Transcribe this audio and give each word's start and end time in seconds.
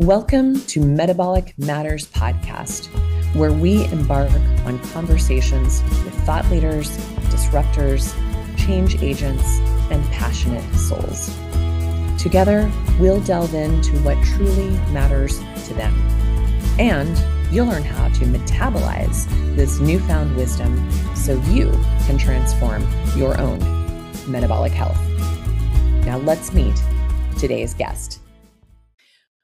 Welcome 0.00 0.60
to 0.66 0.80
Metabolic 0.80 1.54
Matters 1.56 2.06
Podcast, 2.08 2.88
where 3.34 3.50
we 3.50 3.86
embark 3.86 4.30
on 4.66 4.78
conversations 4.90 5.82
with 6.04 6.12
thought 6.26 6.44
leaders, 6.50 6.98
disruptors, 7.30 8.12
change 8.58 9.02
agents, 9.02 9.58
and 9.90 10.04
passionate 10.12 10.70
souls. 10.74 11.34
Together, 12.22 12.70
we'll 13.00 13.22
delve 13.22 13.54
into 13.54 13.92
what 14.00 14.22
truly 14.22 14.68
matters 14.92 15.38
to 15.66 15.72
them. 15.72 15.94
And 16.78 17.18
you'll 17.50 17.64
learn 17.64 17.82
how 17.82 18.08
to 18.08 18.26
metabolize 18.26 19.24
this 19.56 19.80
newfound 19.80 20.36
wisdom 20.36 20.92
so 21.16 21.40
you 21.44 21.70
can 22.04 22.18
transform 22.18 22.86
your 23.16 23.40
own 23.40 23.60
metabolic 24.30 24.72
health. 24.72 25.00
Now, 26.04 26.18
let's 26.18 26.52
meet 26.52 26.78
today's 27.38 27.72
guest. 27.72 28.15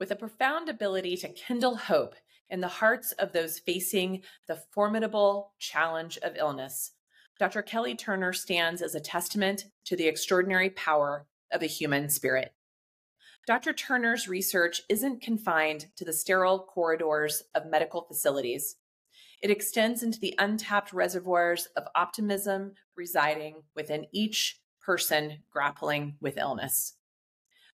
With 0.02 0.10
a 0.10 0.16
profound 0.16 0.68
ability 0.68 1.16
to 1.18 1.28
kindle 1.28 1.76
hope 1.76 2.16
in 2.50 2.60
the 2.60 2.66
hearts 2.66 3.12
of 3.20 3.30
those 3.30 3.60
facing 3.60 4.22
the 4.48 4.56
formidable 4.56 5.52
challenge 5.60 6.18
of 6.24 6.36
illness, 6.36 6.90
Dr. 7.38 7.62
Kelly 7.62 7.94
Turner 7.94 8.32
stands 8.32 8.82
as 8.82 8.96
a 8.96 9.00
testament 9.00 9.66
to 9.84 9.94
the 9.94 10.08
extraordinary 10.08 10.70
power 10.70 11.28
of 11.52 11.60
the 11.60 11.68
human 11.68 12.08
spirit. 12.08 12.52
Dr. 13.46 13.72
Turner's 13.72 14.26
research 14.26 14.82
isn't 14.88 15.22
confined 15.22 15.86
to 15.94 16.04
the 16.04 16.12
sterile 16.12 16.58
corridors 16.58 17.44
of 17.54 17.66
medical 17.66 18.02
facilities. 18.02 18.74
It 19.40 19.52
extends 19.52 20.02
into 20.02 20.18
the 20.18 20.34
untapped 20.36 20.92
reservoirs 20.92 21.68
of 21.76 21.86
optimism 21.94 22.72
residing 22.96 23.62
within 23.76 24.06
each 24.10 24.58
person 24.80 25.44
grappling 25.52 26.16
with 26.20 26.38
illness. 26.38 26.96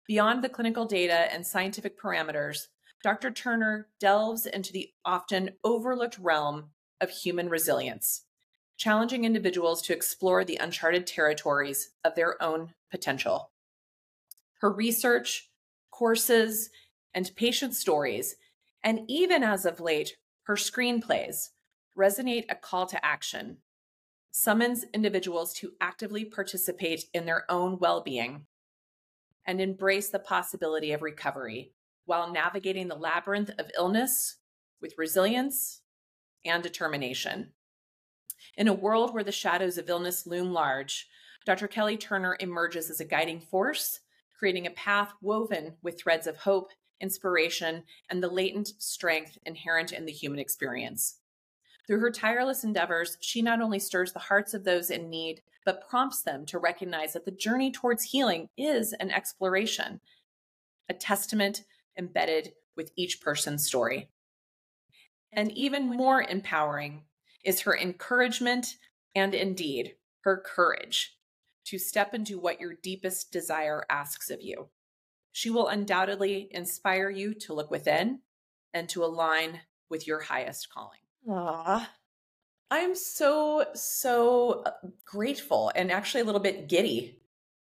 Beyond 0.09 0.43
the 0.43 0.49
clinical 0.49 0.85
data 0.85 1.31
and 1.31 1.45
scientific 1.45 2.01
parameters, 2.01 2.69
Dr. 3.03 3.29
Turner 3.29 3.89
delves 3.99 4.47
into 4.47 4.73
the 4.73 4.89
often 5.05 5.51
overlooked 5.63 6.17
realm 6.17 6.71
of 6.99 7.11
human 7.11 7.47
resilience, 7.47 8.23
challenging 8.75 9.23
individuals 9.23 9.83
to 9.83 9.93
explore 9.93 10.43
the 10.43 10.55
uncharted 10.55 11.05
territories 11.05 11.91
of 12.03 12.15
their 12.15 12.41
own 12.41 12.73
potential. 12.89 13.51
Her 14.61 14.71
research, 14.71 15.51
courses, 15.91 16.71
and 17.13 17.29
patient 17.35 17.75
stories, 17.75 18.35
and 18.83 19.01
even 19.07 19.43
as 19.43 19.63
of 19.63 19.79
late, 19.79 20.17
her 20.45 20.55
screenplays 20.55 21.49
resonate 21.95 22.45
a 22.49 22.55
call 22.55 22.87
to 22.87 23.05
action, 23.05 23.57
summons 24.31 24.85
individuals 24.91 25.53
to 25.53 25.73
actively 25.79 26.25
participate 26.25 27.05
in 27.13 27.27
their 27.27 27.45
own 27.47 27.77
well 27.77 28.01
being 28.01 28.47
and 29.49 29.59
embrace 29.59 30.09
the 30.09 30.19
possibility 30.19 30.91
of 30.91 31.01
recovery 31.01 31.71
while 32.05 32.31
navigating 32.31 32.87
the 32.87 32.95
labyrinth 32.95 33.49
of 33.57 33.71
illness 33.75 34.35
with 34.79 34.93
resilience 34.95 35.81
and 36.45 36.61
determination. 36.61 37.49
In 38.55 38.67
a 38.67 38.73
world 38.73 39.11
where 39.11 39.23
the 39.23 39.31
shadows 39.31 39.79
of 39.79 39.89
illness 39.89 40.27
loom 40.27 40.53
large, 40.53 41.07
Dr. 41.47 41.67
Kelly 41.67 41.97
Turner 41.97 42.37
emerges 42.39 42.91
as 42.91 42.99
a 42.99 43.05
guiding 43.05 43.39
force 43.39 44.01
creating 44.37 44.67
a 44.67 44.71
path 44.71 45.13
woven 45.19 45.73
with 45.81 45.99
threads 45.99 46.27
of 46.27 46.37
hope, 46.37 46.69
inspiration, 47.01 47.83
and 48.07 48.21
the 48.21 48.29
latent 48.29 48.67
strength 48.77 49.39
inherent 49.47 49.91
in 49.91 50.05
the 50.05 50.11
human 50.11 50.37
experience. 50.37 51.18
Through 51.89 52.01
her 52.01 52.11
tireless 52.11 52.63
endeavors, 52.63 53.17
she 53.19 53.41
not 53.41 53.61
only 53.61 53.79
stirs 53.79 54.13
the 54.13 54.19
hearts 54.19 54.53
of 54.53 54.63
those 54.63 54.91
in 54.91 55.09
need, 55.09 55.41
but 55.65 55.89
prompts 55.89 56.21
them 56.21 56.45
to 56.45 56.59
recognize 56.59 57.13
that 57.13 57.25
the 57.25 57.31
journey 57.31 57.71
towards 57.71 58.03
healing 58.03 58.49
is 58.55 58.93
an 58.93 59.09
exploration, 59.09 59.99
a 60.87 60.93
testament 60.93 61.63
embedded 61.97 62.53
with 62.77 62.91
each 62.95 63.19
person's 63.21 63.65
story. 63.65 64.07
And 65.33 65.51
even 65.53 65.87
more 65.87 66.21
empowering 66.21 67.05
is 67.43 67.61
her 67.61 67.75
encouragement 67.75 68.75
and 69.15 69.33
indeed 69.33 69.95
her 70.25 70.37
courage 70.37 71.17
to 71.65 71.79
step 71.79 72.13
into 72.13 72.37
what 72.37 72.61
your 72.61 72.75
deepest 72.83 73.31
desire 73.31 73.83
asks 73.89 74.29
of 74.29 74.43
you. 74.43 74.69
She 75.31 75.49
will 75.49 75.67
undoubtedly 75.67 76.49
inspire 76.51 77.09
you 77.09 77.33
to 77.33 77.55
look 77.55 77.71
within 77.71 78.19
and 78.75 78.87
to 78.89 79.03
align 79.03 79.61
with 79.89 80.05
your 80.05 80.19
highest 80.19 80.69
calling. 80.69 80.99
Ah, 81.27 81.89
I 82.71 82.79
am 82.79 82.95
so, 82.95 83.65
so 83.73 84.63
uh, 84.65 84.71
grateful 85.05 85.71
and 85.75 85.91
actually 85.91 86.21
a 86.21 86.23
little 86.23 86.41
bit 86.41 86.69
giddy 86.69 87.19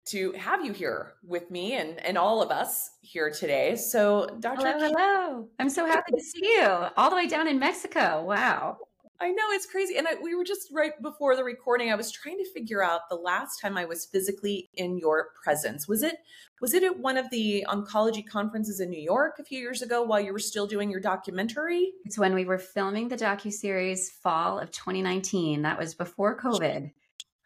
to 0.05 0.31
have 0.33 0.65
you 0.65 0.73
here 0.73 1.13
with 1.23 1.49
me 1.49 1.73
and, 1.73 1.99
and 2.05 2.17
all 2.17 2.41
of 2.41 2.51
us 2.51 2.91
here 3.01 3.31
today. 3.31 3.75
So, 3.75 4.27
Dr. 4.39 4.67
Hello, 4.67 4.79
hello. 4.79 5.47
I'm 5.59 5.69
so 5.69 5.85
happy 5.85 6.11
to 6.13 6.21
see 6.21 6.45
you 6.45 6.67
all 6.97 7.09
the 7.09 7.15
way 7.15 7.27
down 7.27 7.47
in 7.47 7.59
Mexico. 7.59 8.23
Wow. 8.25 8.77
I 9.23 9.29
know 9.29 9.43
it's 9.51 9.65
crazy. 9.65 9.95
And 9.95 10.05
I, 10.05 10.15
we 10.21 10.35
were 10.35 10.43
just 10.43 10.67
right 10.73 11.01
before 11.01 11.37
the 11.37 11.45
recording. 11.45 11.89
I 11.89 11.95
was 11.95 12.11
trying 12.11 12.37
to 12.39 12.51
figure 12.51 12.83
out 12.83 13.07
the 13.09 13.15
last 13.15 13.61
time 13.61 13.77
I 13.77 13.85
was 13.85 14.05
physically 14.05 14.69
in 14.73 14.97
your 14.97 15.29
presence. 15.41 15.87
Was 15.87 16.03
it 16.03 16.17
was 16.59 16.73
it 16.73 16.83
at 16.83 16.99
one 16.99 17.17
of 17.17 17.29
the 17.29 17.65
oncology 17.69 18.25
conferences 18.25 18.81
in 18.81 18.89
New 18.89 19.01
York 19.01 19.39
a 19.39 19.43
few 19.43 19.59
years 19.59 19.81
ago 19.81 20.03
while 20.03 20.19
you 20.19 20.33
were 20.33 20.39
still 20.39 20.67
doing 20.67 20.91
your 20.91 20.99
documentary? 20.99 21.93
It's 22.03 22.19
when 22.19 22.33
we 22.33 22.43
were 22.43 22.57
filming 22.57 23.07
the 23.07 23.15
docu 23.15 23.51
series 23.51 24.09
fall 24.09 24.59
of 24.59 24.71
2019. 24.71 25.61
That 25.61 25.79
was 25.79 25.93
before 25.93 26.37
COVID. 26.37 26.91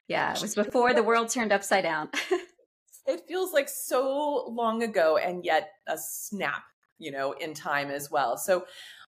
Yeah, 0.07 0.33
it 0.33 0.41
was 0.41 0.55
before 0.55 0.95
the 0.95 1.03
world 1.03 1.29
turned 1.29 1.51
upside 1.51 1.83
down. 1.83 2.09
it 3.07 3.21
feels 3.27 3.53
like 3.53 3.69
so 3.69 4.47
long 4.49 4.81
ago, 4.81 5.17
and 5.17 5.45
yet 5.45 5.69
a 5.87 5.97
snap, 5.97 6.63
you 6.97 7.11
know, 7.11 7.33
in 7.33 7.53
time 7.53 7.89
as 7.91 8.09
well. 8.09 8.35
So 8.37 8.66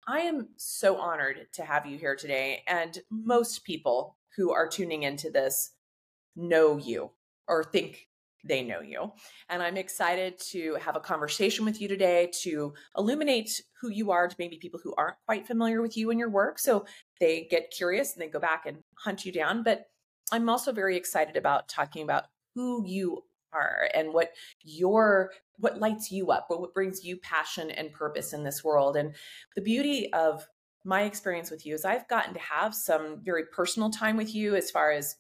I 0.07 0.21
am 0.21 0.49
so 0.57 0.97
honored 0.97 1.47
to 1.55 1.65
have 1.65 1.87
you 1.87 1.99
here 1.99 2.17
today. 2.17 2.63
And 2.67 2.99
most 3.11 3.65
people 3.65 4.17
who 4.37 4.53
are 4.53 4.69
tuning 4.69 5.05
into 5.05 5.31
this 5.31 5.73
know 6.37 6.77
you 6.77 7.11
or 7.49 7.65
think 7.65 8.09
they 8.47 8.63
know 8.63 8.81
you. 8.81 9.13
And 9.49 9.63
I'm 9.63 9.77
excited 9.77 10.39
to 10.51 10.75
have 10.75 10.97
a 10.97 11.01
conversation 11.01 11.65
with 11.65 11.81
you 11.81 11.89
today 11.89 12.31
to 12.43 12.75
illuminate 12.97 13.63
who 13.81 13.89
you 13.89 14.11
are 14.11 14.29
to 14.29 14.37
maybe 14.39 14.59
people 14.59 14.81
who 14.83 14.95
aren't 14.97 15.17
quite 15.27 15.47
familiar 15.47 15.81
with 15.81 15.97
you 15.97 16.11
and 16.11 16.21
your 16.21 16.29
work. 16.29 16.59
So 16.59 16.85
they 17.21 17.47
get 17.51 17.71
curious 17.71 18.13
and 18.13 18.23
they 18.23 18.29
go 18.29 18.41
back 18.41 18.67
and 18.67 18.79
hunt 18.99 19.25
you 19.25 19.33
down. 19.33 19.63
But 19.63 19.87
I'm 20.31 20.49
also 20.51 20.73
very 20.73 20.97
excited 20.97 21.37
about 21.37 21.69
talking 21.69 22.03
about 22.03 22.25
who 22.55 22.85
you 22.87 23.25
are 23.55 23.89
and 23.95 24.13
what 24.13 24.31
your 24.63 25.31
what 25.57 25.79
lights 25.79 26.11
you 26.11 26.31
up 26.31 26.47
what 26.49 26.75
brings 26.75 27.05
you 27.05 27.17
passion 27.19 27.71
and 27.71 27.93
purpose 27.93 28.33
in 28.33 28.45
this 28.45 28.65
world 28.65 28.97
and 28.97 29.15
the 29.55 29.63
beauty 29.63 30.13
of 30.13 30.47
my 30.85 31.03
experience 31.03 31.51
with 31.51 31.65
you 31.65 31.75
is 31.75 31.85
i've 31.85 32.09
gotten 32.09 32.35
to 32.35 32.41
have 32.41 32.75
some 32.75 33.21
very 33.25 33.45
personal 33.53 33.91
time 33.91 34.17
with 34.17 34.35
you 34.35 34.55
as 34.55 34.71
far 34.71 34.91
as 34.91 35.17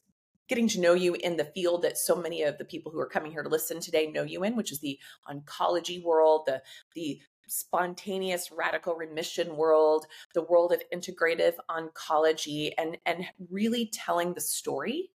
getting 0.49 0.69
to 0.69 0.81
know 0.81 0.93
you 0.93 1.15
in 1.15 1.37
the 1.37 1.45
field 1.45 1.83
that 1.83 1.97
so 1.97 2.15
many 2.15 2.43
of 2.43 2.59
the 2.59 2.65
people 2.65 2.93
who 2.93 3.01
are 3.01 3.09
coming 3.09 3.33
here 3.33 3.43
to 3.43 3.49
listen 3.49 3.81
today 3.81 4.11
know 4.11 4.23
you 4.23 4.45
in 4.45 4.57
which 4.57 4.73
is 4.73 4.81
the 4.81 4.99
oncology 5.29 6.03
world 6.03 6.43
the 6.47 6.61
the 6.95 7.21
spontaneous 7.47 8.51
radical 8.51 8.95
remission 8.95 9.57
world 9.57 10.07
the 10.35 10.43
world 10.43 10.73
of 10.73 10.83
integrative 10.93 11.55
oncology 11.71 12.73
and 12.79 12.97
and 13.07 13.27
really 13.51 13.91
telling 13.93 14.35
the 14.35 14.41
story 14.41 15.11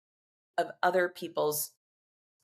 of 0.59 0.71
other 0.83 1.09
people's 1.09 1.73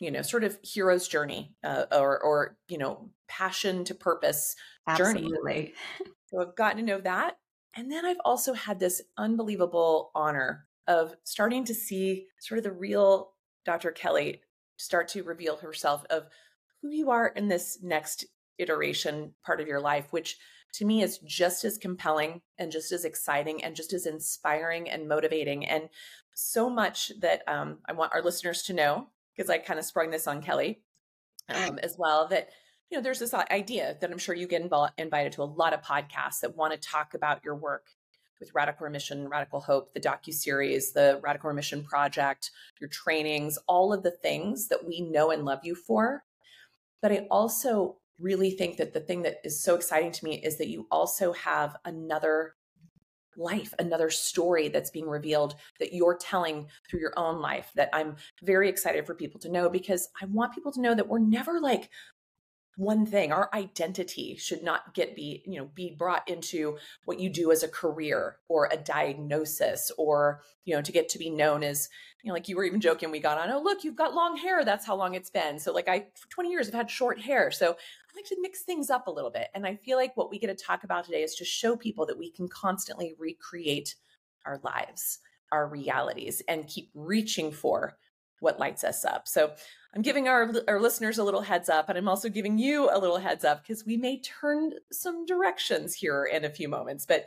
you 0.04 0.10
know 0.10 0.20
sort 0.20 0.44
of 0.44 0.58
hero's 0.62 1.08
journey 1.08 1.54
uh, 1.64 1.86
or 1.90 2.22
or 2.22 2.56
you 2.68 2.76
know 2.76 3.08
passion 3.26 3.84
to 3.84 3.94
purpose 3.94 4.54
Absolutely. 4.86 5.30
journey 5.30 5.72
so 6.26 6.40
i've 6.40 6.54
gotten 6.54 6.76
to 6.76 6.82
know 6.82 7.00
that 7.00 7.38
and 7.74 7.90
then 7.90 8.04
i've 8.04 8.20
also 8.24 8.52
had 8.52 8.78
this 8.78 9.00
unbelievable 9.16 10.10
honor 10.14 10.66
of 10.86 11.16
starting 11.24 11.64
to 11.64 11.74
see 11.74 12.26
sort 12.38 12.58
of 12.58 12.64
the 12.64 12.72
real 12.72 13.32
dr 13.64 13.90
kelly 13.92 14.42
start 14.76 15.08
to 15.08 15.22
reveal 15.22 15.56
herself 15.56 16.04
of 16.10 16.24
who 16.82 16.90
you 16.90 17.10
are 17.10 17.28
in 17.28 17.48
this 17.48 17.78
next 17.82 18.26
iteration 18.58 19.32
part 19.44 19.60
of 19.60 19.66
your 19.66 19.80
life 19.80 20.06
which 20.10 20.36
to 20.74 20.84
me 20.84 21.02
is 21.02 21.18
just 21.18 21.64
as 21.64 21.78
compelling 21.78 22.42
and 22.58 22.70
just 22.70 22.92
as 22.92 23.04
exciting 23.04 23.64
and 23.64 23.74
just 23.74 23.94
as 23.94 24.06
inspiring 24.06 24.90
and 24.90 25.08
motivating 25.08 25.64
and 25.64 25.88
so 26.34 26.68
much 26.68 27.10
that 27.20 27.42
um, 27.48 27.78
i 27.88 27.92
want 27.92 28.12
our 28.12 28.22
listeners 28.22 28.62
to 28.64 28.74
know 28.74 29.08
because 29.34 29.50
I 29.50 29.58
kind 29.58 29.78
of 29.78 29.84
sprung 29.84 30.10
this 30.10 30.26
on 30.26 30.42
Kelly 30.42 30.80
um, 31.48 31.78
as 31.82 31.96
well 31.98 32.28
that 32.28 32.48
you 32.90 32.98
know 32.98 33.02
there's 33.02 33.18
this 33.18 33.34
idea 33.34 33.96
that 34.00 34.10
I'm 34.10 34.18
sure 34.18 34.34
you 34.34 34.46
get 34.46 34.62
involved, 34.62 34.92
invited 34.98 35.32
to 35.32 35.42
a 35.42 35.44
lot 35.44 35.72
of 35.72 35.82
podcasts 35.82 36.40
that 36.42 36.56
want 36.56 36.72
to 36.72 36.78
talk 36.78 37.14
about 37.14 37.44
your 37.44 37.56
work 37.56 37.86
with 38.40 38.54
Radical 38.54 38.84
Remission, 38.84 39.28
Radical 39.28 39.60
Hope, 39.60 39.94
the 39.94 40.00
docu 40.00 40.32
series, 40.32 40.92
the 40.92 41.20
Radical 41.22 41.48
Remission 41.48 41.84
Project, 41.84 42.50
your 42.80 42.90
trainings, 42.90 43.58
all 43.66 43.92
of 43.92 44.02
the 44.02 44.10
things 44.10 44.68
that 44.68 44.86
we 44.86 45.00
know 45.00 45.30
and 45.30 45.44
love 45.44 45.60
you 45.62 45.74
for. 45.74 46.24
But 47.00 47.12
I 47.12 47.26
also 47.30 47.98
really 48.18 48.50
think 48.50 48.76
that 48.76 48.92
the 48.92 49.00
thing 49.00 49.22
that 49.22 49.36
is 49.44 49.62
so 49.62 49.74
exciting 49.74 50.12
to 50.12 50.24
me 50.24 50.36
is 50.36 50.58
that 50.58 50.68
you 50.68 50.86
also 50.90 51.32
have 51.32 51.76
another 51.84 52.54
life, 53.36 53.74
another 53.78 54.10
story 54.10 54.68
that's 54.68 54.90
being 54.90 55.08
revealed 55.08 55.54
that 55.80 55.92
you're 55.92 56.16
telling 56.16 56.68
through 56.88 57.00
your 57.00 57.18
own 57.18 57.40
life 57.40 57.70
that 57.74 57.90
I'm 57.92 58.16
very 58.42 58.68
excited 58.68 59.06
for 59.06 59.14
people 59.14 59.40
to 59.40 59.50
know 59.50 59.68
because 59.68 60.08
I 60.20 60.26
want 60.26 60.54
people 60.54 60.72
to 60.72 60.80
know 60.80 60.94
that 60.94 61.08
we're 61.08 61.18
never 61.18 61.60
like 61.60 61.90
one 62.76 63.06
thing. 63.06 63.32
Our 63.32 63.48
identity 63.54 64.36
should 64.36 64.62
not 64.62 64.94
get 64.94 65.14
be 65.14 65.42
you 65.46 65.58
know 65.58 65.66
be 65.74 65.94
brought 65.96 66.28
into 66.28 66.78
what 67.04 67.20
you 67.20 67.30
do 67.30 67.52
as 67.52 67.62
a 67.62 67.68
career 67.68 68.38
or 68.48 68.68
a 68.70 68.76
diagnosis 68.76 69.90
or 69.96 70.40
you 70.64 70.74
know 70.74 70.82
to 70.82 70.92
get 70.92 71.08
to 71.10 71.18
be 71.18 71.30
known 71.30 71.62
as 71.62 71.88
you 72.22 72.28
know 72.28 72.34
like 72.34 72.48
you 72.48 72.56
were 72.56 72.64
even 72.64 72.80
joking 72.80 73.10
we 73.10 73.20
got 73.20 73.38
on 73.38 73.50
oh 73.50 73.62
look 73.62 73.84
you've 73.84 73.96
got 73.96 74.14
long 74.14 74.36
hair. 74.36 74.64
That's 74.64 74.86
how 74.86 74.96
long 74.96 75.14
it's 75.14 75.30
been. 75.30 75.58
So 75.58 75.72
like 75.72 75.88
i 75.88 76.06
for 76.14 76.28
20 76.30 76.50
years 76.50 76.68
i've 76.68 76.74
had 76.74 76.90
short 76.90 77.20
hair. 77.20 77.50
So 77.50 77.76
i 78.14 78.18
like 78.18 78.26
to 78.26 78.36
mix 78.40 78.62
things 78.62 78.90
up 78.90 79.06
a 79.06 79.10
little 79.10 79.30
bit 79.30 79.48
and 79.54 79.66
i 79.66 79.74
feel 79.74 79.96
like 79.96 80.16
what 80.16 80.30
we 80.30 80.38
get 80.38 80.46
to 80.46 80.64
talk 80.64 80.84
about 80.84 81.04
today 81.04 81.22
is 81.22 81.34
to 81.34 81.44
show 81.44 81.76
people 81.76 82.06
that 82.06 82.18
we 82.18 82.30
can 82.30 82.48
constantly 82.48 83.14
recreate 83.18 83.94
our 84.46 84.60
lives 84.62 85.18
our 85.52 85.66
realities 85.66 86.42
and 86.48 86.68
keep 86.68 86.90
reaching 86.94 87.50
for 87.50 87.96
what 88.40 88.58
lights 88.58 88.84
us 88.84 89.04
up 89.04 89.26
so 89.26 89.52
I'm 89.94 90.02
giving 90.02 90.26
our, 90.26 90.52
our 90.66 90.80
listeners 90.80 91.18
a 91.18 91.24
little 91.24 91.40
heads 91.40 91.68
up, 91.68 91.88
and 91.88 91.96
I'm 91.96 92.08
also 92.08 92.28
giving 92.28 92.58
you 92.58 92.90
a 92.92 92.98
little 92.98 93.18
heads 93.18 93.44
up 93.44 93.62
because 93.62 93.86
we 93.86 93.96
may 93.96 94.20
turn 94.20 94.72
some 94.90 95.24
directions 95.24 95.94
here 95.94 96.24
in 96.24 96.44
a 96.44 96.50
few 96.50 96.68
moments. 96.68 97.06
But 97.06 97.26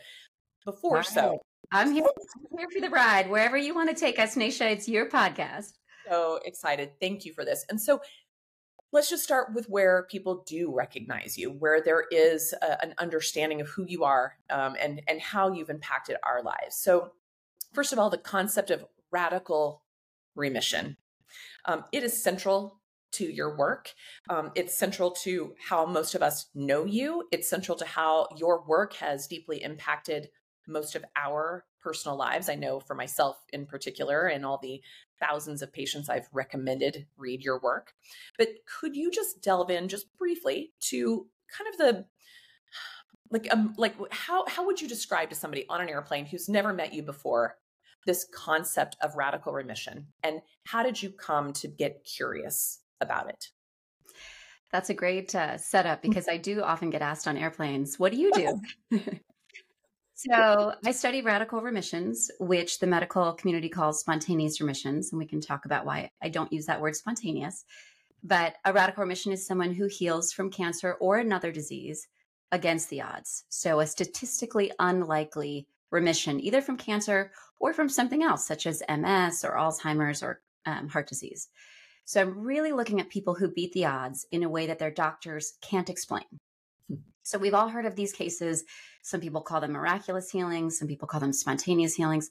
before 0.65 0.97
right. 0.97 1.05
so, 1.05 1.39
I'm 1.71 1.93
here, 1.93 2.03
I'm 2.03 2.57
here 2.57 2.67
for 2.69 2.81
the 2.81 2.89
ride. 2.89 3.29
Wherever 3.29 3.57
you 3.57 3.73
want 3.73 3.89
to 3.89 3.95
take 3.95 4.19
us, 4.19 4.35
Nasha, 4.35 4.69
it's 4.69 4.89
your 4.89 5.09
podcast. 5.09 5.73
So 6.09 6.39
excited. 6.43 6.91
Thank 6.99 7.23
you 7.23 7.33
for 7.33 7.45
this. 7.45 7.65
And 7.69 7.79
so 7.79 8.01
let's 8.91 9.09
just 9.09 9.23
start 9.23 9.53
with 9.53 9.69
where 9.69 10.07
people 10.09 10.43
do 10.47 10.73
recognize 10.73 11.37
you, 11.37 11.51
where 11.51 11.81
there 11.81 12.05
is 12.11 12.53
a, 12.61 12.83
an 12.83 12.93
understanding 12.97 13.61
of 13.61 13.67
who 13.67 13.85
you 13.85 14.03
are 14.03 14.37
um, 14.49 14.75
and, 14.79 15.01
and 15.07 15.21
how 15.21 15.51
you've 15.51 15.69
impacted 15.69 16.17
our 16.23 16.41
lives. 16.41 16.75
So, 16.75 17.11
first 17.73 17.91
of 17.91 17.99
all, 17.99 18.09
the 18.09 18.17
concept 18.17 18.71
of 18.71 18.85
radical 19.11 19.81
remission. 20.35 20.97
Um, 21.65 21.85
it 21.91 22.03
is 22.03 22.23
central 22.23 22.79
to 23.13 23.25
your 23.25 23.55
work. 23.55 23.93
Um, 24.29 24.51
it's 24.55 24.77
central 24.77 25.11
to 25.11 25.53
how 25.69 25.85
most 25.85 26.15
of 26.15 26.21
us 26.21 26.47
know 26.53 26.85
you. 26.85 27.27
It's 27.31 27.49
central 27.49 27.77
to 27.77 27.85
how 27.85 28.27
your 28.37 28.63
work 28.65 28.93
has 28.95 29.27
deeply 29.27 29.63
impacted 29.63 30.29
most 30.67 30.95
of 30.95 31.05
our 31.15 31.65
personal 31.79 32.17
lives. 32.17 32.49
I 32.49 32.55
know 32.55 32.79
for 32.79 32.95
myself 32.95 33.37
in 33.53 33.65
particular, 33.65 34.27
and 34.27 34.45
all 34.45 34.59
the 34.61 34.81
thousands 35.19 35.61
of 35.61 35.73
patients 35.73 36.09
I've 36.09 36.29
recommended 36.31 37.07
read 37.17 37.43
your 37.43 37.59
work. 37.59 37.93
But 38.37 38.49
could 38.79 38.95
you 38.95 39.11
just 39.11 39.41
delve 39.41 39.69
in 39.69 39.87
just 39.87 40.15
briefly 40.17 40.73
to 40.81 41.27
kind 41.55 41.69
of 41.71 41.77
the 41.77 42.05
like 43.31 43.47
um 43.51 43.73
like 43.77 43.95
how 44.11 44.45
how 44.47 44.65
would 44.65 44.81
you 44.81 44.87
describe 44.87 45.29
to 45.29 45.35
somebody 45.35 45.65
on 45.69 45.81
an 45.81 45.89
airplane 45.89 46.25
who's 46.25 46.49
never 46.49 46.73
met 46.73 46.93
you 46.93 47.03
before 47.03 47.57
this 48.05 48.25
concept 48.33 48.95
of 49.01 49.15
radical 49.15 49.53
remission 49.53 50.07
and 50.23 50.41
how 50.65 50.83
did 50.83 51.01
you 51.01 51.09
come 51.09 51.51
to 51.53 51.67
get 51.67 52.05
curious 52.05 52.79
about 53.01 53.29
it 53.29 53.49
that's 54.71 54.89
a 54.89 54.93
great 54.93 55.33
uh, 55.35 55.57
setup 55.57 55.99
mm. 55.99 56.03
because 56.03 56.27
i 56.27 56.37
do 56.37 56.61
often 56.61 56.89
get 56.89 57.01
asked 57.01 57.27
on 57.27 57.37
airplanes 57.37 57.99
what 57.99 58.11
do 58.11 58.17
you 58.17 58.31
do 58.33 58.61
so 60.17 60.73
i 60.85 60.91
study 60.91 61.21
radical 61.21 61.61
remissions 61.61 62.29
which 62.39 62.79
the 62.79 62.87
medical 62.87 63.33
community 63.33 63.69
calls 63.69 63.99
spontaneous 63.99 64.59
remissions 64.59 65.11
and 65.11 65.19
we 65.19 65.25
can 65.25 65.39
talk 65.39 65.65
about 65.65 65.85
why 65.85 66.09
i 66.21 66.29
don't 66.29 66.51
use 66.51 66.65
that 66.65 66.81
word 66.81 66.95
spontaneous 66.95 67.65
but 68.23 68.55
a 68.65 68.73
radical 68.73 69.01
remission 69.01 69.31
is 69.31 69.45
someone 69.45 69.73
who 69.73 69.87
heals 69.87 70.33
from 70.33 70.49
cancer 70.49 70.93
or 70.99 71.17
another 71.17 71.51
disease 71.51 72.07
against 72.51 72.89
the 72.89 73.01
odds 73.01 73.45
so 73.49 73.79
a 73.79 73.87
statistically 73.87 74.71
unlikely 74.79 75.67
remission, 75.91 76.39
either 76.39 76.61
from 76.61 76.77
cancer 76.77 77.31
or 77.59 77.73
from 77.73 77.89
something 77.89 78.23
else, 78.23 78.45
such 78.45 78.65
as 78.65 78.83
MS 78.89 79.43
or 79.43 79.55
Alzheimer's 79.55 80.21
or 80.21 80.41
um, 80.65 80.89
heart 80.89 81.07
disease. 81.07 81.49
So 82.05 82.21
I'm 82.21 82.39
really 82.39 82.71
looking 82.71 83.01
at 83.01 83.09
people 83.09 83.33
who 83.33 83.49
beat 83.49 83.73
the 83.73 83.85
odds 83.85 84.25
in 84.31 84.43
a 84.43 84.49
way 84.49 84.67
that 84.67 84.79
their 84.79 84.91
doctors 84.91 85.53
can't 85.61 85.89
explain. 85.89 86.23
So 87.27 87.37
we've 87.37 87.53
all 87.53 87.67
heard 87.67 87.85
of 87.85 87.95
these 87.95 88.13
cases. 88.13 88.63
Some 89.03 89.19
people 89.19 89.41
call 89.41 89.59
them 89.59 89.73
miraculous 89.73 90.29
healings, 90.29 90.79
some 90.79 90.87
people 90.87 91.09
call 91.09 91.19
them 91.19 91.33
spontaneous 91.33 91.95
healings. 91.95 92.29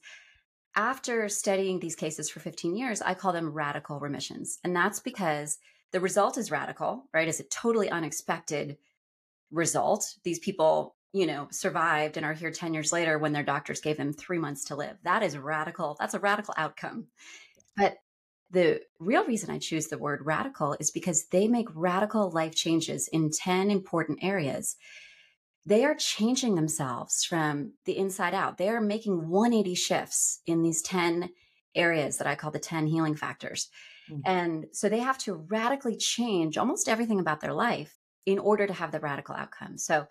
After 0.75 1.29
studying 1.29 1.81
these 1.81 1.97
cases 1.97 2.31
for 2.31 2.41
15 2.41 2.75
years, 2.75 3.03
I 3.03 3.13
call 3.13 3.33
them 3.33 3.53
radical 3.53 4.01
remissions. 4.01 4.59
And 4.65 4.75
that's 4.75 5.01
because 5.01 5.59
the 5.93 6.01
result 6.01 6.39
is 6.39 6.51
radical, 6.51 7.05
right? 7.13 7.29
It's 7.29 7.41
a 7.41 7.45
totally 7.45 7.91
unexpected 7.91 8.79
result. 9.51 10.15
These 10.25 10.39
people 10.39 10.97
you 11.13 11.27
know, 11.27 11.49
survived 11.51 12.19
and 12.19 12.27
are 12.27 12.35
here 12.35 12.51
10 12.51 12.75
years 12.75 12.93
later 12.93 13.19
when 13.19 13.33
their 13.33 13.43
doctors 13.43 13.81
gave 13.81 13.97
them 13.97 14.13
three 14.13 14.39
months 14.39 14.65
to 14.65 14.77
live. 14.77 14.99
That 15.05 15.23
is 15.23 15.39
radical. 15.39 15.97
That's 15.99 16.13
a 16.13 16.19
radical 16.19 16.53
outcome. 16.59 17.07
But 17.75 17.97
the 18.51 18.81
real 18.99 19.25
reason 19.25 19.51
I 19.51 19.59
choose 19.59 19.89
the 19.89 19.99
word 19.99 20.25
radical 20.25 20.77
is 20.79 20.91
because 20.91 21.27
they 21.27 21.49
make 21.49 21.69
radical 21.75 22.31
life 22.31 22.55
changes 22.55 23.09
in 23.09 23.31
10 23.31 23.71
important 23.71 24.21
areas. 24.23 24.77
They 25.65 25.85
are 25.85 25.97
changing 25.97 26.55
themselves 26.55 27.25
from 27.25 27.73
the 27.87 27.99
inside 27.99 28.35
out. 28.35 28.57
They 28.57 28.69
are 28.69 28.81
making 28.81 29.29
180 29.29 29.75
shifts 29.75 30.41
in 30.47 30.63
these 30.63 30.81
10 30.83 31.31
areas 31.75 32.19
that 32.19 32.29
I 32.29 32.37
call 32.37 32.53
the 32.53 32.61
10 32.61 32.87
healing 32.87 33.17
factors. 33.17 33.69
Mm-hmm. 34.11 34.21
And 34.25 34.67
so 34.73 34.89
they 34.89 35.01
have 35.01 35.19
to 35.19 35.35
radically 35.35 35.97
change 35.97 36.57
almost 36.57 36.89
everything 36.89 37.19
about 37.19 37.41
their 37.41 37.53
life 37.53 37.99
in 38.25 38.39
order 38.39 38.67
to 38.67 38.73
have 38.73 38.93
the 38.93 39.01
radical 39.01 39.35
outcome. 39.35 39.77
So 39.77 40.07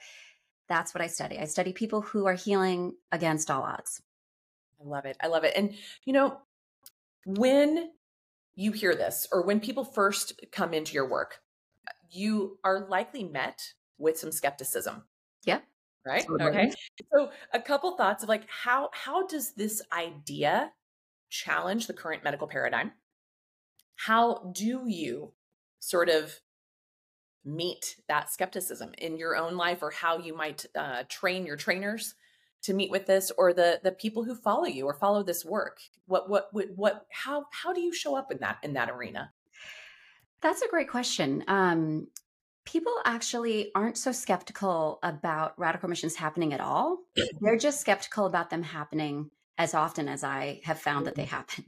that's 0.67 0.93
what 0.93 1.01
I 1.01 1.07
study. 1.07 1.37
I 1.37 1.45
study 1.45 1.71
people 1.71 2.01
who 2.01 2.25
are 2.25 2.33
healing 2.33 2.95
against 3.11 3.49
all 3.49 3.63
odds. 3.63 4.01
I 4.81 4.87
love 4.87 5.05
it. 5.05 5.15
I 5.21 5.27
love 5.27 5.45
it. 5.45 5.53
And, 5.55 5.73
you 6.03 6.11
know, 6.11 6.37
when 7.25 7.91
you 8.55 8.71
hear 8.71 8.95
this 8.95 9.27
or 9.31 9.41
when 9.41 9.59
people 9.59 9.83
first 9.83 10.41
come 10.51 10.73
into 10.73 10.93
your 10.93 11.07
work, 11.07 11.41
you 12.09 12.57
are 12.63 12.87
likely 12.89 13.23
met 13.23 13.73
with 13.97 14.17
some 14.17 14.31
skepticism. 14.31 15.03
Yeah. 15.45 15.59
Right? 16.05 16.25
Okay. 16.29 16.71
So, 17.11 17.31
a 17.51 17.59
couple 17.59 17.97
thoughts 17.97 18.21
of 18.21 18.29
like 18.29 18.47
how 18.47 18.89
how 18.93 19.25
does 19.25 19.53
this 19.53 19.81
idea 19.91 20.71
challenge 21.29 21.87
the 21.87 21.93
current 21.93 22.23
medical 22.23 22.47
paradigm? 22.47 22.91
How 23.95 24.51
do 24.53 24.83
you 24.87 25.33
sort 25.79 26.09
of 26.09 26.39
meet 27.43 27.95
that 28.07 28.31
skepticism 28.31 28.91
in 28.97 29.17
your 29.17 29.35
own 29.35 29.55
life 29.55 29.81
or 29.81 29.91
how 29.91 30.17
you 30.17 30.35
might 30.35 30.65
uh, 30.75 31.03
train 31.09 31.45
your 31.45 31.55
trainers 31.55 32.15
to 32.65 32.73
meet 32.73 32.91
with 32.91 33.05
this 33.05 33.31
or 33.37 33.53
the 33.53 33.79
the 33.83 33.91
people 33.91 34.23
who 34.23 34.35
follow 34.35 34.65
you 34.65 34.85
or 34.85 34.93
follow 34.93 35.23
this 35.23 35.45
work? 35.45 35.79
What 36.07 36.29
what 36.29 36.49
what, 36.51 36.67
what 36.75 37.05
how 37.11 37.45
how 37.51 37.73
do 37.73 37.81
you 37.81 37.93
show 37.93 38.15
up 38.15 38.31
in 38.31 38.39
that 38.39 38.57
in 38.63 38.73
that 38.73 38.89
arena? 38.89 39.31
That's 40.41 40.61
a 40.61 40.67
great 40.67 40.89
question. 40.89 41.43
Um, 41.47 42.07
people 42.65 42.93
actually 43.05 43.71
aren't 43.73 43.97
so 43.97 44.11
skeptical 44.11 44.99
about 45.01 45.57
radical 45.57 45.87
remissions 45.87 46.15
happening 46.15 46.53
at 46.53 46.61
all. 46.61 46.99
They're 47.41 47.57
just 47.57 47.81
skeptical 47.81 48.25
about 48.25 48.49
them 48.49 48.63
happening 48.63 49.31
as 49.57 49.73
often 49.73 50.09
as 50.09 50.21
i 50.23 50.59
have 50.65 50.81
found 50.81 51.05
that 51.05 51.15
they 51.15 51.23
mm-hmm. 51.23 51.35
happen. 51.35 51.65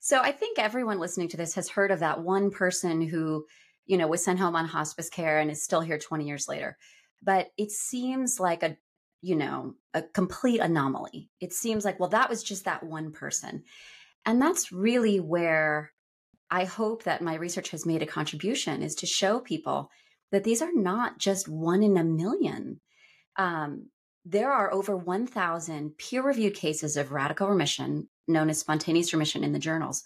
So 0.00 0.20
i 0.20 0.30
think 0.30 0.58
everyone 0.58 1.00
listening 1.00 1.28
to 1.30 1.36
this 1.36 1.54
has 1.54 1.68
heard 1.68 1.90
of 1.90 2.00
that 2.00 2.22
one 2.22 2.50
person 2.50 3.02
who 3.02 3.46
you 3.86 3.96
know, 3.96 4.08
was 4.08 4.22
sent 4.22 4.38
home 4.38 4.56
on 4.56 4.66
hospice 4.66 5.08
care 5.08 5.38
and 5.38 5.50
is 5.50 5.62
still 5.62 5.80
here 5.80 5.98
20 5.98 6.26
years 6.26 6.48
later. 6.48 6.76
But 7.22 7.50
it 7.56 7.70
seems 7.70 8.38
like 8.38 8.62
a, 8.62 8.76
you 9.26 9.34
know, 9.34 9.74
a 9.92 10.02
complete 10.02 10.60
anomaly. 10.60 11.28
It 11.40 11.52
seems 11.52 11.84
like, 11.84 11.98
well, 11.98 12.10
that 12.10 12.30
was 12.30 12.44
just 12.44 12.64
that 12.64 12.84
one 12.84 13.10
person. 13.10 13.64
And 14.24 14.40
that's 14.40 14.70
really 14.70 15.18
where 15.18 15.92
I 16.48 16.62
hope 16.62 17.02
that 17.02 17.22
my 17.22 17.34
research 17.34 17.70
has 17.70 17.84
made 17.84 18.02
a 18.02 18.06
contribution 18.06 18.82
is 18.82 18.94
to 18.96 19.06
show 19.06 19.40
people 19.40 19.90
that 20.30 20.44
these 20.44 20.62
are 20.62 20.72
not 20.72 21.18
just 21.18 21.48
one 21.48 21.82
in 21.82 21.96
a 21.96 22.04
million. 22.04 22.80
Um, 23.34 23.88
there 24.24 24.52
are 24.52 24.72
over 24.72 24.96
1,000 24.96 25.98
peer 25.98 26.22
reviewed 26.22 26.54
cases 26.54 26.96
of 26.96 27.10
radical 27.10 27.48
remission, 27.48 28.08
known 28.28 28.48
as 28.48 28.60
spontaneous 28.60 29.12
remission, 29.12 29.42
in 29.42 29.52
the 29.52 29.58
journals 29.58 30.04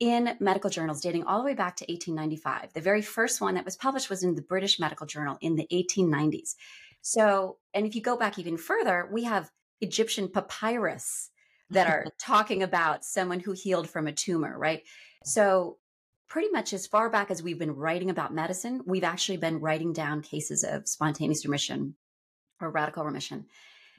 in 0.00 0.36
medical 0.40 0.70
journals 0.70 1.00
dating 1.00 1.24
all 1.24 1.38
the 1.38 1.44
way 1.44 1.54
back 1.54 1.76
to 1.76 1.84
1895. 1.84 2.72
The 2.72 2.80
very 2.80 3.02
first 3.02 3.40
one 3.40 3.54
that 3.54 3.64
was 3.64 3.76
published 3.76 4.10
was 4.10 4.22
in 4.22 4.34
the 4.34 4.42
British 4.42 4.78
Medical 4.78 5.06
Journal 5.06 5.38
in 5.40 5.56
the 5.56 5.66
1890s. 5.72 6.54
So, 7.08 7.58
and 7.72 7.86
if 7.86 7.94
you 7.94 8.02
go 8.02 8.16
back 8.16 8.36
even 8.36 8.56
further, 8.56 9.08
we 9.12 9.22
have 9.22 9.48
Egyptian 9.80 10.28
papyrus 10.28 11.30
that 11.70 11.86
are 11.88 12.06
talking 12.18 12.64
about 12.64 13.04
someone 13.04 13.38
who 13.38 13.52
healed 13.52 13.88
from 13.88 14.08
a 14.08 14.12
tumor, 14.12 14.58
right? 14.58 14.82
So, 15.24 15.78
pretty 16.28 16.48
much 16.50 16.72
as 16.72 16.88
far 16.88 17.08
back 17.08 17.30
as 17.30 17.44
we've 17.44 17.60
been 17.60 17.76
writing 17.76 18.10
about 18.10 18.34
medicine, 18.34 18.82
we've 18.86 19.04
actually 19.04 19.36
been 19.36 19.60
writing 19.60 19.92
down 19.92 20.20
cases 20.20 20.64
of 20.64 20.88
spontaneous 20.88 21.46
remission 21.46 21.94
or 22.60 22.72
radical 22.72 23.04
remission. 23.04 23.46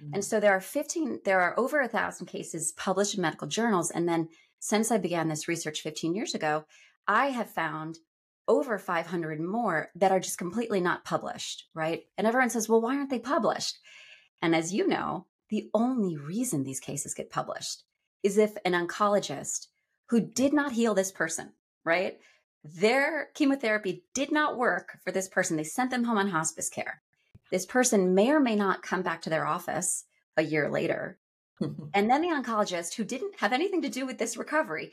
Mm-hmm. 0.03 0.15
And 0.15 0.25
so 0.25 0.41
there 0.41 0.51
are 0.51 0.59
15, 0.59 1.21
there 1.23 1.39
are 1.39 1.57
over 1.57 1.79
a 1.79 1.87
thousand 1.87 2.27
cases 2.27 2.73
published 2.73 3.15
in 3.15 3.21
medical 3.21 3.47
journals. 3.47 3.89
And 3.89 4.09
then 4.09 4.27
since 4.59 4.91
I 4.91 4.97
began 4.97 5.29
this 5.29 5.47
research 5.47 5.79
15 5.79 6.13
years 6.13 6.35
ago, 6.35 6.65
I 7.07 7.27
have 7.27 7.49
found 7.49 7.99
over 8.47 8.77
500 8.77 9.39
more 9.39 9.89
that 9.95 10.11
are 10.11 10.19
just 10.19 10.37
completely 10.37 10.79
not 10.79 11.05
published, 11.05 11.65
right? 11.73 12.03
And 12.17 12.25
everyone 12.25 12.49
says, 12.49 12.69
well, 12.69 12.81
why 12.81 12.95
aren't 12.95 13.09
they 13.09 13.19
published? 13.19 13.77
And 14.41 14.55
as 14.55 14.73
you 14.73 14.87
know, 14.87 15.25
the 15.49 15.69
only 15.73 16.17
reason 16.17 16.63
these 16.63 16.79
cases 16.79 17.13
get 17.13 17.29
published 17.29 17.83
is 18.23 18.37
if 18.37 18.55
an 18.65 18.73
oncologist 18.73 19.67
who 20.09 20.21
did 20.21 20.53
not 20.53 20.71
heal 20.71 20.93
this 20.93 21.11
person, 21.11 21.53
right? 21.83 22.17
their 22.75 23.29
chemotherapy 23.33 24.03
did 24.13 24.31
not 24.31 24.57
work 24.57 24.97
for 25.03 25.11
this 25.11 25.27
person. 25.27 25.57
They 25.57 25.63
sent 25.63 25.91
them 25.91 26.03
home 26.03 26.17
on 26.17 26.29
hospice 26.29 26.69
care. 26.69 27.01
This 27.51 27.65
person 27.65 28.13
may 28.13 28.31
or 28.31 28.39
may 28.39 28.55
not 28.55 28.83
come 28.83 29.01
back 29.01 29.21
to 29.23 29.29
their 29.29 29.47
office 29.47 30.05
a 30.35 30.41
year 30.41 30.69
later. 30.69 31.17
and 31.93 32.09
then 32.09 32.21
the 32.21 32.27
oncologist, 32.27 32.95
who 32.95 33.03
didn't 33.03 33.39
have 33.39 33.53
anything 33.53 33.81
to 33.83 33.89
do 33.89 34.05
with 34.05 34.17
this 34.17 34.37
recovery, 34.37 34.91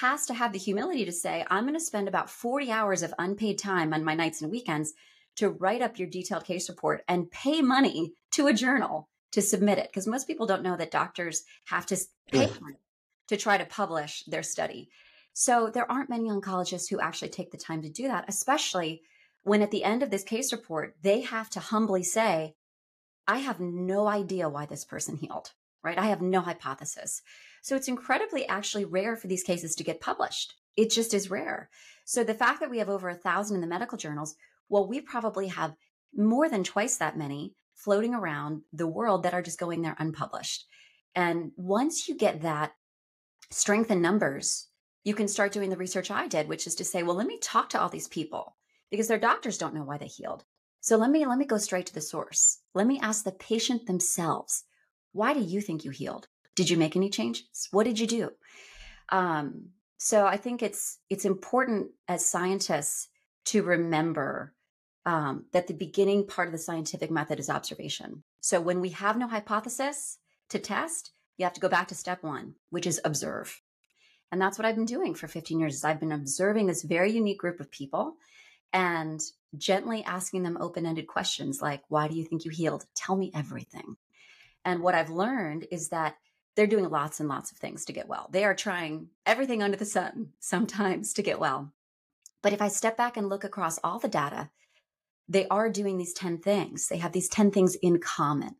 has 0.00 0.26
to 0.26 0.34
have 0.34 0.52
the 0.52 0.58
humility 0.58 1.04
to 1.06 1.12
say, 1.12 1.44
I'm 1.48 1.64
going 1.64 1.74
to 1.74 1.80
spend 1.80 2.06
about 2.06 2.28
40 2.28 2.70
hours 2.70 3.02
of 3.02 3.14
unpaid 3.18 3.58
time 3.58 3.94
on 3.94 4.04
my 4.04 4.14
nights 4.14 4.42
and 4.42 4.50
weekends 4.50 4.92
to 5.36 5.48
write 5.48 5.80
up 5.80 5.98
your 5.98 6.08
detailed 6.08 6.44
case 6.44 6.68
report 6.68 7.02
and 7.08 7.30
pay 7.30 7.62
money 7.62 8.12
to 8.32 8.46
a 8.46 8.52
journal 8.52 9.08
to 9.32 9.40
submit 9.40 9.78
it. 9.78 9.88
Because 9.88 10.06
most 10.06 10.26
people 10.26 10.46
don't 10.46 10.62
know 10.62 10.76
that 10.76 10.90
doctors 10.90 11.44
have 11.66 11.86
to 11.86 11.96
pay 12.30 12.46
money 12.60 12.76
to 13.28 13.36
try 13.36 13.56
to 13.56 13.64
publish 13.64 14.22
their 14.26 14.42
study. 14.42 14.90
So 15.32 15.70
there 15.72 15.90
aren't 15.90 16.10
many 16.10 16.28
oncologists 16.28 16.90
who 16.90 17.00
actually 17.00 17.30
take 17.30 17.50
the 17.50 17.58
time 17.58 17.82
to 17.82 17.88
do 17.88 18.08
that, 18.08 18.26
especially 18.28 19.02
when 19.44 19.62
at 19.62 19.70
the 19.70 19.84
end 19.84 20.02
of 20.02 20.10
this 20.10 20.24
case 20.24 20.52
report, 20.52 20.94
they 21.02 21.22
have 21.22 21.48
to 21.50 21.60
humbly 21.60 22.02
say, 22.02 22.54
I 23.26 23.38
have 23.38 23.60
no 23.60 24.06
idea 24.06 24.48
why 24.48 24.66
this 24.66 24.84
person 24.84 25.16
healed, 25.16 25.52
right? 25.82 25.98
I 25.98 26.06
have 26.06 26.20
no 26.20 26.40
hypothesis. 26.40 27.22
So 27.66 27.74
it's 27.74 27.88
incredibly 27.88 28.46
actually 28.46 28.84
rare 28.84 29.16
for 29.16 29.26
these 29.26 29.42
cases 29.42 29.74
to 29.74 29.82
get 29.82 30.00
published. 30.00 30.54
It 30.76 30.88
just 30.88 31.12
is 31.12 31.32
rare. 31.32 31.68
So 32.04 32.22
the 32.22 32.32
fact 32.32 32.60
that 32.60 32.70
we 32.70 32.78
have 32.78 32.88
over 32.88 33.08
a 33.08 33.16
thousand 33.16 33.56
in 33.56 33.60
the 33.60 33.66
medical 33.66 33.98
journals, 33.98 34.36
well, 34.68 34.86
we 34.86 35.00
probably 35.00 35.48
have 35.48 35.74
more 36.14 36.48
than 36.48 36.62
twice 36.62 36.96
that 36.98 37.18
many 37.18 37.56
floating 37.74 38.14
around 38.14 38.62
the 38.72 38.86
world 38.86 39.24
that 39.24 39.34
are 39.34 39.42
just 39.42 39.58
going 39.58 39.82
there 39.82 39.96
unpublished. 39.98 40.64
And 41.16 41.50
once 41.56 42.06
you 42.06 42.14
get 42.14 42.42
that 42.42 42.70
strength 43.50 43.90
in 43.90 44.00
numbers, 44.00 44.68
you 45.02 45.16
can 45.16 45.26
start 45.26 45.50
doing 45.50 45.70
the 45.70 45.76
research 45.76 46.08
I 46.08 46.28
did, 46.28 46.46
which 46.46 46.68
is 46.68 46.76
to 46.76 46.84
say, 46.84 47.02
well, 47.02 47.16
let 47.16 47.26
me 47.26 47.40
talk 47.40 47.68
to 47.70 47.80
all 47.80 47.88
these 47.88 48.06
people 48.06 48.54
because 48.92 49.08
their 49.08 49.18
doctors 49.18 49.58
don't 49.58 49.74
know 49.74 49.82
why 49.82 49.98
they 49.98 50.06
healed. 50.06 50.44
So 50.82 50.96
let 50.96 51.10
me 51.10 51.26
let 51.26 51.36
me 51.36 51.44
go 51.46 51.58
straight 51.58 51.86
to 51.86 51.94
the 51.94 52.00
source. 52.00 52.60
Let 52.74 52.86
me 52.86 53.00
ask 53.02 53.24
the 53.24 53.32
patient 53.32 53.86
themselves, 53.88 54.62
why 55.10 55.34
do 55.34 55.40
you 55.40 55.60
think 55.60 55.84
you 55.84 55.90
healed? 55.90 56.28
Did 56.56 56.68
you 56.68 56.76
make 56.76 56.96
any 56.96 57.10
changes? 57.10 57.68
What 57.70 57.84
did 57.84 58.00
you 58.00 58.06
do? 58.06 58.30
Um, 59.10 59.68
so 59.98 60.26
I 60.26 60.36
think 60.36 60.62
it's 60.62 60.98
it's 61.08 61.24
important 61.24 61.92
as 62.08 62.26
scientists 62.26 63.08
to 63.46 63.62
remember 63.62 64.52
um, 65.04 65.44
that 65.52 65.68
the 65.68 65.74
beginning 65.74 66.26
part 66.26 66.48
of 66.48 66.52
the 66.52 66.58
scientific 66.58 67.10
method 67.10 67.38
is 67.38 67.48
observation. 67.48 68.24
So 68.40 68.60
when 68.60 68.80
we 68.80 68.90
have 68.90 69.16
no 69.16 69.28
hypothesis 69.28 70.18
to 70.50 70.58
test, 70.58 71.12
you 71.36 71.44
have 71.44 71.52
to 71.54 71.60
go 71.60 71.68
back 71.68 71.88
to 71.88 71.94
step 71.94 72.22
one, 72.22 72.54
which 72.70 72.86
is 72.86 73.00
observe. 73.04 73.62
And 74.32 74.40
that's 74.40 74.58
what 74.58 74.66
I've 74.66 74.74
been 74.74 74.84
doing 74.84 75.14
for 75.14 75.28
15 75.28 75.60
years 75.60 75.76
is 75.76 75.84
I've 75.84 76.00
been 76.00 76.12
observing 76.12 76.66
this 76.66 76.82
very 76.82 77.12
unique 77.12 77.38
group 77.38 77.60
of 77.60 77.70
people 77.70 78.16
and 78.72 79.20
gently 79.56 80.02
asking 80.04 80.42
them 80.42 80.58
open-ended 80.60 81.06
questions 81.06 81.62
like 81.62 81.82
why 81.88 82.08
do 82.08 82.16
you 82.16 82.24
think 82.24 82.44
you 82.44 82.50
healed? 82.50 82.84
Tell 82.96 83.16
me 83.16 83.30
everything. 83.34 83.96
And 84.64 84.82
what 84.82 84.96
I've 84.96 85.10
learned 85.10 85.66
is 85.70 85.90
that 85.90 86.16
they're 86.56 86.66
doing 86.66 86.88
lots 86.88 87.20
and 87.20 87.28
lots 87.28 87.52
of 87.52 87.58
things 87.58 87.84
to 87.84 87.92
get 87.92 88.08
well. 88.08 88.28
They 88.32 88.44
are 88.44 88.54
trying 88.54 89.08
everything 89.24 89.62
under 89.62 89.76
the 89.76 89.84
sun 89.84 90.30
sometimes 90.40 91.12
to 91.14 91.22
get 91.22 91.38
well. 91.38 91.72
But 92.42 92.52
if 92.52 92.62
I 92.62 92.68
step 92.68 92.96
back 92.96 93.16
and 93.16 93.28
look 93.28 93.44
across 93.44 93.78
all 93.84 93.98
the 93.98 94.08
data, 94.08 94.50
they 95.28 95.46
are 95.48 95.68
doing 95.68 95.98
these 95.98 96.12
10 96.12 96.38
things. 96.38 96.88
They 96.88 96.98
have 96.98 97.12
these 97.12 97.28
10 97.28 97.50
things 97.50 97.74
in 97.76 97.98
common. 97.98 98.56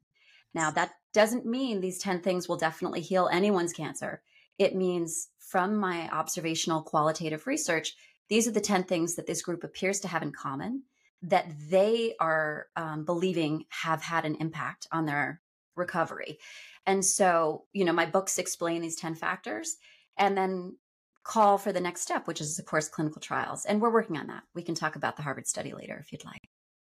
Now, 0.55 0.71
that 0.73 0.93
doesn't 1.13 1.47
mean 1.47 1.81
these 1.81 1.99
10 1.99 2.21
things 2.21 2.49
will 2.49 2.57
definitely 2.57 3.01
heal 3.01 3.29
anyone's 3.31 3.73
cancer. 3.73 4.23
It 4.59 4.75
means 4.75 5.29
from 5.39 5.77
my 5.77 6.09
observational 6.11 6.83
qualitative 6.83 7.47
research, 7.47 7.95
these 8.29 8.49
are 8.49 8.53
the 8.53 8.61
10 8.61 8.85
things 8.85 9.15
that 9.15 9.27
this 9.27 9.43
group 9.43 9.63
appears 9.63 10.01
to 10.01 10.09
have 10.09 10.23
in 10.23 10.33
common 10.33 10.83
that 11.23 11.47
they 11.71 12.15
are 12.21 12.67
um, 12.77 13.05
believing 13.05 13.65
have 13.69 14.03
had 14.03 14.25
an 14.25 14.37
impact 14.37 14.87
on 14.93 15.07
their 15.07 15.41
recovery. 15.77 16.39
And 16.87 17.05
so, 17.05 17.65
you 17.73 17.85
know, 17.85 17.93
my 17.93 18.07
books 18.07 18.39
explain 18.39 18.83
these 18.83 18.97
10 18.97 19.15
factors 19.15 19.77
and 20.17 20.37
then 20.37 20.77
call 21.25 21.59
for 21.59 21.73
the 21.73 21.81
next 21.81 22.03
step, 22.03 22.27
which 22.27 22.41
is, 22.41 22.59
of 22.59 22.65
course, 22.65 22.89
clinical 22.89 23.21
trials. 23.21 23.65
And 23.65 23.81
we're 23.81 23.93
working 23.93 24.17
on 24.17 24.29
that. 24.29 24.45
We 24.55 24.63
can 24.63 24.75
talk 24.75 24.97
about 24.97 25.17
the 25.17 25.23
Harvard 25.23 25.47
study 25.47 25.73
later 25.73 25.99
if 25.99 26.13
you'd 26.13 26.25
like. 26.25 26.49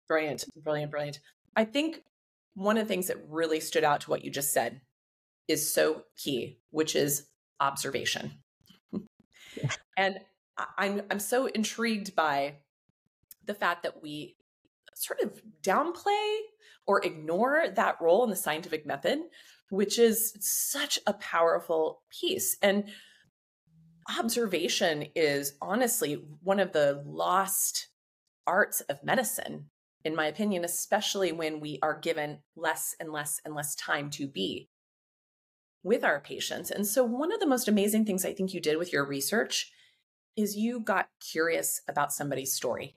Brilliant, 0.07 0.45
brilliant, 0.61 0.91
brilliant. 0.91 1.19
I 1.55 1.63
think 1.63 2.01
one 2.53 2.77
of 2.77 2.85
the 2.85 2.87
things 2.87 3.07
that 3.07 3.17
really 3.29 3.59
stood 3.59 3.83
out 3.83 4.01
to 4.01 4.09
what 4.09 4.23
you 4.23 4.31
just 4.31 4.53
said 4.53 4.81
is 5.47 5.73
so 5.73 6.03
key, 6.17 6.59
which 6.71 6.95
is 6.95 7.27
observation. 7.59 8.31
And 9.97 10.19
I'm 10.77 11.01
I'm 11.09 11.19
so 11.19 11.47
intrigued 11.47 12.15
by 12.15 12.57
the 13.45 13.55
fact 13.55 13.81
that 13.83 14.03
we 14.03 14.35
sort 15.05 15.21
of 15.21 15.41
downplay 15.61 16.39
or 16.85 17.05
ignore 17.05 17.65
that 17.75 17.97
role 18.01 18.23
in 18.23 18.29
the 18.29 18.35
scientific 18.35 18.85
method, 18.85 19.19
which 19.69 19.99
is 19.99 20.35
such 20.39 20.99
a 21.05 21.13
powerful 21.13 22.01
piece. 22.09 22.57
And 22.61 22.85
observation 24.17 25.07
is 25.15 25.53
honestly 25.61 26.13
one 26.41 26.59
of 26.59 26.71
the 26.71 27.03
lost 27.05 27.89
arts 28.45 28.81
of 28.81 29.03
medicine, 29.03 29.69
in 30.05 30.15
my 30.15 30.27
opinion, 30.27 30.63
especially 30.63 31.31
when 31.31 31.59
we 31.59 31.79
are 31.81 31.99
given 31.99 32.39
less 32.55 32.95
and 32.99 33.11
less 33.11 33.41
and 33.43 33.53
less 33.53 33.75
time 33.75 34.09
to 34.11 34.27
be 34.27 34.69
with 35.83 36.03
our 36.03 36.21
patients. 36.21 36.71
And 36.71 36.87
so, 36.87 37.03
one 37.03 37.33
of 37.33 37.39
the 37.39 37.47
most 37.47 37.67
amazing 37.67 38.05
things 38.05 38.25
I 38.25 38.33
think 38.33 38.53
you 38.53 38.61
did 38.61 38.77
with 38.77 38.93
your 38.93 39.05
research 39.05 39.71
is 40.37 40.55
you 40.55 40.79
got 40.79 41.09
curious 41.19 41.81
about 41.87 42.13
somebody's 42.13 42.53
story. 42.53 42.95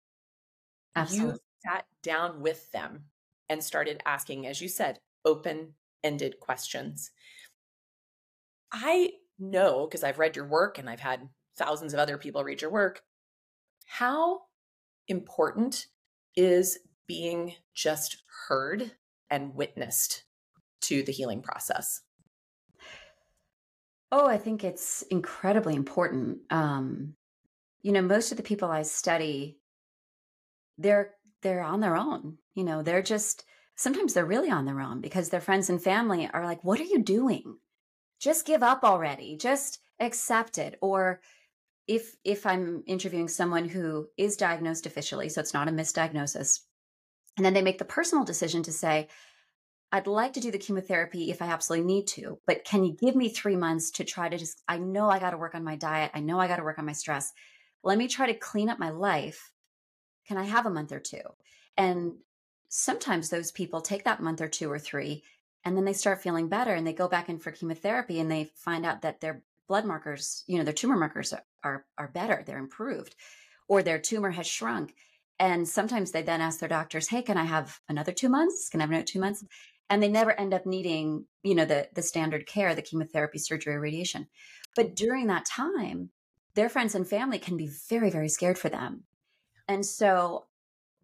Absolutely. 0.94 1.34
You 1.34 1.40
sat 1.64 1.84
down 2.02 2.40
with 2.40 2.70
them 2.72 3.04
and 3.48 3.62
started 3.62 4.02
asking, 4.06 4.46
as 4.46 4.60
you 4.60 4.68
said, 4.68 5.00
open 5.24 5.74
ended 6.02 6.40
questions. 6.40 7.10
I 8.72 9.12
know 9.38 9.86
because 9.86 10.04
I've 10.04 10.18
read 10.18 10.36
your 10.36 10.46
work 10.46 10.78
and 10.78 10.88
I've 10.88 11.00
had 11.00 11.28
thousands 11.56 11.92
of 11.92 12.00
other 12.00 12.16
people 12.16 12.44
read 12.44 12.62
your 12.62 12.70
work 12.70 13.02
how 13.90 14.42
important 15.08 15.86
is 16.36 16.78
being 17.08 17.54
just 17.74 18.22
heard 18.46 18.92
and 19.30 19.52
witnessed 19.56 20.22
to 20.82 21.02
the 21.02 21.10
healing 21.10 21.42
process? 21.42 22.02
Oh, 24.12 24.28
I 24.28 24.38
think 24.38 24.62
it's 24.62 25.02
incredibly 25.10 25.74
important. 25.74 26.38
Um, 26.50 27.14
you 27.82 27.90
know, 27.90 28.00
most 28.00 28.30
of 28.30 28.36
the 28.36 28.44
people 28.44 28.70
I 28.70 28.82
study, 28.82 29.58
they're 30.78 31.14
they're 31.42 31.62
on 31.62 31.80
their 31.80 31.96
own. 31.96 32.38
You 32.54 32.64
know, 32.64 32.82
they're 32.82 33.02
just 33.02 33.44
sometimes 33.76 34.14
they're 34.14 34.26
really 34.26 34.50
on 34.50 34.66
their 34.66 34.80
own 34.80 35.00
because 35.00 35.28
their 35.28 35.40
friends 35.40 35.70
and 35.70 35.82
family 35.82 36.28
are 36.32 36.44
like, 36.44 36.64
"What 36.64 36.80
are 36.80 36.84
you 36.84 37.02
doing? 37.02 37.58
Just 38.18 38.46
give 38.46 38.62
up 38.62 38.84
already. 38.84 39.36
Just 39.36 39.80
accept 39.98 40.58
it." 40.58 40.78
Or 40.80 41.20
if 41.86 42.16
if 42.24 42.46
I'm 42.46 42.82
interviewing 42.86 43.28
someone 43.28 43.68
who 43.68 44.08
is 44.16 44.36
diagnosed 44.36 44.86
officially, 44.86 45.28
so 45.28 45.40
it's 45.40 45.54
not 45.54 45.68
a 45.68 45.72
misdiagnosis, 45.72 46.60
and 47.36 47.44
then 47.44 47.54
they 47.54 47.62
make 47.62 47.78
the 47.78 47.84
personal 47.84 48.24
decision 48.24 48.62
to 48.64 48.72
say, 48.72 49.08
I'd 49.92 50.06
like 50.06 50.34
to 50.34 50.40
do 50.40 50.52
the 50.52 50.58
chemotherapy 50.58 51.30
if 51.30 51.42
I 51.42 51.46
absolutely 51.46 51.86
need 51.86 52.06
to, 52.08 52.38
but 52.46 52.64
can 52.64 52.84
you 52.84 52.96
give 53.00 53.16
me 53.16 53.28
three 53.28 53.56
months 53.56 53.90
to 53.92 54.04
try 54.04 54.28
to 54.28 54.38
just, 54.38 54.62
I 54.68 54.78
know 54.78 55.10
I 55.10 55.18
got 55.18 55.30
to 55.30 55.38
work 55.38 55.54
on 55.54 55.64
my 55.64 55.74
diet. 55.74 56.12
I 56.14 56.20
know 56.20 56.38
I 56.38 56.46
got 56.46 56.56
to 56.56 56.62
work 56.62 56.78
on 56.78 56.86
my 56.86 56.92
stress. 56.92 57.32
Let 57.82 57.98
me 57.98 58.06
try 58.06 58.26
to 58.26 58.38
clean 58.38 58.68
up 58.68 58.78
my 58.78 58.90
life. 58.90 59.49
Can 60.30 60.38
I 60.38 60.44
have 60.44 60.64
a 60.64 60.70
month 60.70 60.92
or 60.92 61.00
two? 61.00 61.22
And 61.76 62.12
sometimes 62.68 63.30
those 63.30 63.50
people 63.50 63.80
take 63.80 64.04
that 64.04 64.22
month 64.22 64.40
or 64.40 64.46
two 64.46 64.70
or 64.70 64.78
three, 64.78 65.24
and 65.64 65.76
then 65.76 65.84
they 65.84 65.92
start 65.92 66.22
feeling 66.22 66.48
better 66.48 66.72
and 66.72 66.86
they 66.86 66.92
go 66.92 67.08
back 67.08 67.28
in 67.28 67.40
for 67.40 67.50
chemotherapy 67.50 68.20
and 68.20 68.30
they 68.30 68.44
find 68.54 68.86
out 68.86 69.02
that 69.02 69.20
their 69.20 69.42
blood 69.66 69.84
markers, 69.84 70.44
you 70.46 70.56
know, 70.56 70.62
their 70.62 70.72
tumor 70.72 70.96
markers 70.96 71.32
are, 71.32 71.42
are, 71.64 71.84
are 71.98 72.12
better, 72.14 72.44
they're 72.46 72.58
improved, 72.58 73.16
or 73.66 73.82
their 73.82 73.98
tumor 73.98 74.30
has 74.30 74.46
shrunk. 74.46 74.94
And 75.40 75.68
sometimes 75.68 76.12
they 76.12 76.22
then 76.22 76.40
ask 76.40 76.60
their 76.60 76.68
doctors, 76.68 77.08
"Hey, 77.08 77.22
can 77.22 77.36
I 77.36 77.44
have 77.46 77.80
another 77.88 78.12
two 78.12 78.28
months? 78.28 78.68
Can 78.68 78.80
I 78.80 78.84
have 78.84 78.90
another 78.90 79.04
two 79.04 79.18
months?" 79.18 79.44
and 79.88 80.00
they 80.00 80.08
never 80.08 80.38
end 80.38 80.54
up 80.54 80.64
needing 80.64 81.26
you 81.42 81.56
know 81.56 81.64
the 81.64 81.88
the 81.94 82.02
standard 82.02 82.46
care 82.46 82.76
the 82.76 82.82
chemotherapy 82.82 83.38
surgery 83.38 83.76
radiation 83.76 84.28
but 84.76 84.94
during 84.94 85.26
that 85.26 85.44
time 85.44 86.10
their 86.54 86.68
friends 86.68 86.94
and 86.94 87.08
family 87.08 87.40
can 87.40 87.56
be 87.56 87.68
very 87.88 88.10
very 88.10 88.28
scared 88.28 88.56
for 88.56 88.68
them 88.68 89.02
and 89.70 89.84
so 89.84 90.44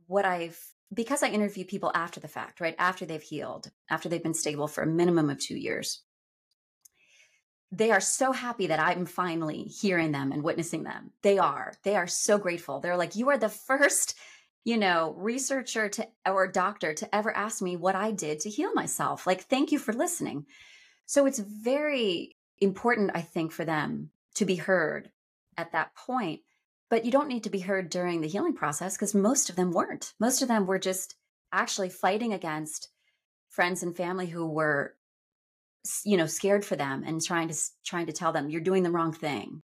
what 0.07 0.25
i've 0.25 0.59
because 0.93 1.23
i 1.23 1.29
interview 1.29 1.65
people 1.65 1.91
after 1.95 2.21
the 2.21 2.29
fact 2.29 2.61
right 2.61 2.77
after 2.79 3.07
they've 3.07 3.23
healed 3.23 3.71
after 3.91 4.09
they've 4.09 4.23
been 4.23 4.35
stable 4.35 4.69
for 4.69 4.83
a 4.83 4.87
minimum 4.87 5.31
of 5.31 5.39
two 5.39 5.57
years 5.57 6.03
they 7.73 7.91
are 7.91 8.01
so 8.01 8.33
happy 8.33 8.67
that 8.67 8.81
i'm 8.81 9.07
finally 9.07 9.63
hearing 9.63 10.13
them 10.13 10.33
and 10.33 10.43
witnessing 10.43 10.83
them 10.83 11.11
they 11.23 11.39
are 11.39 11.73
they 11.83 11.97
are 11.97 12.07
so 12.07 12.39
grateful 12.39 12.81
they're 12.81 12.97
like 12.97 13.17
you 13.17 13.29
are 13.31 13.39
the 13.39 13.49
first 13.69 14.15
you 14.67 14.77
know, 14.77 15.15
researcher 15.17 15.89
to 15.89 16.09
or 16.27 16.49
doctor 16.49 16.93
to 16.93 17.15
ever 17.15 17.35
ask 17.35 17.63
me 17.63 17.77
what 17.77 17.95
I 17.95 18.11
did 18.11 18.41
to 18.41 18.51
heal 18.51 18.75
myself. 18.75 19.25
Like, 19.25 19.43
thank 19.43 19.71
you 19.71 19.79
for 19.79 19.93
listening. 19.93 20.45
So 21.07 21.25
it's 21.25 21.39
very 21.39 22.35
important, 22.59 23.13
I 23.15 23.21
think, 23.21 23.53
for 23.53 23.65
them 23.65 24.11
to 24.35 24.45
be 24.45 24.57
heard 24.57 25.13
at 25.57 25.71
that 25.71 25.95
point. 25.95 26.41
But 26.91 27.05
you 27.05 27.11
don't 27.11 27.29
need 27.29 27.45
to 27.45 27.51
be 27.51 27.61
heard 27.61 27.91
during 27.91 28.21
the 28.21 28.29
healing 28.29 28.55
process 28.55 28.97
because 28.97 29.15
most 29.15 29.51
of 29.51 29.57
them 29.57 29.73
weren't. 29.73 30.13
Most 30.21 30.43
of 30.43 30.49
them 30.49 30.67
were 30.67 30.79
just 30.79 31.17
actually 31.53 31.89
fighting 31.89 32.33
against 32.33 32.89
friends 33.49 33.83
and 33.83 33.97
family 33.97 34.27
who 34.27 34.47
were 34.47 34.95
you 36.05 36.17
know 36.17 36.27
scared 36.27 36.65
for 36.65 36.75
them 36.75 37.05
and 37.07 37.23
trying 37.23 37.49
to 37.49 37.55
trying 37.85 38.07
to 38.07 38.13
tell 38.13 38.33
them 38.33 38.51
you're 38.51 38.61
doing 38.61 38.83
the 38.83 38.91
wrong 38.91 39.13
thing 39.13 39.63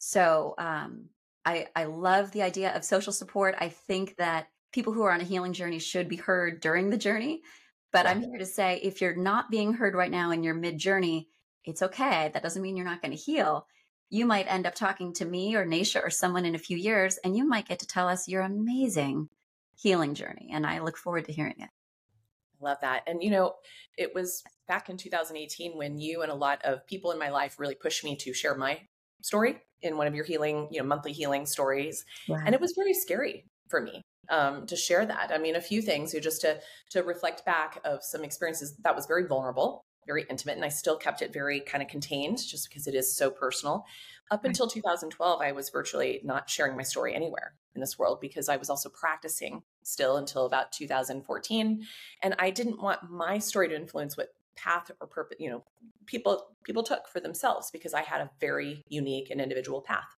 so 0.00 0.54
um, 0.58 1.10
I, 1.44 1.68
I 1.76 1.84
love 1.84 2.32
the 2.32 2.42
idea 2.42 2.74
of 2.74 2.84
social 2.84 3.12
support. 3.12 3.54
I 3.58 3.68
think 3.68 4.16
that 4.16 4.48
people 4.72 4.92
who 4.92 5.02
are 5.02 5.12
on 5.12 5.20
a 5.20 5.24
healing 5.24 5.52
journey 5.52 5.78
should 5.78 6.08
be 6.08 6.16
heard 6.16 6.60
during 6.60 6.90
the 6.90 6.96
journey. 6.96 7.42
But 7.92 8.06
I'm 8.06 8.22
here 8.22 8.38
to 8.38 8.46
say 8.46 8.80
if 8.82 9.00
you're 9.00 9.16
not 9.16 9.50
being 9.50 9.74
heard 9.74 9.94
right 9.94 10.10
now 10.10 10.30
in 10.30 10.42
your 10.42 10.54
mid 10.54 10.78
journey, 10.78 11.28
it's 11.64 11.82
okay. 11.82 12.30
That 12.32 12.42
doesn't 12.42 12.62
mean 12.62 12.76
you're 12.76 12.86
not 12.86 13.02
going 13.02 13.16
to 13.16 13.22
heal. 13.22 13.66
You 14.10 14.26
might 14.26 14.52
end 14.52 14.66
up 14.66 14.74
talking 14.74 15.12
to 15.14 15.24
me 15.24 15.54
or 15.54 15.64
Nasha 15.64 16.00
or 16.00 16.10
someone 16.10 16.44
in 16.44 16.54
a 16.54 16.58
few 16.58 16.76
years, 16.76 17.18
and 17.24 17.36
you 17.36 17.46
might 17.46 17.68
get 17.68 17.78
to 17.78 17.86
tell 17.86 18.08
us 18.08 18.28
your 18.28 18.42
amazing 18.42 19.28
healing 19.76 20.14
journey. 20.14 20.50
And 20.52 20.66
I 20.66 20.80
look 20.80 20.96
forward 20.96 21.26
to 21.26 21.32
hearing 21.32 21.54
it. 21.58 21.70
I 22.60 22.64
love 22.64 22.78
that. 22.82 23.04
And, 23.06 23.22
you 23.22 23.30
know, 23.30 23.54
it 23.96 24.14
was 24.14 24.42
back 24.68 24.90
in 24.90 24.96
2018 24.96 25.76
when 25.76 25.98
you 25.98 26.22
and 26.22 26.30
a 26.30 26.34
lot 26.34 26.60
of 26.64 26.86
people 26.86 27.12
in 27.12 27.18
my 27.18 27.30
life 27.30 27.58
really 27.58 27.74
pushed 27.74 28.04
me 28.04 28.16
to 28.16 28.34
share 28.34 28.54
my 28.54 28.80
story 29.22 29.62
in 29.82 29.96
one 29.96 30.06
of 30.06 30.14
your 30.14 30.24
healing, 30.24 30.68
you 30.70 30.80
know, 30.80 30.86
monthly 30.86 31.12
healing 31.12 31.46
stories. 31.46 32.04
And 32.44 32.54
it 32.54 32.60
was 32.60 32.74
very 32.76 32.92
scary 32.94 33.46
for 33.68 33.80
me 33.80 34.02
um, 34.28 34.66
to 34.66 34.76
share 34.76 35.06
that. 35.06 35.30
I 35.32 35.38
mean, 35.38 35.56
a 35.56 35.60
few 35.60 35.82
things, 35.82 36.12
you 36.12 36.20
just 36.20 36.40
to 36.42 36.60
to 36.90 37.02
reflect 37.02 37.44
back 37.44 37.80
of 37.84 38.02
some 38.02 38.24
experiences 38.24 38.76
that 38.84 38.94
was 38.94 39.06
very 39.06 39.26
vulnerable, 39.26 39.84
very 40.06 40.26
intimate, 40.28 40.56
and 40.56 40.64
I 40.64 40.68
still 40.68 40.96
kept 40.96 41.22
it 41.22 41.32
very 41.32 41.60
kind 41.60 41.82
of 41.82 41.88
contained, 41.88 42.38
just 42.38 42.68
because 42.68 42.86
it 42.86 42.94
is 42.94 43.14
so 43.14 43.30
personal. 43.30 43.84
Up 44.30 44.44
until 44.44 44.68
2012, 44.68 45.40
I 45.40 45.52
was 45.52 45.70
virtually 45.70 46.20
not 46.22 46.48
sharing 46.48 46.76
my 46.76 46.84
story 46.84 47.14
anywhere 47.14 47.54
in 47.74 47.80
this 47.80 47.98
world 47.98 48.20
because 48.20 48.48
I 48.48 48.56
was 48.56 48.70
also 48.70 48.88
practicing 48.88 49.62
still 49.82 50.16
until 50.16 50.46
about 50.46 50.72
2014, 50.72 51.86
and 52.22 52.34
I 52.38 52.50
didn't 52.50 52.80
want 52.80 53.10
my 53.10 53.38
story 53.38 53.68
to 53.68 53.76
influence 53.76 54.16
what 54.16 54.28
path 54.56 54.90
or 55.00 55.06
purpose 55.06 55.38
you 55.40 55.48
know 55.48 55.64
people 56.06 56.48
people 56.64 56.82
took 56.82 57.08
for 57.08 57.20
themselves 57.20 57.70
because 57.70 57.94
i 57.94 58.02
had 58.02 58.20
a 58.20 58.30
very 58.40 58.84
unique 58.88 59.30
and 59.30 59.40
individual 59.40 59.80
path 59.80 60.16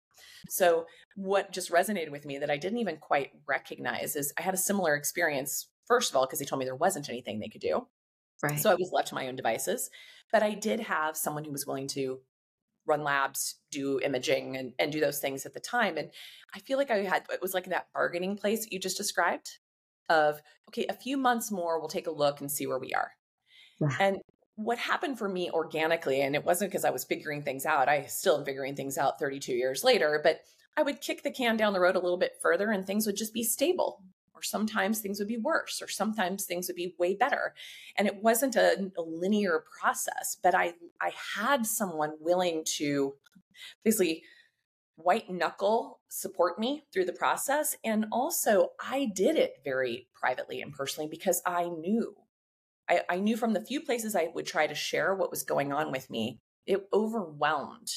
so 0.49 0.87
what 1.17 1.53
just 1.53 1.71
resonated 1.71 2.11
with 2.11 2.25
me 2.25 2.39
that 2.39 2.51
i 2.51 2.57
didn't 2.57 2.79
even 2.79 2.97
quite 2.97 3.31
recognize 3.47 4.17
is 4.17 4.33
i 4.39 4.43
had 4.43 4.55
a 4.55 4.59
similar 4.59 4.95
experience 4.95 5.69
first 5.87 6.11
of 6.11 6.17
all 6.17 6.27
because 6.27 6.39
they 6.39 6.45
told 6.45 6.59
me 6.59 6.65
there 6.65 6.75
wasn't 6.75 7.09
anything 7.09 7.39
they 7.39 7.49
could 7.49 7.61
do 7.61 7.87
right. 8.42 8.59
So 8.59 8.70
i 8.70 8.75
was 8.75 8.90
left 8.92 9.09
to 9.09 9.14
my 9.14 9.28
own 9.28 9.37
devices 9.37 9.90
but 10.32 10.42
i 10.42 10.54
did 10.54 10.80
have 10.80 11.16
someone 11.16 11.44
who 11.44 11.52
was 11.52 11.66
willing 11.66 11.88
to 11.88 12.20
run 12.87 13.04
labs 13.04 13.56
do 13.70 14.00
imaging 14.00 14.56
and, 14.56 14.73
and 14.78 14.90
do 14.90 15.00
those 15.00 15.18
things 15.18 15.47
at 15.47 15.54
the 15.54 15.61
time 15.61 15.97
and 15.97 16.11
i 16.54 16.59
feel 16.61 16.78
like 16.78 16.90
i 16.90 16.99
had 16.99 17.25
it 17.30 17.42
was 17.42 17.54
like 17.54 17.66
that 17.66 17.88
bargaining 17.92 18.37
place 18.37 18.61
that 18.61 18.73
you 18.73 18.78
just 18.78 18.97
described 18.97 19.59
of 20.09 20.40
okay 20.68 20.87
a 20.88 20.94
few 20.94 21.16
months 21.16 21.50
more 21.50 21.78
we'll 21.78 21.88
take 21.88 22.06
a 22.06 22.12
look 22.12 22.40
and 22.40 22.50
see 22.50 22.66
where 22.66 22.78
we 22.78 22.92
are. 22.92 23.12
And 23.99 24.18
what 24.56 24.78
happened 24.78 25.18
for 25.18 25.28
me 25.28 25.50
organically, 25.50 26.20
and 26.20 26.35
it 26.35 26.44
wasn't 26.44 26.70
because 26.70 26.85
I 26.85 26.90
was 26.90 27.04
figuring 27.04 27.42
things 27.42 27.64
out, 27.64 27.88
I 27.88 28.04
still 28.06 28.38
am 28.38 28.44
figuring 28.44 28.76
things 28.76 28.99
out 28.99 29.18
32 29.18 29.54
years 29.54 29.82
later, 29.82 30.20
but 30.23 30.40
I 30.76 30.82
would 30.82 31.00
kick 31.00 31.23
the 31.23 31.30
can 31.30 31.56
down 31.56 31.73
the 31.73 31.80
road 31.80 31.97
a 31.97 32.00
little 32.00 32.18
bit 32.18 32.32
further 32.42 32.70
and 32.70 32.87
things 32.87 33.06
would 33.06 33.16
just 33.16 33.32
be 33.32 33.42
stable. 33.42 34.02
Or 34.40 34.42
sometimes 34.42 35.00
things 35.00 35.18
would 35.18 35.28
be 35.28 35.37
worse, 35.37 35.82
or 35.82 35.88
sometimes 35.88 36.44
things 36.44 36.66
would 36.68 36.76
be 36.76 36.94
way 36.99 37.14
better. 37.14 37.54
And 37.97 38.09
it 38.09 38.23
wasn't 38.23 38.56
a, 38.56 38.90
a 38.97 39.02
linear 39.02 39.64
process, 39.80 40.37
but 40.42 40.54
I, 40.54 40.73
I 41.00 41.12
had 41.37 41.66
someone 41.66 42.12
willing 42.20 42.64
to 42.76 43.14
basically 43.85 44.23
white 44.97 45.30
knuckle 45.30 46.00
support 46.09 46.59
me 46.59 46.85
through 46.92 47.04
the 47.04 47.12
process. 47.12 47.76
And 47.85 48.06
also, 48.11 48.70
I 48.82 49.11
did 49.14 49.37
it 49.37 49.56
very 49.64 50.09
privately 50.14 50.62
and 50.62 50.73
personally 50.73 51.09
because 51.09 51.42
I 51.47 51.68
knew 51.68 52.14
I, 52.88 53.02
I 53.09 53.16
knew 53.20 53.37
from 53.37 53.52
the 53.52 53.61
few 53.64 53.80
places 53.80 54.16
I 54.16 54.30
would 54.35 54.47
try 54.47 54.66
to 54.66 54.75
share 54.75 55.14
what 55.14 55.30
was 55.30 55.44
going 55.44 55.73
on 55.73 55.92
with 55.92 56.11
me, 56.11 56.40
it 56.66 56.88
overwhelmed 56.92 57.90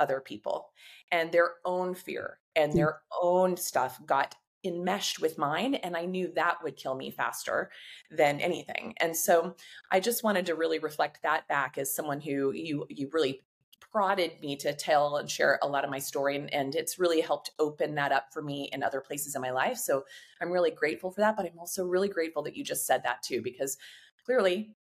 other 0.00 0.20
people 0.20 0.70
and 1.12 1.30
their 1.30 1.52
own 1.64 1.94
fear 1.94 2.40
and 2.56 2.72
hmm. 2.72 2.78
their 2.78 3.00
own 3.22 3.56
stuff 3.56 4.00
got 4.04 4.34
enmeshed 4.64 5.20
with 5.20 5.38
mine 5.38 5.74
and 5.76 5.96
i 5.96 6.04
knew 6.04 6.30
that 6.34 6.62
would 6.62 6.76
kill 6.76 6.94
me 6.94 7.10
faster 7.10 7.70
than 8.10 8.40
anything. 8.40 8.94
And 9.00 9.16
so 9.16 9.56
i 9.90 10.00
just 10.00 10.24
wanted 10.24 10.46
to 10.46 10.54
really 10.54 10.78
reflect 10.78 11.22
that 11.22 11.48
back 11.48 11.78
as 11.78 11.94
someone 11.94 12.20
who 12.20 12.52
you 12.52 12.86
you 12.88 13.08
really 13.12 13.42
prodded 13.80 14.32
me 14.40 14.56
to 14.56 14.72
tell 14.72 15.16
and 15.16 15.28
share 15.30 15.58
a 15.60 15.68
lot 15.68 15.84
of 15.84 15.90
my 15.90 15.98
story 15.98 16.36
and, 16.36 16.52
and 16.54 16.74
it's 16.74 16.98
really 16.98 17.20
helped 17.20 17.50
open 17.58 17.94
that 17.96 18.12
up 18.12 18.32
for 18.32 18.40
me 18.40 18.70
in 18.72 18.82
other 18.82 19.02
places 19.02 19.34
in 19.34 19.42
my 19.42 19.50
life. 19.50 19.76
So 19.76 20.04
i'm 20.40 20.50
really 20.50 20.70
grateful 20.70 21.10
for 21.10 21.20
that 21.20 21.36
but 21.36 21.46
i'm 21.46 21.58
also 21.58 21.84
really 21.86 22.08
grateful 22.08 22.42
that 22.42 22.56
you 22.56 22.64
just 22.64 22.86
said 22.86 23.02
that 23.04 23.22
too 23.22 23.42
because 23.42 23.76
clearly 24.24 24.74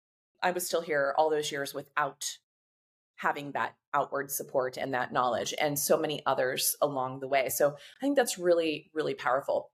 I 0.43 0.51
was 0.53 0.67
still 0.67 0.81
here 0.81 1.15
all 1.19 1.31
those 1.31 1.53
years 1.53 1.75
without 1.75 2.39
having 3.21 3.53
that 3.53 3.75
outward 3.93 4.31
support 4.31 4.77
and 4.79 4.95
that 4.95 5.13
knowledge 5.13 5.53
and 5.61 5.79
so 5.79 5.99
many 5.99 6.23
others 6.25 6.75
along 6.81 7.21
the 7.21 7.29
way. 7.29 7.49
So 7.51 7.71
I 7.71 8.01
think 8.01 8.17
that's 8.17 8.39
really 8.39 8.91
really 8.95 9.15
powerful. 9.15 9.71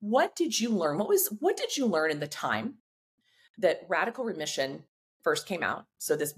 What 0.00 0.34
did 0.34 0.58
you 0.58 0.70
learn? 0.70 0.98
What 0.98 1.08
was 1.08 1.28
what 1.40 1.56
did 1.56 1.76
you 1.76 1.86
learn 1.86 2.10
in 2.10 2.20
the 2.20 2.26
time 2.26 2.74
that 3.58 3.82
radical 3.88 4.24
remission 4.24 4.84
first 5.22 5.46
came 5.46 5.62
out? 5.62 5.86
So 5.98 6.16
this 6.16 6.34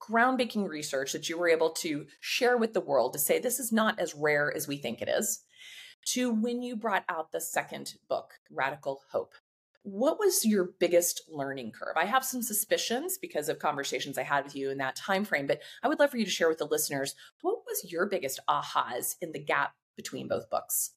groundbreaking 0.00 0.66
research 0.66 1.12
that 1.12 1.28
you 1.28 1.38
were 1.38 1.48
able 1.48 1.70
to 1.70 2.06
share 2.20 2.56
with 2.56 2.72
the 2.72 2.80
world 2.80 3.12
to 3.12 3.18
say 3.18 3.38
this 3.38 3.60
is 3.60 3.70
not 3.70 4.00
as 4.00 4.14
rare 4.14 4.54
as 4.54 4.66
we 4.66 4.78
think 4.78 5.02
it 5.02 5.08
is 5.08 5.44
to 6.06 6.32
when 6.32 6.62
you 6.62 6.74
brought 6.74 7.04
out 7.10 7.32
the 7.32 7.40
second 7.40 7.94
book 8.08 8.30
radical 8.50 9.02
hope 9.12 9.34
what 9.82 10.18
was 10.18 10.44
your 10.44 10.70
biggest 10.78 11.22
learning 11.28 11.72
curve? 11.72 11.96
I 11.96 12.04
have 12.04 12.24
some 12.24 12.42
suspicions 12.42 13.18
because 13.18 13.48
of 13.48 13.58
conversations 13.58 14.18
I 14.18 14.22
had 14.22 14.44
with 14.44 14.54
you 14.54 14.70
in 14.70 14.78
that 14.78 14.96
time 14.96 15.24
frame, 15.24 15.46
but 15.46 15.60
I 15.82 15.88
would 15.88 15.98
love 15.98 16.10
for 16.10 16.18
you 16.18 16.24
to 16.24 16.30
share 16.30 16.48
with 16.48 16.58
the 16.58 16.66
listeners 16.66 17.14
what 17.40 17.60
was 17.66 17.90
your 17.90 18.06
biggest 18.06 18.40
ahas 18.48 19.16
in 19.20 19.32
the 19.32 19.38
gap 19.38 19.74
between 19.96 20.28
both 20.28 20.50
books? 20.50 20.92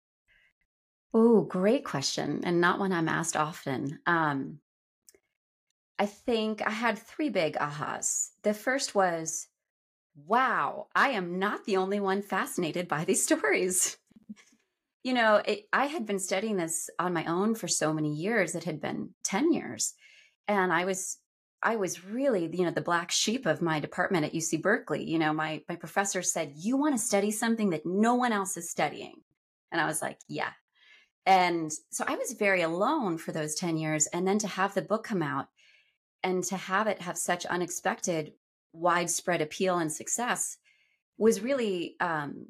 Oh, 1.13 1.41
great 1.41 1.85
question, 1.85 2.41
and 2.43 2.59
not 2.59 2.79
one 2.79 2.91
I'm 2.91 3.07
asked 3.07 3.37
often. 3.37 3.99
Um, 4.05 4.59
I 5.99 6.07
think 6.07 6.65
I 6.65 6.71
had 6.71 6.97
three 6.97 7.29
big 7.29 7.55
ahas. 7.55 8.29
The 8.41 8.53
first 8.53 8.95
was, 8.95 9.47
wow, 10.15 10.87
I 10.95 11.09
am 11.09 11.39
not 11.39 11.65
the 11.65 11.77
only 11.77 11.99
one 11.99 12.23
fascinated 12.23 12.87
by 12.87 13.05
these 13.05 13.23
stories 13.23 13.97
you 15.03 15.13
know, 15.13 15.41
it, 15.45 15.65
I 15.73 15.87
had 15.87 16.05
been 16.05 16.19
studying 16.19 16.57
this 16.57 16.89
on 16.97 17.13
my 17.13 17.25
own 17.25 17.55
for 17.55 17.67
so 17.67 17.93
many 17.93 18.13
years. 18.13 18.55
It 18.55 18.63
had 18.63 18.79
been 18.79 19.09
10 19.23 19.51
years. 19.51 19.93
And 20.47 20.71
I 20.73 20.85
was 20.85 21.17
I 21.65 21.77
was 21.77 22.03
really, 22.03 22.49
you 22.53 22.65
know, 22.65 22.71
the 22.71 22.81
black 22.81 23.09
sheep 23.09 23.45
of 23.45 23.61
my 23.61 23.79
department 23.79 24.25
at 24.25 24.33
UC 24.33 24.61
Berkeley. 24.61 25.03
You 25.03 25.17
know, 25.17 25.31
my 25.31 25.61
my 25.69 25.77
professor 25.77 26.21
said, 26.21 26.53
"You 26.57 26.75
want 26.75 26.93
to 26.95 27.01
study 27.01 27.31
something 27.31 27.69
that 27.69 27.85
no 27.85 28.15
one 28.15 28.33
else 28.33 28.57
is 28.57 28.69
studying." 28.69 29.15
And 29.71 29.79
I 29.79 29.85
was 29.85 30.01
like, 30.01 30.19
"Yeah." 30.27 30.51
And 31.25 31.71
so 31.89 32.03
I 32.05 32.15
was 32.15 32.33
very 32.33 32.61
alone 32.63 33.17
for 33.17 33.31
those 33.31 33.55
10 33.55 33.77
years 33.77 34.07
and 34.07 34.27
then 34.27 34.39
to 34.39 34.47
have 34.47 34.73
the 34.73 34.81
book 34.81 35.05
come 35.05 35.21
out 35.21 35.47
and 36.21 36.43
to 36.45 36.57
have 36.57 36.87
it 36.87 37.01
have 37.01 37.17
such 37.17 37.45
unexpected 37.45 38.33
widespread 38.73 39.41
appeal 39.41 39.77
and 39.77 39.91
success 39.91 40.57
was 41.17 41.41
really 41.41 41.95
um 42.01 42.47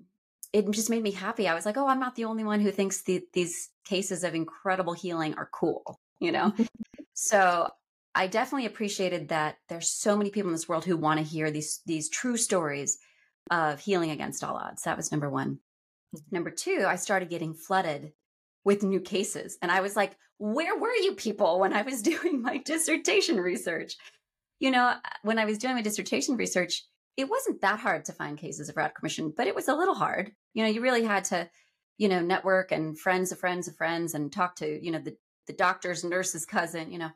it 0.54 0.70
just 0.72 0.90
made 0.90 1.04
me 1.04 1.12
happy. 1.12 1.48
I 1.48 1.56
was 1.56 1.66
like, 1.66 1.78
oh, 1.78 1.88
I'm 1.88 2.00
not 2.00 2.16
the 2.16 2.26
only 2.26 2.44
one 2.44 2.62
who 2.62 2.72
thinks 2.72 3.02
the, 3.02 3.26
these 3.34 3.70
cases 3.86 4.24
of 4.24 4.36
incredible 4.36 4.94
healing 4.94 5.34
are 5.34 5.50
cool, 5.52 6.00
you 6.20 6.32
know? 6.32 6.54
so 7.14 7.70
I 8.16 8.28
definitely 8.28 8.68
appreciated 8.68 9.30
that 9.30 9.58
there's 9.68 9.90
so 9.90 10.16
many 10.16 10.30
people 10.30 10.50
in 10.50 10.54
this 10.54 10.70
world 10.70 10.86
who 10.86 10.96
want 10.96 11.20
to 11.20 11.26
hear 11.26 11.50
these 11.50 11.82
these 11.86 12.10
true 12.10 12.38
stories 12.38 13.00
of 13.50 13.80
healing 13.80 14.12
against 14.12 14.44
all 14.44 14.56
odds. 14.56 14.84
That 14.84 14.98
was 14.98 15.12
number 15.12 15.30
one. 15.30 15.60
Mm-hmm. 16.16 16.36
Number 16.36 16.52
two, 16.52 16.86
I 16.88 16.96
started 16.96 17.30
getting 17.30 17.56
flooded 17.56 18.14
with 18.64 18.84
new 18.84 19.00
cases. 19.00 19.58
And 19.62 19.72
I 19.72 19.82
was 19.82 19.96
like, 19.96 20.16
where 20.38 20.78
were 20.78 20.94
you 20.94 21.16
people 21.16 21.60
when 21.60 21.74
I 21.74 21.82
was 21.82 22.02
doing 22.04 22.42
my 22.42 22.58
dissertation 22.58 23.38
research? 23.38 23.96
You 24.60 24.72
know, 24.72 24.94
when 25.24 25.40
I 25.40 25.46
was 25.46 25.58
doing 25.58 25.76
my 25.76 25.82
dissertation 25.82 26.38
research, 26.38 26.86
it 27.18 27.30
wasn't 27.30 27.62
that 27.62 27.80
hard 27.80 28.06
to 28.06 28.14
find 28.14 28.38
cases 28.38 28.70
of 28.70 28.78
radical 28.78 29.02
remission, 29.02 29.34
but 29.36 29.48
it 29.48 29.56
was 29.56 29.68
a 29.68 29.76
little 29.76 29.94
hard. 29.94 30.32
You 30.54 30.64
know, 30.64 30.70
you 30.70 30.82
really 30.82 31.04
had 31.04 31.26
to, 31.26 31.50
you 31.98 32.08
know, 32.08 32.22
network 32.22 32.72
and 32.72 32.98
friends 32.98 33.32
of 33.32 33.40
friends 33.40 33.68
of 33.68 33.76
friends 33.76 34.14
and 34.14 34.32
talk 34.32 34.56
to, 34.58 34.84
you 34.84 34.92
know, 34.92 35.00
the, 35.00 35.16
the 35.48 35.54
doctor's 35.54 36.04
nurse's 36.04 36.46
cousin, 36.48 36.92
you 36.92 37.00
know. 37.00 37.12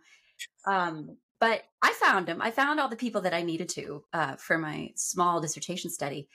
Um, 0.66 1.18
but 1.40 1.64
I 1.82 1.94
found 1.94 2.28
them. 2.28 2.42
I 2.42 2.52
found 2.52 2.80
all 2.80 2.90
the 2.90 2.96
people 2.96 3.22
that 3.22 3.34
I 3.34 3.44
needed 3.44 3.70
to 3.70 4.04
uh, 4.14 4.36
for 4.38 4.58
my 4.58 4.92
small 4.96 5.40
dissertation 5.40 5.92
study. 5.92 6.28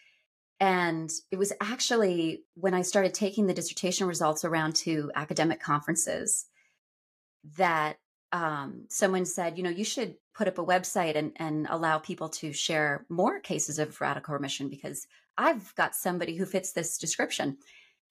And 0.60 1.10
it 1.32 1.38
was 1.38 1.52
actually 1.60 2.44
when 2.54 2.72
I 2.72 2.82
started 2.82 3.14
taking 3.14 3.46
the 3.46 3.54
dissertation 3.54 4.06
results 4.06 4.44
around 4.44 4.76
to 4.76 5.10
academic 5.14 5.60
conferences 5.60 6.46
that 7.58 7.96
um, 8.32 8.86
someone 8.88 9.26
said, 9.26 9.58
you 9.58 9.62
know, 9.62 9.70
you 9.70 9.84
should 9.84 10.14
put 10.34 10.48
up 10.48 10.58
a 10.58 10.64
website 10.64 11.16
and, 11.16 11.32
and 11.36 11.66
allow 11.68 11.98
people 11.98 12.28
to 12.30 12.52
share 12.52 13.04
more 13.08 13.38
cases 13.40 13.78
of 13.78 14.00
radical 14.00 14.34
remission 14.34 14.68
because 14.68 15.06
I've 15.36 15.74
got 15.74 15.94
somebody 15.94 16.36
who 16.36 16.46
fits 16.46 16.72
this 16.72 16.98
description. 16.98 17.58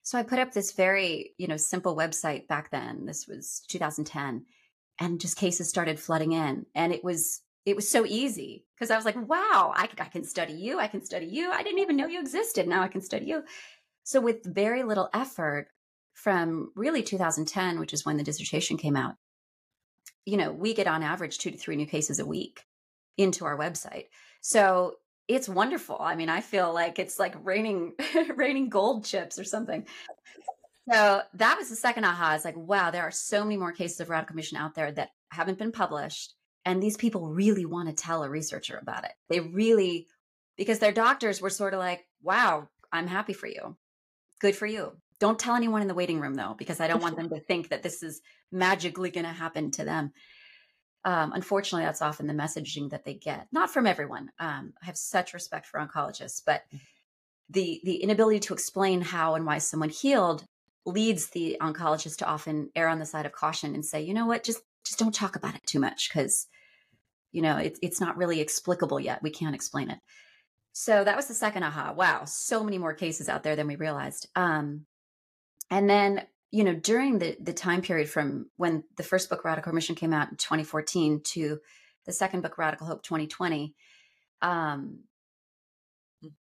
So 0.02 0.18
I 0.18 0.22
put 0.22 0.38
up 0.38 0.52
this 0.52 0.72
very, 0.72 1.34
you 1.38 1.48
know, 1.48 1.56
simple 1.56 1.96
website 1.96 2.46
back 2.46 2.70
then. 2.70 3.06
This 3.06 3.26
was 3.26 3.62
2010 3.68 4.44
and 5.00 5.20
just 5.20 5.36
cases 5.36 5.68
started 5.68 5.98
flooding 5.98 6.32
in 6.32 6.66
and 6.74 6.92
it 6.92 7.02
was 7.02 7.42
it 7.64 7.76
was 7.76 7.88
so 7.88 8.04
easy 8.04 8.64
because 8.74 8.90
I 8.90 8.96
was 8.96 9.04
like, 9.04 9.16
wow, 9.28 9.72
I, 9.76 9.88
I 10.00 10.06
can 10.06 10.24
study 10.24 10.54
you. 10.54 10.80
I 10.80 10.88
can 10.88 11.04
study 11.04 11.26
you. 11.26 11.52
I 11.52 11.62
didn't 11.62 11.78
even 11.78 11.96
know 11.96 12.08
you 12.08 12.18
existed. 12.18 12.66
Now 12.66 12.82
I 12.82 12.88
can 12.88 13.00
study 13.00 13.26
you. 13.26 13.44
So 14.02 14.20
with 14.20 14.44
very 14.44 14.82
little 14.82 15.08
effort 15.14 15.68
from 16.12 16.72
really 16.74 17.04
2010, 17.04 17.78
which 17.78 17.92
is 17.92 18.04
when 18.04 18.16
the 18.16 18.24
dissertation 18.24 18.76
came 18.76 18.96
out, 18.96 19.14
you 20.24 20.36
know, 20.36 20.52
we 20.52 20.74
get 20.74 20.86
on 20.86 21.02
average 21.02 21.38
two 21.38 21.50
to 21.50 21.58
three 21.58 21.76
new 21.76 21.86
cases 21.86 22.18
a 22.18 22.26
week 22.26 22.64
into 23.16 23.44
our 23.44 23.58
website. 23.58 24.06
So 24.40 24.96
it's 25.28 25.48
wonderful. 25.48 25.98
I 26.00 26.14
mean, 26.14 26.28
I 26.28 26.40
feel 26.40 26.72
like 26.72 26.98
it's 26.98 27.18
like 27.18 27.34
raining 27.44 27.94
raining 28.36 28.68
gold 28.68 29.04
chips 29.04 29.38
or 29.38 29.44
something. 29.44 29.86
So 30.90 31.22
that 31.34 31.58
was 31.58 31.68
the 31.68 31.76
second 31.76 32.04
aha. 32.04 32.34
It's 32.34 32.44
like, 32.44 32.56
wow, 32.56 32.90
there 32.90 33.04
are 33.04 33.12
so 33.12 33.44
many 33.44 33.56
more 33.56 33.72
cases 33.72 34.00
of 34.00 34.10
radical 34.10 34.34
remission 34.34 34.58
out 34.58 34.74
there 34.74 34.90
that 34.92 35.10
haven't 35.30 35.58
been 35.58 35.72
published. 35.72 36.34
And 36.64 36.82
these 36.82 36.96
people 36.96 37.28
really 37.28 37.64
want 37.64 37.88
to 37.88 37.94
tell 37.94 38.22
a 38.22 38.30
researcher 38.30 38.78
about 38.80 39.04
it. 39.04 39.12
They 39.28 39.40
really, 39.40 40.06
because 40.56 40.80
their 40.80 40.92
doctors 40.92 41.40
were 41.40 41.50
sort 41.50 41.74
of 41.74 41.80
like, 41.80 42.04
wow, 42.22 42.68
I'm 42.92 43.06
happy 43.06 43.32
for 43.32 43.46
you. 43.46 43.76
Good 44.40 44.56
for 44.56 44.66
you. 44.66 44.92
Don't 45.22 45.38
tell 45.38 45.54
anyone 45.54 45.82
in 45.82 45.86
the 45.86 45.94
waiting 45.94 46.18
room 46.18 46.34
though, 46.34 46.56
because 46.58 46.80
I 46.80 46.88
don't 46.88 47.00
want 47.00 47.14
them 47.20 47.28
to 47.28 47.38
think 47.38 47.68
that 47.68 47.84
this 47.84 48.02
is 48.02 48.20
magically 48.50 49.08
going 49.08 49.24
to 49.24 49.30
happen 49.30 49.70
to 49.70 49.84
them. 49.84 50.10
Um, 51.04 51.32
unfortunately, 51.32 51.84
that's 51.84 52.02
often 52.02 52.26
the 52.26 52.32
messaging 52.32 52.90
that 52.90 53.04
they 53.04 53.14
get. 53.14 53.46
Not 53.52 53.70
from 53.70 53.86
everyone. 53.86 54.32
Um, 54.40 54.72
I 54.82 54.86
have 54.86 54.96
such 54.96 55.32
respect 55.32 55.66
for 55.66 55.78
oncologists, 55.78 56.42
but 56.44 56.62
mm. 56.74 56.80
the 57.50 57.80
the 57.84 58.02
inability 58.02 58.40
to 58.40 58.52
explain 58.52 59.00
how 59.00 59.36
and 59.36 59.46
why 59.46 59.58
someone 59.58 59.90
healed 59.90 60.44
leads 60.86 61.28
the 61.28 61.56
oncologist 61.60 62.16
to 62.16 62.26
often 62.26 62.70
err 62.74 62.88
on 62.88 62.98
the 62.98 63.06
side 63.06 63.24
of 63.24 63.30
caution 63.30 63.76
and 63.76 63.86
say, 63.86 64.02
you 64.02 64.14
know 64.14 64.26
what, 64.26 64.42
just 64.42 64.62
just 64.84 64.98
don't 64.98 65.14
talk 65.14 65.36
about 65.36 65.54
it 65.54 65.62
too 65.64 65.78
much 65.78 66.10
because 66.12 66.48
you 67.30 67.42
know 67.42 67.58
it, 67.58 67.78
it's 67.80 68.00
not 68.00 68.16
really 68.16 68.40
explicable 68.40 68.98
yet. 68.98 69.22
We 69.22 69.30
can't 69.30 69.54
explain 69.54 69.88
it. 69.88 70.00
So 70.72 71.04
that 71.04 71.16
was 71.16 71.28
the 71.28 71.34
second 71.34 71.62
aha. 71.62 71.92
Wow, 71.96 72.24
so 72.24 72.64
many 72.64 72.78
more 72.78 72.94
cases 72.94 73.28
out 73.28 73.44
there 73.44 73.54
than 73.54 73.68
we 73.68 73.76
realized. 73.76 74.26
Um, 74.34 74.86
and 75.72 75.88
then 75.88 76.26
you 76.52 76.64
know, 76.64 76.74
during 76.74 77.18
the 77.18 77.34
the 77.40 77.54
time 77.54 77.80
period 77.80 78.08
from 78.08 78.50
when 78.56 78.84
the 78.96 79.02
first 79.02 79.30
book 79.30 79.44
Radical 79.44 79.72
Remission 79.72 79.96
came 79.96 80.12
out 80.12 80.30
in 80.30 80.36
2014 80.36 81.22
to 81.24 81.58
the 82.04 82.12
second 82.12 82.42
book 82.42 82.58
Radical 82.58 82.86
Hope 82.86 83.02
2020, 83.02 83.74
um, 84.42 85.00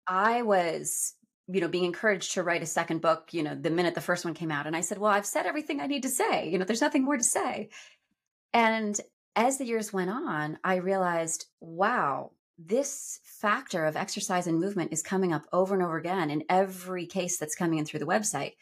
I 0.05 0.41
was 0.41 1.15
you 1.47 1.61
know 1.61 1.69
being 1.69 1.85
encouraged 1.85 2.33
to 2.33 2.43
write 2.43 2.61
a 2.61 2.67
second 2.67 3.01
book 3.01 3.29
you 3.31 3.41
know 3.41 3.55
the 3.55 3.69
minute 3.69 3.95
the 3.95 4.01
first 4.01 4.25
one 4.25 4.33
came 4.33 4.51
out. 4.51 4.67
And 4.67 4.75
i 4.75 4.81
said 4.81 4.97
well 4.99 5.11
i've 5.11 5.25
said 5.25 5.45
everything 5.45 5.79
i 5.79 5.87
need 5.87 6.03
to 6.03 6.09
say. 6.09 6.49
You 6.49 6.59
know 6.59 6.65
there's 6.65 6.81
nothing 6.81 7.03
more 7.03 7.17
to 7.17 7.23
say. 7.23 7.69
And 8.53 8.99
as 9.37 9.57
the 9.57 9.65
years 9.65 9.93
went 9.93 10.09
on 10.09 10.57
i 10.63 10.75
realized 10.75 11.45
wow 11.61 12.31
this 12.59 13.21
factor 13.23 13.85
of 13.85 13.95
exercise 13.95 14.45
and 14.45 14.59
movement 14.59 14.91
is 14.91 15.01
coming 15.01 15.31
up 15.31 15.45
over 15.53 15.73
and 15.73 15.81
over 15.81 15.95
again 15.95 16.29
in 16.29 16.43
every 16.49 17.05
case 17.05 17.37
that's 17.37 17.55
coming 17.55 17.79
in 17.79 17.85
through 17.85 18.01
the 18.01 18.05
website 18.05 18.53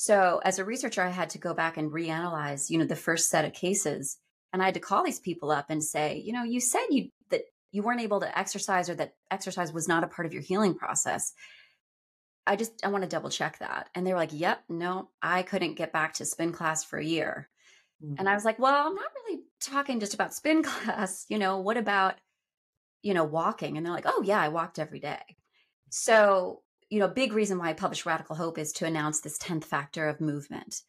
so 0.00 0.40
as 0.46 0.58
a 0.58 0.64
researcher, 0.64 1.02
I 1.02 1.10
had 1.10 1.28
to 1.30 1.38
go 1.38 1.52
back 1.52 1.76
and 1.76 1.92
reanalyze, 1.92 2.70
you 2.70 2.78
know, 2.78 2.86
the 2.86 2.96
first 2.96 3.28
set 3.28 3.44
of 3.44 3.52
cases. 3.52 4.16
And 4.50 4.62
I 4.62 4.64
had 4.64 4.72
to 4.72 4.80
call 4.80 5.04
these 5.04 5.20
people 5.20 5.50
up 5.50 5.66
and 5.68 5.84
say, 5.84 6.22
you 6.24 6.32
know, 6.32 6.42
you 6.42 6.58
said 6.58 6.86
you 6.88 7.10
that 7.28 7.42
you 7.70 7.82
weren't 7.82 8.00
able 8.00 8.20
to 8.20 8.38
exercise 8.38 8.88
or 8.88 8.94
that 8.94 9.12
exercise 9.30 9.74
was 9.74 9.88
not 9.88 10.02
a 10.02 10.06
part 10.06 10.24
of 10.24 10.32
your 10.32 10.40
healing 10.40 10.74
process. 10.74 11.34
I 12.46 12.56
just 12.56 12.82
I 12.82 12.88
want 12.88 13.04
to 13.04 13.10
double 13.10 13.28
check 13.28 13.58
that. 13.58 13.90
And 13.94 14.06
they 14.06 14.14
were 14.14 14.18
like, 14.18 14.32
"Yep, 14.32 14.64
no, 14.70 15.10
I 15.20 15.42
couldn't 15.42 15.74
get 15.74 15.92
back 15.92 16.14
to 16.14 16.24
spin 16.24 16.52
class 16.52 16.82
for 16.82 16.98
a 16.98 17.04
year." 17.04 17.50
Mm-hmm. 18.02 18.14
And 18.20 18.26
I 18.26 18.32
was 18.32 18.46
like, 18.46 18.58
"Well, 18.58 18.86
I'm 18.86 18.94
not 18.94 19.12
really 19.26 19.42
talking 19.60 20.00
just 20.00 20.14
about 20.14 20.32
spin 20.32 20.62
class, 20.70 21.26
you 21.28 21.38
know, 21.38 21.58
what 21.58 21.76
about 21.76 22.14
you 23.02 23.12
know, 23.12 23.24
walking?" 23.24 23.76
And 23.76 23.84
they're 23.84 23.92
like, 23.92 24.06
"Oh, 24.06 24.22
yeah, 24.24 24.40
I 24.40 24.48
walked 24.48 24.78
every 24.78 25.00
day." 25.00 25.36
So, 25.90 26.62
you 26.90 26.98
know, 26.98 27.08
big 27.08 27.32
reason 27.32 27.56
why 27.56 27.70
I 27.70 27.72
published 27.72 28.04
Radical 28.04 28.36
Hope 28.36 28.58
is 28.58 28.72
to 28.72 28.84
announce 28.84 29.20
this 29.20 29.38
10th 29.38 29.64
factor 29.64 30.08
of 30.08 30.20
movement. 30.20 30.82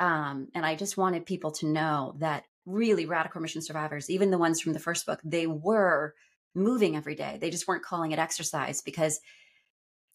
Um, 0.00 0.48
and 0.54 0.66
I 0.66 0.74
just 0.74 0.96
wanted 0.96 1.24
people 1.24 1.52
to 1.52 1.66
know 1.66 2.16
that 2.18 2.44
really 2.66 3.06
radical 3.06 3.38
remission 3.38 3.62
survivors, 3.62 4.10
even 4.10 4.30
the 4.30 4.38
ones 4.38 4.60
from 4.60 4.72
the 4.72 4.80
first 4.80 5.06
book, 5.06 5.20
they 5.24 5.46
were 5.46 6.14
moving 6.54 6.96
every 6.96 7.14
day. 7.14 7.38
They 7.40 7.50
just 7.50 7.68
weren't 7.68 7.84
calling 7.84 8.10
it 8.10 8.18
exercise 8.18 8.82
because, 8.82 9.20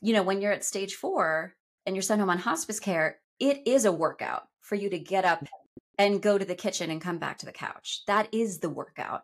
you 0.02 0.14
know, 0.14 0.24
when 0.24 0.42
you're 0.42 0.52
at 0.52 0.66
stage 0.66 0.96
four 0.96 1.56
and 1.86 1.96
you're 1.96 2.04
sent 2.04 2.20
home 2.20 2.30
on 2.30 2.38
hospice 2.38 2.80
care, 2.80 3.20
it 3.40 3.66
is 3.66 3.86
a 3.86 3.92
workout 3.92 4.44
for 4.60 4.76
you 4.76 4.90
to 4.90 5.00
get 5.00 5.24
up 5.24 5.46
and 5.98 6.22
go 6.22 6.38
to 6.38 6.46
the 6.46 6.56
kitchen 6.56 6.92
and 6.92 7.02
come 7.02 7.18
back 7.18 7.38
to 7.38 7.46
the 7.46 7.52
couch. 7.54 8.02
That 8.08 8.28
is 8.34 8.60
the 8.60 8.70
workout. 8.70 9.24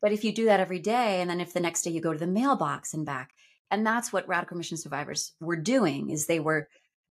But 0.00 0.12
if 0.12 0.22
you 0.22 0.32
do 0.32 0.46
that 0.46 0.60
every 0.60 0.78
day, 0.78 1.20
and 1.20 1.28
then 1.28 1.40
if 1.40 1.52
the 1.52 1.60
next 1.60 1.82
day 1.82 1.90
you 1.90 2.00
go 2.00 2.12
to 2.12 2.18
the 2.18 2.26
mailbox 2.26 2.94
and 2.94 3.04
back, 3.04 3.32
and 3.70 3.86
that's 3.86 4.12
what 4.12 4.28
radical 4.28 4.56
remission 4.56 4.76
survivors 4.76 5.32
were 5.40 5.56
doing 5.56 6.10
is 6.10 6.26
they 6.26 6.40
were 6.40 6.68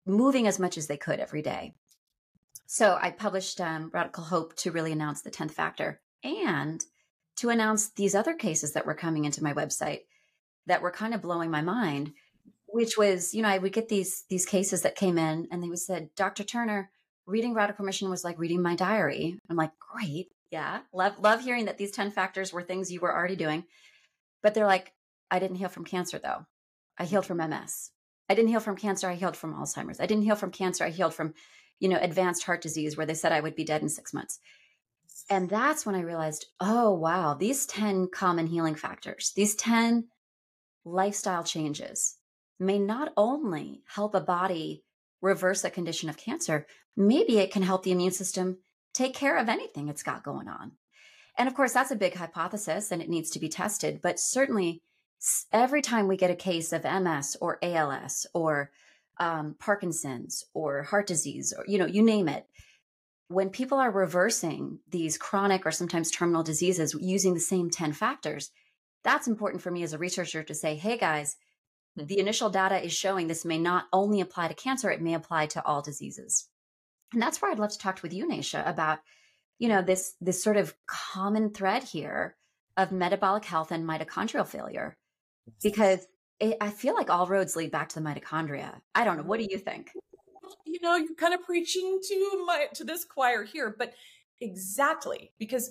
moving 0.07 0.47
as 0.47 0.59
much 0.59 0.77
as 0.77 0.87
they 0.87 0.97
could 0.97 1.21
every 1.21 1.43
day. 1.43 1.75
So 2.67 2.99
i 3.01 3.11
published 3.11 3.61
um, 3.61 3.91
radical 3.93 4.25
hope 4.25 4.57
to 4.57 4.73
really 4.73 4.93
announce 4.93 5.23
the 5.23 5.31
10th 5.31 5.53
factor 5.53 6.01
and 6.25 6.85
to 7.37 7.51
announce 7.51 7.91
these 7.91 8.15
other 8.15 8.35
cases 8.35 8.73
that 8.73 8.87
were 8.87 8.95
coming 8.95 9.25
into 9.25 9.43
my 9.43 9.53
website 9.53 10.01
that 10.67 10.83
were 10.83 10.91
kind 10.91 11.15
of 11.15 11.23
blowing 11.23 11.51
my 11.51 11.61
mind 11.61 12.13
which 12.67 12.97
was 12.97 13.35
you 13.35 13.43
know 13.43 13.49
i 13.49 13.59
would 13.59 13.73
get 13.73 13.89
these 13.89 14.25
these 14.31 14.47
cases 14.47 14.83
that 14.83 14.95
came 14.95 15.19
in 15.19 15.49
and 15.51 15.63
they 15.63 15.69
would 15.69 15.79
said 15.79 16.09
dr 16.15 16.45
turner 16.45 16.91
reading 17.27 17.55
radical 17.55 17.85
remission 17.85 18.11
was 18.11 18.25
like 18.25 18.39
reading 18.39 18.63
my 18.63 18.75
diary. 18.75 19.39
I'm 19.49 19.57
like 19.57 19.73
great. 19.79 20.29
Yeah. 20.51 20.81
Love 20.93 21.19
love 21.19 21.41
hearing 21.41 21.67
that 21.67 21.79
these 21.79 21.93
10 21.93 22.11
factors 22.11 22.53
were 22.53 22.63
things 22.63 22.91
you 22.91 23.01
were 23.01 23.15
already 23.15 23.37
doing. 23.37 23.65
But 24.43 24.55
they're 24.55 24.67
like 24.67 24.93
I 25.33 25.39
didn't 25.39 25.57
heal 25.57 25.71
from 25.71 25.85
cancer 25.85 26.21
though. 26.23 26.47
I 26.99 27.05
healed 27.05 27.27
from 27.27 27.39
MS. 27.39 27.91
I 28.29 28.35
didn't 28.35 28.51
heal 28.51 28.61
from 28.61 28.77
cancer. 28.77 29.09
I 29.09 29.15
healed 29.15 29.37
from 29.37 29.55
Alzheimer's. 29.55 29.99
I 29.99 30.07
didn't 30.07 30.25
heal 30.25 30.37
from 30.37 30.53
cancer. 30.53 30.85
I 30.85 30.91
healed 30.91 31.15
from, 31.15 31.33
you 31.81 31.89
know, 31.89 31.99
advanced 32.01 32.45
heart 32.45 32.61
disease 32.61 32.97
where 32.97 33.07
they 33.07 33.15
said 33.15 33.33
I 33.33 33.41
would 33.41 33.57
be 33.57 33.65
dead 33.65 33.83
in 33.83 33.89
six 33.89 34.13
months. 34.13 34.39
And 35.31 35.49
that's 35.49 35.87
when 35.87 35.95
I 35.95 36.03
realized, 36.03 36.47
oh, 36.61 36.93
wow, 36.93 37.35
these 37.35 37.65
10 37.67 38.09
common 38.13 38.47
healing 38.47 38.75
factors, 38.75 39.33
these 39.35 39.55
10 39.57 40.09
lifestyle 40.85 41.45
changes 41.45 42.17
may 42.61 42.79
not 42.79 43.13
only 43.17 43.83
help 43.87 44.15
a 44.15 44.21
body 44.21 44.85
reverse 45.23 45.65
a 45.65 45.71
condition 45.71 46.11
of 46.11 46.17
cancer, 46.17 46.67
maybe 46.97 47.39
it 47.39 47.53
can 47.53 47.63
help 47.63 47.85
the 47.85 47.93
immune 47.93 48.13
system 48.13 48.59
take 48.93 49.15
care 49.15 49.39
of 49.39 49.49
anything 49.49 49.89
it's 49.89 50.03
got 50.03 50.25
going 50.25 50.49
on. 50.49 50.73
And 51.39 51.49
of 51.49 51.55
course, 51.55 51.73
that's 51.73 51.91
a 51.91 51.97
big 51.97 52.15
hypothesis 52.15 52.93
and 52.93 53.01
it 53.01 53.09
needs 53.09 53.31
to 53.31 53.39
be 53.39 53.49
tested, 53.49 54.01
but 54.03 54.21
certainly 54.21 54.83
every 55.53 55.83
time 55.83 56.09
we 56.09 56.17
get 56.17 56.31
a 56.31 56.37
case 56.37 56.73
of 56.73 56.85
MS 56.85 57.37
or 57.41 57.59
ALS 57.63 58.27
or 58.35 58.71
um, 59.19 59.55
Parkinson's 59.59 60.45
or 60.55 60.83
heart 60.83 61.07
disease 61.07 61.53
or, 61.57 61.65
you 61.67 61.79
know, 61.79 61.87
you 61.87 62.03
name 62.03 62.29
it, 62.29 62.47
when 63.29 63.51
people 63.51 63.79
are 63.79 63.91
reversing 63.91 64.81
these 64.91 65.17
chronic 65.17 65.65
or 65.65 65.71
sometimes 65.71 66.11
terminal 66.11 66.43
diseases 66.43 66.95
using 67.01 67.35
the 67.35 67.41
same 67.41 67.71
10 67.71 67.93
factors, 67.93 68.51
that's 69.05 69.27
important 69.27 69.63
for 69.63 69.71
me 69.71 69.83
as 69.83 69.93
a 69.93 69.99
researcher 69.99 70.43
to 70.43 70.55
say, 70.55 70.75
hey 70.75 70.99
guys, 70.99 71.37
hmm. 71.97 72.07
the 72.07 72.19
initial 72.19 72.51
data 72.51 72.85
is 72.85 72.93
showing 72.93 73.27
this 73.27 73.45
may 73.45 73.59
not 73.59 73.85
only 73.93 74.21
apply 74.21 74.49
to 74.49 74.55
cancer, 74.55 74.91
it 74.91 75.01
may 75.01 75.15
apply 75.15 75.47
to 75.47 75.65
all 75.65 75.83
diseases. 75.83 76.49
And 77.13 77.21
that's 77.21 77.41
where 77.41 77.51
I'd 77.51 77.59
love 77.59 77.73
to 77.73 77.79
talk 77.79 78.03
with 78.03 78.13
you, 78.13 78.27
Nasha, 78.27 78.63
about, 78.67 79.01
you 79.59 79.69
know, 79.69 79.83
this 79.83 80.15
this 80.21 80.43
sort 80.43 80.57
of 80.57 80.75
common 80.87 81.51
thread 81.51 81.85
here 81.85 82.37
of 82.77 82.91
metabolic 82.91 83.45
health 83.45 83.71
and 83.71 83.87
mitochondrial 83.87 84.47
failure 84.47 84.97
because 85.63 86.07
it, 86.41 86.57
I 86.61 86.71
feel 86.71 86.95
like 86.95 87.11
all 87.11 87.27
roads 87.27 87.57
lead 87.57 87.71
back 87.71 87.89
to 87.91 88.01
the 88.01 88.05
mitochondria. 88.05 88.81
I 88.95 89.05
don't 89.05 89.17
know. 89.17 89.23
What 89.23 89.39
do 89.39 89.47
you 89.49 89.59
think? 89.59 89.93
You 90.67 90.81
know, 90.81 90.97
you're 90.97 91.15
kind 91.15 91.35
of 91.35 91.43
preaching 91.43 92.01
to 92.09 92.45
my 92.47 92.67
to 92.75 92.85
this 92.85 93.05
choir 93.05 93.45
here, 93.45 93.75
but 93.79 93.95
exactly 94.41 95.33
because 95.39 95.71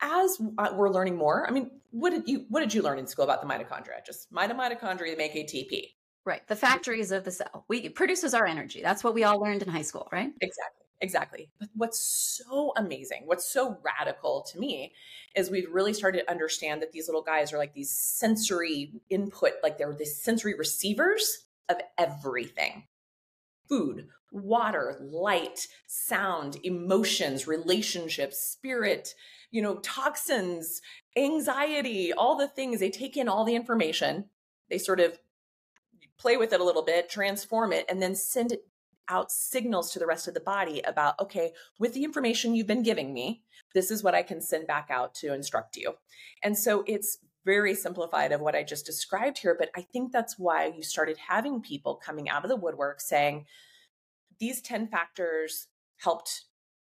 as 0.00 0.38
uh, 0.58 0.70
we're 0.74 0.90
learning 0.90 1.16
more, 1.16 1.46
I 1.46 1.50
mean, 1.50 1.70
what 1.90 2.10
did 2.10 2.28
you 2.28 2.46
what 2.48 2.60
did 2.60 2.74
you 2.74 2.82
learn 2.82 2.98
in 2.98 3.06
school 3.06 3.24
about 3.24 3.40
the 3.40 3.46
mitochondria? 3.46 4.04
Just 4.04 4.32
mitochondria 4.32 5.16
make 5.16 5.34
ATP. 5.34 5.92
Right, 6.24 6.46
the 6.48 6.56
factories 6.56 7.12
of 7.12 7.22
the 7.22 7.30
cell. 7.30 7.64
We 7.68 7.88
produces 7.88 8.34
our 8.34 8.46
energy. 8.46 8.82
That's 8.82 9.04
what 9.04 9.14
we 9.14 9.22
all 9.22 9.38
learned 9.38 9.62
in 9.62 9.68
high 9.68 9.82
school, 9.82 10.08
right? 10.10 10.32
Exactly. 10.40 10.75
Exactly. 11.00 11.50
But 11.58 11.68
what's 11.74 11.98
so 11.98 12.72
amazing, 12.76 13.22
what's 13.26 13.46
so 13.46 13.78
radical 13.82 14.46
to 14.50 14.58
me 14.58 14.92
is 15.34 15.50
we've 15.50 15.70
really 15.70 15.92
started 15.92 16.20
to 16.20 16.30
understand 16.30 16.80
that 16.80 16.92
these 16.92 17.06
little 17.06 17.22
guys 17.22 17.52
are 17.52 17.58
like 17.58 17.74
these 17.74 17.90
sensory 17.90 18.92
input, 19.10 19.52
like 19.62 19.76
they're 19.76 19.92
the 19.92 20.06
sensory 20.06 20.54
receivers 20.54 21.44
of 21.68 21.76
everything 21.98 22.84
food, 23.68 24.06
water, 24.30 24.96
light, 25.00 25.66
sound, 25.88 26.56
emotions, 26.62 27.48
relationships, 27.48 28.38
spirit, 28.38 29.14
you 29.50 29.60
know, 29.60 29.76
toxins, 29.78 30.80
anxiety, 31.16 32.12
all 32.12 32.36
the 32.36 32.46
things. 32.48 32.78
They 32.78 32.90
take 32.90 33.16
in 33.16 33.28
all 33.28 33.44
the 33.44 33.56
information, 33.56 34.26
they 34.70 34.78
sort 34.78 35.00
of 35.00 35.18
play 36.16 36.36
with 36.36 36.52
it 36.52 36.60
a 36.60 36.64
little 36.64 36.84
bit, 36.84 37.10
transform 37.10 37.72
it, 37.72 37.84
and 37.88 38.00
then 38.00 38.14
send 38.14 38.52
it 38.52 38.66
out 39.08 39.30
signals 39.30 39.92
to 39.92 39.98
the 39.98 40.06
rest 40.06 40.28
of 40.28 40.34
the 40.34 40.40
body 40.40 40.80
about, 40.82 41.18
okay, 41.20 41.52
with 41.78 41.94
the 41.94 42.04
information 42.04 42.54
you've 42.54 42.66
been 42.66 42.82
giving 42.82 43.12
me, 43.12 43.42
this 43.74 43.90
is 43.90 44.02
what 44.02 44.14
I 44.14 44.22
can 44.22 44.40
send 44.40 44.66
back 44.66 44.88
out 44.90 45.14
to 45.16 45.34
instruct 45.34 45.76
you. 45.76 45.94
And 46.42 46.56
so 46.56 46.84
it's 46.86 47.18
very 47.44 47.74
simplified 47.74 48.32
of 48.32 48.40
what 48.40 48.56
I 48.56 48.62
just 48.64 48.86
described 48.86 49.38
here, 49.38 49.56
but 49.58 49.70
I 49.76 49.82
think 49.82 50.12
that's 50.12 50.38
why 50.38 50.66
you 50.66 50.82
started 50.82 51.16
having 51.16 51.60
people 51.60 51.94
coming 51.94 52.28
out 52.28 52.44
of 52.44 52.48
the 52.48 52.56
woodwork 52.56 53.00
saying, 53.00 53.46
these 54.38 54.60
10 54.60 54.88
factors 54.88 55.68
helped 55.98 56.44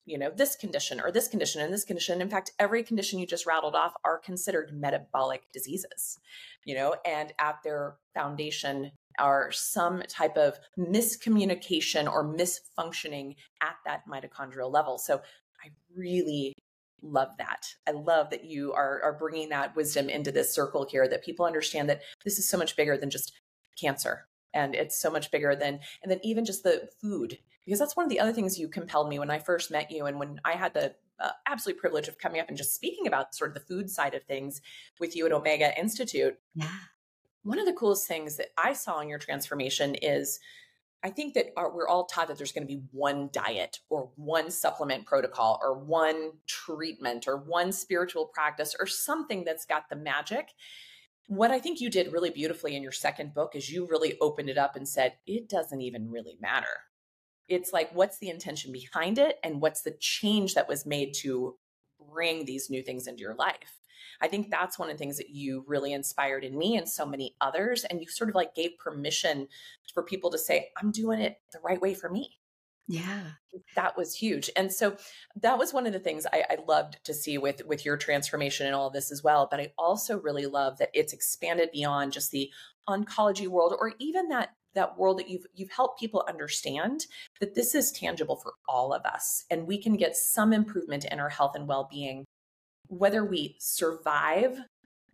you 0.07 0.17
know 0.17 0.31
this 0.31 0.55
condition 0.55 0.99
or 0.99 1.11
this 1.11 1.27
condition 1.27 1.61
and 1.61 1.71
this 1.71 1.83
condition. 1.83 2.21
In 2.21 2.29
fact 2.29 2.51
every 2.57 2.81
condition 2.81 3.19
you 3.19 3.27
just 3.27 3.45
rattled 3.45 3.75
off 3.75 3.93
are 4.03 4.17
considered 4.17 4.71
metabolic 4.73 5.43
diseases 5.53 6.17
you 6.65 6.73
know 6.73 6.95
and 7.05 7.33
at 7.39 7.57
their 7.63 7.97
foundation 8.15 8.91
are 9.19 9.51
some 9.51 10.01
type 10.07 10.37
of 10.37 10.59
miscommunication 10.77 12.11
or 12.11 12.23
misfunctioning 12.23 13.35
at 13.61 13.75
that 13.85 14.03
mitochondrial 14.07 14.71
level. 14.71 14.97
So 14.97 15.21
i 15.63 15.69
really 15.95 16.53
love 17.01 17.29
that. 17.37 17.67
I 17.87 17.91
love 17.91 18.29
that 18.31 18.45
you 18.45 18.73
are 18.73 19.01
are 19.03 19.17
bringing 19.17 19.49
that 19.49 19.75
wisdom 19.75 20.09
into 20.09 20.31
this 20.31 20.53
circle 20.53 20.87
here 20.89 21.07
that 21.07 21.23
people 21.23 21.45
understand 21.45 21.89
that 21.89 22.01
this 22.23 22.39
is 22.39 22.49
so 22.49 22.57
much 22.57 22.75
bigger 22.75 22.97
than 22.97 23.09
just 23.09 23.33
cancer 23.79 24.27
and 24.53 24.73
it's 24.73 24.99
so 24.99 25.11
much 25.11 25.31
bigger 25.31 25.55
than 25.55 25.79
and 26.01 26.11
then 26.11 26.19
even 26.23 26.45
just 26.45 26.63
the 26.63 26.89
food 27.01 27.37
because 27.67 27.79
that's 27.79 27.97
one 27.97 28.05
of 28.05 28.09
the 28.09 28.21
other 28.21 28.31
things 28.31 28.57
you 28.57 28.69
compelled 28.69 29.09
me 29.09 29.19
when 29.19 29.29
I 29.29 29.39
first 29.39 29.71
met 29.71 29.91
you 29.91 30.05
and 30.05 30.17
when 30.17 30.39
I 30.45 30.53
had 30.53 30.73
the 30.73 30.95
uh, 31.19 31.31
absolute 31.45 31.77
privilege 31.77 32.07
of 32.07 32.17
coming 32.17 32.39
up 32.39 32.47
and 32.47 32.57
just 32.57 32.73
speaking 32.73 33.07
about 33.07 33.35
sort 33.35 33.49
of 33.49 33.55
the 33.55 33.59
food 33.59 33.89
side 33.89 34.13
of 34.13 34.23
things 34.23 34.61
with 35.01 35.17
you 35.17 35.25
at 35.25 35.33
Omega 35.33 35.77
Institute. 35.77 36.39
Yeah. 36.55 36.69
One 37.43 37.59
of 37.59 37.65
the 37.65 37.73
coolest 37.73 38.07
things 38.07 38.37
that 38.37 38.53
I 38.57 38.71
saw 38.71 39.01
in 39.01 39.09
your 39.09 39.19
transformation 39.19 39.95
is 39.95 40.39
I 41.03 41.09
think 41.09 41.33
that 41.33 41.47
our, 41.57 41.69
we're 41.69 41.89
all 41.89 42.05
taught 42.05 42.29
that 42.29 42.37
there's 42.37 42.53
going 42.53 42.65
to 42.65 42.73
be 42.73 42.83
one 42.91 43.31
diet 43.33 43.79
or 43.89 44.11
one 44.15 44.49
supplement 44.49 45.05
protocol 45.05 45.59
or 45.61 45.77
one 45.77 46.31
treatment 46.47 47.27
or 47.27 47.35
one 47.35 47.73
spiritual 47.73 48.27
practice 48.27 48.77
or 48.79 48.87
something 48.87 49.43
that's 49.43 49.65
got 49.65 49.89
the 49.89 49.97
magic. 49.97 50.53
What 51.27 51.51
I 51.51 51.59
think 51.59 51.81
you 51.81 51.89
did 51.89 52.13
really 52.13 52.29
beautifully 52.29 52.77
in 52.77 52.81
your 52.81 52.93
second 52.93 53.33
book 53.33 53.57
is 53.57 53.69
you 53.69 53.85
really 53.87 54.17
opened 54.21 54.49
it 54.49 54.57
up 54.57 54.77
and 54.77 54.87
said, 54.87 55.15
it 55.27 55.49
doesn't 55.49 55.81
even 55.81 56.09
really 56.09 56.37
matter 56.39 56.86
it's 57.47 57.73
like 57.73 57.89
what's 57.93 58.19
the 58.19 58.29
intention 58.29 58.71
behind 58.71 59.17
it 59.17 59.37
and 59.43 59.61
what's 59.61 59.81
the 59.81 59.95
change 59.99 60.55
that 60.55 60.67
was 60.67 60.85
made 60.85 61.13
to 61.21 61.55
bring 62.11 62.45
these 62.45 62.69
new 62.69 62.81
things 62.81 63.07
into 63.07 63.21
your 63.21 63.35
life? 63.35 63.79
I 64.21 64.27
think 64.27 64.49
that's 64.49 64.79
one 64.79 64.89
of 64.89 64.95
the 64.95 64.97
things 64.97 65.17
that 65.17 65.29
you 65.29 65.63
really 65.67 65.93
inspired 65.93 66.43
in 66.43 66.57
me 66.57 66.75
and 66.75 66.87
so 66.87 67.05
many 67.05 67.35
others 67.41 67.83
and 67.83 68.01
you 68.01 68.07
sort 68.07 68.29
of 68.29 68.35
like 68.35 68.55
gave 68.55 68.77
permission 68.79 69.47
for 69.93 70.03
people 70.03 70.31
to 70.31 70.37
say 70.37 70.69
i'm 70.81 70.91
doing 70.91 71.19
it 71.19 71.37
the 71.51 71.59
right 71.63 71.81
way 71.81 71.93
for 71.93 72.09
me. 72.09 72.37
Yeah. 72.89 73.23
That 73.75 73.97
was 73.97 74.15
huge 74.15 74.49
and 74.55 74.71
so 74.71 74.95
that 75.41 75.57
was 75.57 75.73
one 75.73 75.87
of 75.87 75.93
the 75.93 75.99
things 75.99 76.25
I, 76.31 76.43
I, 76.49 76.57
loved 76.67 77.03
to 77.03 77.13
see 77.13 77.37
with 77.37 77.65
with 77.65 77.85
your 77.85 77.97
transformation 77.97 78.65
and 78.65 78.75
all 78.75 78.87
of 78.87 78.93
this 78.93 79.11
as 79.11 79.23
well 79.23 79.47
but 79.49 79.59
i 79.59 79.73
also 79.77 80.19
really 80.19 80.45
love 80.45 80.77
that 80.77 80.91
it's 80.93 81.11
expanded 81.11 81.69
beyond 81.73 82.13
just 82.13 82.31
the 82.31 82.51
oncology 82.87 83.47
world 83.47 83.75
or 83.79 83.93
even 83.99 84.29
that 84.29 84.51
that 84.77 84.97
world 84.97 85.17
that 85.17 85.29
you've 85.29 85.45
you've 85.55 85.71
helped 85.71 85.99
people 85.99 86.23
understand 86.29 87.07
that 87.39 87.55
this 87.55 87.73
is 87.73 87.91
tangible 87.91 88.35
for 88.35 88.53
all 88.69 88.93
of 88.93 89.03
us 89.05 89.43
and 89.49 89.67
we 89.67 89.81
can 89.81 89.97
get 89.97 90.15
some 90.15 90.53
improvement 90.53 91.03
in 91.05 91.19
our 91.19 91.29
health 91.29 91.55
and 91.55 91.67
well-being 91.67 92.23
whether 92.87 93.25
we 93.25 93.55
survive 93.59 94.59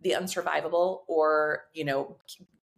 the 0.02 0.10
unsurvivable 0.10 1.00
or 1.08 1.62
you 1.72 1.84
know 1.84 2.16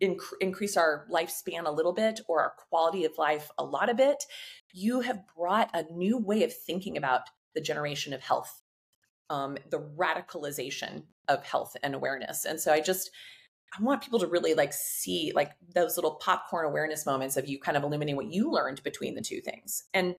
inc- 0.01 0.21
increase 0.41 0.77
our 0.77 1.07
lifespan 1.13 1.67
a 1.67 1.71
little 1.71 1.93
bit 1.93 2.21
or 2.29 2.41
our 2.41 2.53
quality 2.69 3.05
of 3.05 3.19
life 3.19 3.51
a 3.59 3.65
lot 3.65 3.91
of 3.91 3.99
it 3.99 4.25
you 4.73 5.01
have 5.01 5.21
brought 5.37 5.69
a 5.75 5.93
new 5.93 6.17
way 6.17 6.45
of 6.45 6.57
thinking 6.57 6.97
about 6.97 7.23
the 7.55 7.61
generation 7.61 8.13
of 8.13 8.21
health 8.21 8.63
um, 9.29 9.59
the 9.71 9.81
radicalization 9.81 11.03
of 11.27 11.43
health 11.43 11.77
and 11.83 11.97
awareness. 11.97 12.45
And 12.45 12.61
so 12.61 12.73
i 12.73 12.81
just 12.81 13.11
I 13.79 13.83
want 13.83 14.03
people 14.03 14.19
to 14.21 14.27
really 14.27 14.55
like 14.55 14.73
see 14.73 15.33
like 15.35 15.53
those 15.75 15.97
little 15.97 16.15
popcorn 16.15 16.67
awareness 16.67 17.05
moments 17.05 17.37
of 17.37 17.49
you 17.49 17.59
kind 17.59 17.77
of 17.77 17.83
illuminating 17.83 18.17
what 18.17 18.33
you 18.33 18.51
learned 18.51 18.83
between 18.83 19.15
the 19.15 19.21
two 19.21 19.41
things. 19.41 19.85
And 19.93 20.15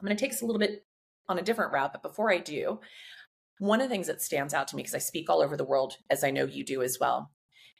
I'm 0.00 0.06
going 0.06 0.16
to 0.16 0.20
take 0.20 0.32
us 0.32 0.42
a 0.42 0.46
little 0.46 0.58
bit 0.58 0.84
on 1.28 1.38
a 1.38 1.42
different 1.42 1.72
route, 1.72 1.92
but 1.92 2.02
before 2.02 2.30
I 2.30 2.38
do, 2.38 2.80
one 3.58 3.80
of 3.80 3.88
the 3.88 3.94
things 3.94 4.08
that 4.08 4.20
stands 4.20 4.52
out 4.52 4.68
to 4.68 4.76
me 4.76 4.82
because 4.82 4.94
I 4.94 4.98
speak 4.98 5.30
all 5.30 5.40
over 5.40 5.56
the 5.56 5.64
world 5.64 5.96
as 6.10 6.24
I 6.24 6.30
know 6.30 6.44
you 6.44 6.64
do 6.64 6.82
as 6.82 6.98
well. 7.00 7.30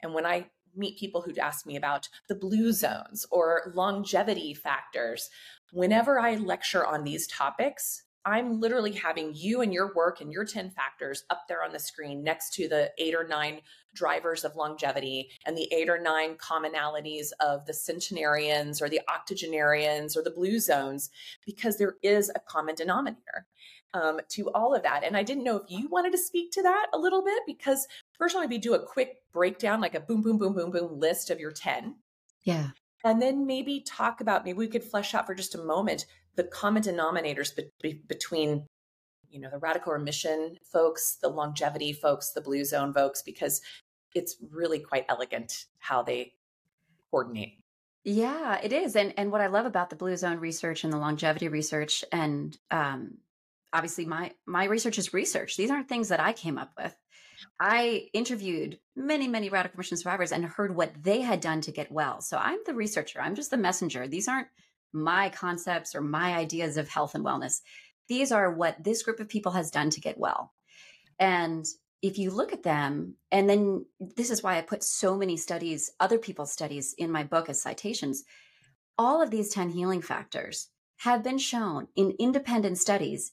And 0.02 0.14
when 0.14 0.24
I 0.24 0.46
meet 0.76 0.98
people 0.98 1.22
who'd 1.22 1.38
ask 1.38 1.66
me 1.66 1.76
about 1.76 2.08
the 2.28 2.34
blue 2.34 2.72
zones 2.72 3.26
or 3.30 3.72
longevity 3.74 4.54
factors, 4.54 5.28
whenever 5.72 6.18
I 6.18 6.36
lecture 6.36 6.86
on 6.86 7.04
these 7.04 7.26
topics, 7.26 8.02
I'm 8.26 8.60
literally 8.60 8.92
having 8.92 9.32
you 9.34 9.60
and 9.60 9.72
your 9.72 9.92
work 9.94 10.20
and 10.20 10.32
your 10.32 10.44
10 10.44 10.70
factors 10.70 11.24
up 11.30 11.42
there 11.48 11.62
on 11.62 11.72
the 11.72 11.78
screen 11.78 12.22
next 12.22 12.54
to 12.54 12.68
the 12.68 12.90
eight 12.98 13.14
or 13.14 13.26
nine 13.26 13.60
drivers 13.94 14.44
of 14.44 14.56
longevity 14.56 15.30
and 15.46 15.56
the 15.56 15.72
eight 15.72 15.88
or 15.88 16.00
nine 16.00 16.34
commonalities 16.36 17.28
of 17.40 17.64
the 17.66 17.74
centenarians 17.74 18.80
or 18.80 18.88
the 18.88 19.00
octogenarians 19.08 20.16
or 20.16 20.22
the 20.22 20.30
blue 20.30 20.58
zones, 20.58 21.10
because 21.44 21.76
there 21.76 21.96
is 22.02 22.30
a 22.34 22.40
common 22.40 22.74
denominator 22.74 23.46
um, 23.92 24.20
to 24.28 24.50
all 24.50 24.74
of 24.74 24.82
that. 24.82 25.04
And 25.04 25.16
I 25.16 25.22
didn't 25.22 25.44
know 25.44 25.56
if 25.56 25.70
you 25.70 25.88
wanted 25.88 26.12
to 26.12 26.18
speak 26.18 26.50
to 26.52 26.62
that 26.62 26.86
a 26.92 26.98
little 26.98 27.22
bit, 27.22 27.42
because 27.46 27.86
first, 28.18 28.36
maybe 28.38 28.58
do 28.58 28.74
a 28.74 28.84
quick 28.84 29.18
breakdown, 29.32 29.80
like 29.80 29.94
a 29.94 30.00
boom, 30.00 30.22
boom, 30.22 30.38
boom, 30.38 30.54
boom, 30.54 30.70
boom 30.70 30.98
list 30.98 31.30
of 31.30 31.40
your 31.40 31.52
10. 31.52 31.94
Yeah. 32.42 32.70
And 33.04 33.20
then 33.20 33.46
maybe 33.46 33.80
talk 33.80 34.20
about, 34.20 34.44
maybe 34.44 34.58
we 34.58 34.66
could 34.66 34.82
flesh 34.82 35.14
out 35.14 35.26
for 35.26 35.34
just 35.34 35.54
a 35.54 35.62
moment 35.62 36.06
the 36.36 36.44
common 36.44 36.82
denominators 36.82 37.54
be- 37.54 37.70
be- 37.82 38.02
between 38.06 38.66
you 39.30 39.40
know 39.40 39.50
the 39.50 39.58
radical 39.58 39.92
remission 39.92 40.56
folks 40.72 41.18
the 41.20 41.28
longevity 41.28 41.92
folks 41.92 42.30
the 42.32 42.40
blue 42.40 42.64
zone 42.64 42.92
folks 42.92 43.22
because 43.22 43.60
it's 44.14 44.36
really 44.50 44.78
quite 44.78 45.04
elegant 45.08 45.66
how 45.78 46.02
they 46.02 46.32
coordinate. 47.10 47.58
Yeah 48.04 48.58
it 48.62 48.72
is. 48.72 48.96
And 48.96 49.12
and 49.16 49.32
what 49.32 49.40
i 49.40 49.48
love 49.48 49.66
about 49.66 49.90
the 49.90 49.96
blue 49.96 50.16
zone 50.16 50.38
research 50.38 50.84
and 50.84 50.92
the 50.92 50.98
longevity 50.98 51.48
research 51.48 52.04
and 52.12 52.56
um 52.70 53.18
obviously 53.72 54.04
my 54.04 54.32
my 54.46 54.64
research 54.64 54.98
is 54.98 55.12
research. 55.12 55.56
These 55.56 55.70
aren't 55.70 55.88
things 55.88 56.08
that 56.08 56.20
i 56.20 56.32
came 56.32 56.58
up 56.58 56.72
with. 56.78 56.94
I 57.58 58.08
interviewed 58.12 58.78
many 58.94 59.26
many 59.26 59.48
radical 59.48 59.76
remission 59.76 59.96
survivors 59.96 60.32
and 60.32 60.44
heard 60.44 60.76
what 60.76 60.92
they 61.02 61.20
had 61.22 61.40
done 61.40 61.60
to 61.62 61.72
get 61.72 61.90
well. 61.90 62.20
So 62.20 62.36
i'm 62.36 62.58
the 62.66 62.74
researcher. 62.74 63.20
I'm 63.20 63.34
just 63.34 63.50
the 63.50 63.56
messenger. 63.56 64.06
These 64.06 64.28
aren't 64.28 64.48
my 64.94 65.28
concepts 65.28 65.94
or 65.94 66.00
my 66.00 66.34
ideas 66.34 66.76
of 66.76 66.88
health 66.88 67.14
and 67.14 67.24
wellness. 67.24 67.60
These 68.08 68.32
are 68.32 68.52
what 68.52 68.82
this 68.82 69.02
group 69.02 69.20
of 69.20 69.28
people 69.28 69.52
has 69.52 69.70
done 69.70 69.90
to 69.90 70.00
get 70.00 70.18
well. 70.18 70.52
And 71.18 71.66
if 72.02 72.18
you 72.18 72.30
look 72.30 72.52
at 72.52 72.62
them, 72.62 73.14
and 73.32 73.48
then 73.48 73.86
this 73.98 74.30
is 74.30 74.42
why 74.42 74.58
I 74.58 74.62
put 74.62 74.84
so 74.84 75.16
many 75.16 75.36
studies, 75.36 75.90
other 75.98 76.18
people's 76.18 76.52
studies 76.52 76.94
in 76.98 77.10
my 77.10 77.24
book 77.24 77.48
as 77.48 77.62
citations, 77.62 78.24
all 78.98 79.22
of 79.22 79.30
these 79.30 79.48
10 79.48 79.70
healing 79.70 80.02
factors 80.02 80.68
have 80.98 81.22
been 81.24 81.38
shown 81.38 81.88
in 81.96 82.14
independent 82.18 82.78
studies, 82.78 83.32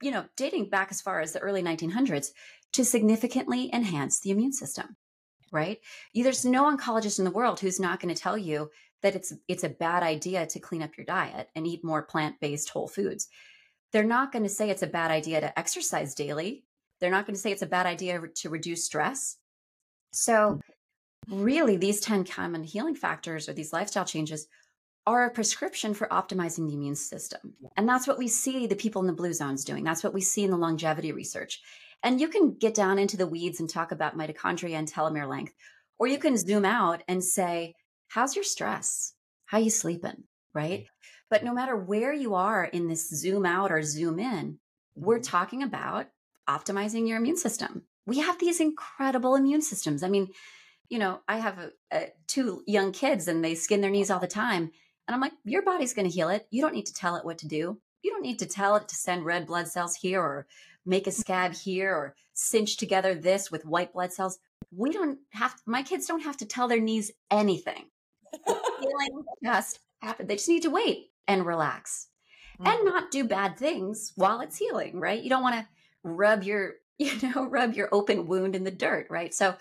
you 0.00 0.10
know, 0.10 0.24
dating 0.36 0.70
back 0.70 0.88
as 0.90 1.00
far 1.00 1.20
as 1.20 1.32
the 1.32 1.40
early 1.40 1.62
1900s 1.62 2.28
to 2.72 2.84
significantly 2.84 3.70
enhance 3.72 4.20
the 4.20 4.30
immune 4.30 4.52
system, 4.52 4.96
right? 5.50 5.78
There's 6.14 6.44
no 6.44 6.64
oncologist 6.64 7.18
in 7.18 7.24
the 7.24 7.30
world 7.30 7.60
who's 7.60 7.80
not 7.80 8.00
going 8.00 8.14
to 8.14 8.20
tell 8.20 8.38
you 8.38 8.70
that 9.02 9.14
it's 9.14 9.32
it's 9.48 9.64
a 9.64 9.68
bad 9.68 10.02
idea 10.02 10.46
to 10.46 10.60
clean 10.60 10.82
up 10.82 10.96
your 10.96 11.04
diet 11.04 11.48
and 11.54 11.66
eat 11.66 11.84
more 11.84 12.02
plant-based 12.02 12.70
whole 12.70 12.88
foods. 12.88 13.28
They're 13.92 14.04
not 14.04 14.32
going 14.32 14.42
to 14.42 14.48
say 14.48 14.70
it's 14.70 14.82
a 14.82 14.88
bad 14.88 15.10
idea 15.10 15.40
to 15.40 15.58
exercise 15.58 16.14
daily. 16.14 16.64
They're 17.00 17.10
not 17.10 17.26
going 17.26 17.34
to 17.34 17.40
say 17.40 17.52
it's 17.52 17.62
a 17.62 17.66
bad 17.66 17.86
idea 17.86 18.20
to 18.36 18.50
reduce 18.50 18.84
stress. 18.84 19.36
So 20.12 20.60
really 21.28 21.76
these 21.76 22.00
10 22.00 22.24
common 22.24 22.64
healing 22.64 22.94
factors 22.94 23.48
or 23.48 23.52
these 23.52 23.72
lifestyle 23.72 24.04
changes 24.04 24.46
are 25.06 25.26
a 25.26 25.30
prescription 25.30 25.94
for 25.94 26.08
optimizing 26.08 26.66
the 26.66 26.74
immune 26.74 26.96
system. 26.96 27.54
And 27.76 27.88
that's 27.88 28.08
what 28.08 28.18
we 28.18 28.28
see 28.28 28.66
the 28.66 28.74
people 28.74 29.00
in 29.02 29.06
the 29.06 29.12
blue 29.12 29.32
zones 29.32 29.64
doing. 29.64 29.84
That's 29.84 30.02
what 30.02 30.14
we 30.14 30.20
see 30.20 30.42
in 30.42 30.50
the 30.50 30.56
longevity 30.56 31.12
research. 31.12 31.60
And 32.02 32.20
you 32.20 32.28
can 32.28 32.56
get 32.58 32.74
down 32.74 32.98
into 32.98 33.16
the 33.16 33.26
weeds 33.26 33.60
and 33.60 33.70
talk 33.70 33.92
about 33.92 34.16
mitochondria 34.16 34.74
and 34.74 34.90
telomere 34.90 35.28
length, 35.28 35.54
or 35.98 36.08
you 36.08 36.18
can 36.18 36.36
zoom 36.36 36.64
out 36.64 37.02
and 37.08 37.22
say, 37.22 37.74
how's 38.08 38.34
your 38.34 38.44
stress? 38.44 39.14
How 39.46 39.58
you 39.58 39.70
sleeping? 39.70 40.24
Right. 40.54 40.86
But 41.28 41.44
no 41.44 41.52
matter 41.52 41.76
where 41.76 42.12
you 42.12 42.34
are 42.34 42.64
in 42.64 42.88
this 42.88 43.08
zoom 43.10 43.44
out 43.44 43.72
or 43.72 43.82
zoom 43.82 44.18
in, 44.18 44.58
we're 44.94 45.16
mm-hmm. 45.16 45.22
talking 45.22 45.62
about 45.62 46.06
optimizing 46.48 47.08
your 47.08 47.18
immune 47.18 47.36
system. 47.36 47.82
We 48.06 48.20
have 48.20 48.38
these 48.38 48.60
incredible 48.60 49.34
immune 49.34 49.62
systems. 49.62 50.02
I 50.02 50.08
mean, 50.08 50.28
you 50.88 50.98
know, 50.98 51.20
I 51.26 51.38
have 51.38 51.58
a, 51.58 51.70
a, 51.92 52.12
two 52.28 52.62
young 52.66 52.92
kids 52.92 53.26
and 53.26 53.44
they 53.44 53.56
skin 53.56 53.80
their 53.80 53.90
knees 53.90 54.10
all 54.10 54.20
the 54.20 54.28
time. 54.28 54.70
And 55.08 55.14
I'm 55.14 55.20
like, 55.20 55.32
your 55.44 55.62
body's 55.62 55.94
going 55.94 56.08
to 56.08 56.14
heal 56.14 56.28
it. 56.28 56.46
You 56.50 56.62
don't 56.62 56.74
need 56.74 56.86
to 56.86 56.94
tell 56.94 57.16
it 57.16 57.24
what 57.24 57.38
to 57.38 57.48
do. 57.48 57.78
You 58.02 58.10
don't 58.12 58.22
need 58.22 58.38
to 58.38 58.46
tell 58.46 58.76
it 58.76 58.88
to 58.88 58.94
send 58.94 59.24
red 59.24 59.46
blood 59.46 59.66
cells 59.66 59.96
here 59.96 60.20
or 60.20 60.46
make 60.84 61.08
a 61.08 61.12
scab 61.12 61.54
here 61.54 61.92
or 61.92 62.14
cinch 62.34 62.76
together 62.76 63.14
this 63.14 63.50
with 63.50 63.66
white 63.66 63.92
blood 63.92 64.12
cells. 64.12 64.38
We 64.70 64.92
don't 64.92 65.18
have, 65.30 65.56
my 65.66 65.82
kids 65.82 66.06
don't 66.06 66.22
have 66.22 66.36
to 66.38 66.46
tell 66.46 66.68
their 66.68 66.80
knees 66.80 67.10
anything 67.30 67.86
healing 68.46 69.24
just 69.44 69.78
happen. 70.02 70.26
They 70.26 70.36
just 70.36 70.48
need 70.48 70.62
to 70.62 70.70
wait. 70.70 71.10
and 71.28 71.44
relax 71.44 72.08
mm-hmm. 72.60 72.70
and 72.70 72.84
not 72.84 73.10
do 73.10 73.24
bad 73.24 73.56
things 73.56 74.12
while 74.16 74.40
it's 74.40 74.56
healing, 74.56 75.00
right? 75.00 75.22
You 75.22 75.30
don't 75.30 75.42
want 75.42 75.56
to 75.56 75.66
rub 76.02 76.42
your, 76.42 76.74
you 76.98 77.12
know, 77.22 77.46
rub 77.46 77.74
your 77.74 77.88
open 77.92 78.26
wound 78.26 78.56
in 78.56 78.64
the 78.64 78.70
dirt, 78.70 79.06
right? 79.10 79.34
So, 79.34 79.54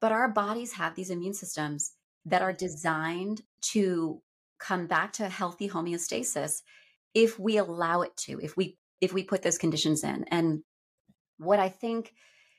but 0.00 0.12
our 0.12 0.28
bodies 0.28 0.72
have 0.72 0.94
these 0.94 1.10
immune 1.10 1.34
systems 1.34 1.92
that 2.26 2.42
are 2.42 2.52
designed 2.52 3.42
to 3.72 4.20
come 4.58 4.86
back 4.86 5.12
to 5.14 5.28
healthy 5.28 5.68
homeostasis 5.68 6.60
if 7.14 7.38
we 7.38 7.56
allow 7.56 8.02
it 8.02 8.16
to, 8.16 8.38
if 8.40 8.56
we 8.56 8.76
if 9.00 9.12
we 9.14 9.24
put 9.24 9.42
those 9.42 9.58
conditions 9.58 10.04
in. 10.04 10.24
And 10.24 10.62
what 11.38 11.58
I 11.58 11.70
think 11.70 12.12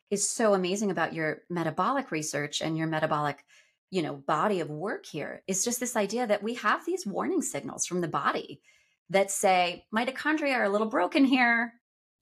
is 0.09 0.27
so 0.27 0.55
amazing 0.55 0.89
about 0.89 1.13
your 1.13 1.43
metabolic 1.49 2.09
research 2.11 2.61
and 2.61 2.75
your 2.75 2.87
metabolic 2.87 3.43
you 3.91 4.01
know 4.01 4.15
body 4.15 4.59
of 4.59 4.69
work 4.69 5.05
here 5.05 5.43
is 5.47 5.63
just 5.63 5.79
this 5.79 5.95
idea 5.95 6.25
that 6.25 6.41
we 6.41 6.55
have 6.55 6.85
these 6.85 7.05
warning 7.05 7.41
signals 7.41 7.85
from 7.85 8.01
the 8.01 8.07
body 8.07 8.61
that 9.09 9.29
say 9.29 9.85
mitochondria 9.93 10.55
are 10.55 10.63
a 10.63 10.69
little 10.69 10.89
broken 10.89 11.25
here. 11.25 11.73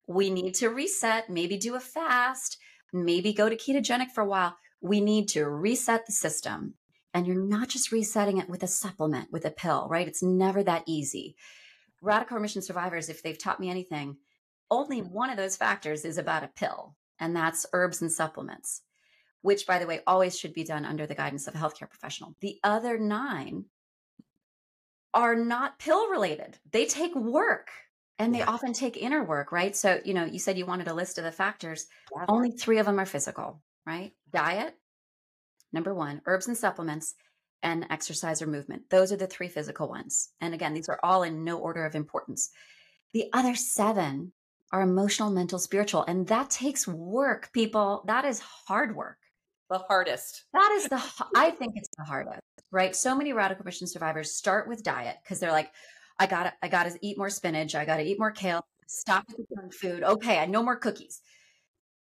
We 0.08 0.32
need 0.32 0.56
to 0.56 0.70
reset. 0.70 1.30
Maybe 1.30 1.58
do 1.58 1.76
a 1.76 1.80
fast. 1.80 2.58
Maybe 2.92 3.32
go 3.32 3.48
to 3.48 3.56
ketogenic 3.56 4.10
for 4.10 4.22
a 4.22 4.28
while. 4.28 4.58
We 4.82 5.00
need 5.00 5.30
to 5.30 5.48
reset 5.48 6.08
the 6.08 6.12
system. 6.12 6.74
And 7.14 7.28
you're 7.28 7.42
not 7.42 7.70
just 7.70 7.92
resetting 7.92 8.40
it 8.40 8.50
with 8.50 8.64
a 8.64 8.68
supplement 8.68 9.32
with 9.32 9.46
a 9.46 9.52
pill 9.52 9.88
right? 9.90 10.08
It's 10.08 10.24
never 10.24 10.64
that 10.64 10.84
easy. 10.88 11.36
Radical 12.02 12.36
remission 12.36 12.62
survivors 12.62 13.10
if 13.10 13.22
they've 13.22 13.38
taught 13.38 13.60
me 13.60 13.70
anything 13.70 14.18
only 14.72 15.02
mm. 15.02 15.12
one 15.12 15.30
of 15.30 15.38
those 15.38 15.58
factors 15.58 16.06
is 16.06 16.18
about 16.18 16.44
a 16.44 16.48
pill 16.48 16.96
and 17.20 17.36
that's 17.36 17.66
herbs 17.74 18.02
and 18.02 18.12
supplements 18.12 18.82
which, 19.41 19.65
by 19.65 19.80
the 19.80 19.88
way, 19.88 20.02
always 20.06 20.38
should 20.38 20.54
be 20.54 20.63
done 20.63 20.86
under 20.86 21.06
the 21.08 21.15
guidance 21.15 21.47
of 21.47 21.56
a 21.56 21.58
healthcare 21.58 21.89
professional. 21.89 22.36
The 22.41 22.60
other 22.63 22.97
nine 22.97 23.65
are 25.13 25.36
not 25.36 25.80
pill 25.80 26.10
related, 26.10 26.58
they 26.71 26.86
take 26.86 27.15
work 27.15 27.69
and 28.19 28.36
they 28.36 28.39
yeah. 28.39 28.49
often 28.49 28.73
take 28.73 28.97
inner 28.97 29.23
work, 29.23 29.52
right? 29.52 29.75
So, 29.75 30.02
you 30.04 30.13
know, 30.13 30.25
you 30.25 30.39
said 30.39 30.58
you 30.58 30.65
wanted 30.65 30.89
a 30.89 30.93
list 30.93 31.17
of 31.17 31.23
the 31.23 31.32
factors, 31.32 31.88
yeah. 32.13 32.25
only 32.28 32.52
three 32.52 32.78
of 32.78 32.86
them 32.86 32.99
are 32.99 33.06
physical, 33.06 33.62
right? 33.86 34.12
Diet, 34.32 34.75
number 35.71 35.93
one, 35.93 36.21
herbs 36.25 36.47
and 36.47 36.58
supplements, 36.58 37.15
and 37.63 37.86
exercise 37.89 38.41
or 38.41 38.47
movement. 38.47 38.89
Those 38.89 39.12
are 39.12 39.17
the 39.17 39.28
three 39.28 39.47
physical 39.47 39.88
ones. 39.89 40.30
And 40.41 40.54
again, 40.54 40.73
these 40.73 40.89
are 40.89 40.99
all 41.04 41.23
in 41.23 41.43
no 41.43 41.58
order 41.58 41.86
of 41.86 41.95
importance. 41.95 42.52
The 43.13 43.25
other 43.34 43.56
seven 43.56 44.32
are 44.71 44.82
emotional, 44.82 45.32
mental, 45.32 45.60
spiritual. 45.60 46.06
And 46.08 46.28
that 46.28 46.49
takes 46.49 46.88
work, 46.88 47.52
people. 47.54 48.04
That 48.06 48.25
is 48.25 48.39
hard 48.39 48.95
work 48.95 49.17
the 49.70 49.78
hardest. 49.78 50.46
That 50.54 50.72
is 50.74 50.90
the, 50.90 51.02
I 51.36 51.52
think 51.60 51.74
it's 51.76 51.90
the 51.98 52.04
hardest, 52.04 52.42
right? 52.72 52.96
So 52.96 53.16
many 53.16 53.34
radical 53.34 53.64
remission 53.64 53.88
survivors 53.88 54.34
start 54.34 54.68
with 54.68 54.84
diet 54.84 55.18
because 55.24 55.40
they're 55.40 55.52
like, 55.52 55.72
I 56.20 56.28
gotta, 56.28 56.54
I 56.62 56.68
gotta 56.68 56.98
eat 57.02 57.18
more 57.18 57.30
spinach. 57.30 57.76
I 57.76 57.86
gotta 57.86 58.04
eat 58.04 58.20
more 58.20 58.32
kale. 58.32 58.66
Stop 58.88 59.26
with 59.30 59.38
the 59.38 59.56
junk 59.56 59.74
food. 59.74 60.04
Okay, 60.04 60.40
I 60.40 60.46
no 60.46 60.64
more 60.64 60.76
cookies. 60.76 61.22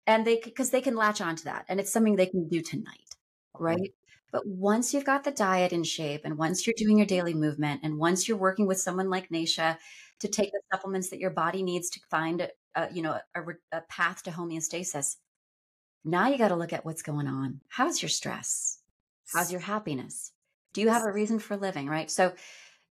And 0.08 0.28
they, 0.28 0.40
because 0.44 0.70
they 0.70 0.82
can 0.82 0.96
latch 0.96 1.22
onto 1.22 1.46
that, 1.46 1.66
and 1.68 1.80
it's 1.80 1.92
something 1.92 2.16
they 2.16 2.28
can 2.28 2.48
do 2.48 2.62
tonight, 2.62 3.16
right? 3.58 3.92
But 4.32 4.46
once 4.46 4.94
you've 4.94 5.06
got 5.06 5.24
the 5.24 5.32
diet 5.32 5.72
in 5.72 5.84
shape, 5.84 6.22
and 6.26 6.38
once 6.38 6.68
you're 6.68 6.76
doing 6.78 6.98
your 6.98 7.08
daily 7.08 7.34
movement, 7.34 7.82
and 7.84 7.98
once 7.98 8.28
you're 8.28 8.38
working 8.38 8.68
with 8.68 8.80
someone 8.80 9.10
like 9.10 9.32
Nasha 9.32 9.80
to 10.20 10.28
take 10.28 10.52
the 10.52 10.60
supplements 10.72 11.10
that 11.10 11.20
your 11.20 11.32
body 11.32 11.64
needs 11.64 11.90
to 11.92 12.00
find, 12.12 12.48
a, 12.76 12.94
you 12.94 13.02
know, 13.02 13.18
a, 13.34 13.42
a 13.72 13.82
path 13.90 14.22
to 14.24 14.32
homeostasis, 14.32 15.16
now 16.06 16.28
you 16.28 16.38
got 16.38 16.50
to 16.50 16.56
look 16.56 16.72
at 16.72 16.86
what's 16.86 17.02
going 17.02 17.28
on. 17.28 17.62
How's 17.68 18.02
your 18.02 18.10
stress? 18.10 18.80
How's 19.34 19.52
your 19.52 19.62
happiness? 19.62 20.32
Do 20.74 20.82
you 20.82 20.90
have 20.90 21.04
a 21.04 21.12
reason 21.12 21.40
for 21.40 21.58
living, 21.58 21.88
right? 21.88 22.12
So, 22.12 22.34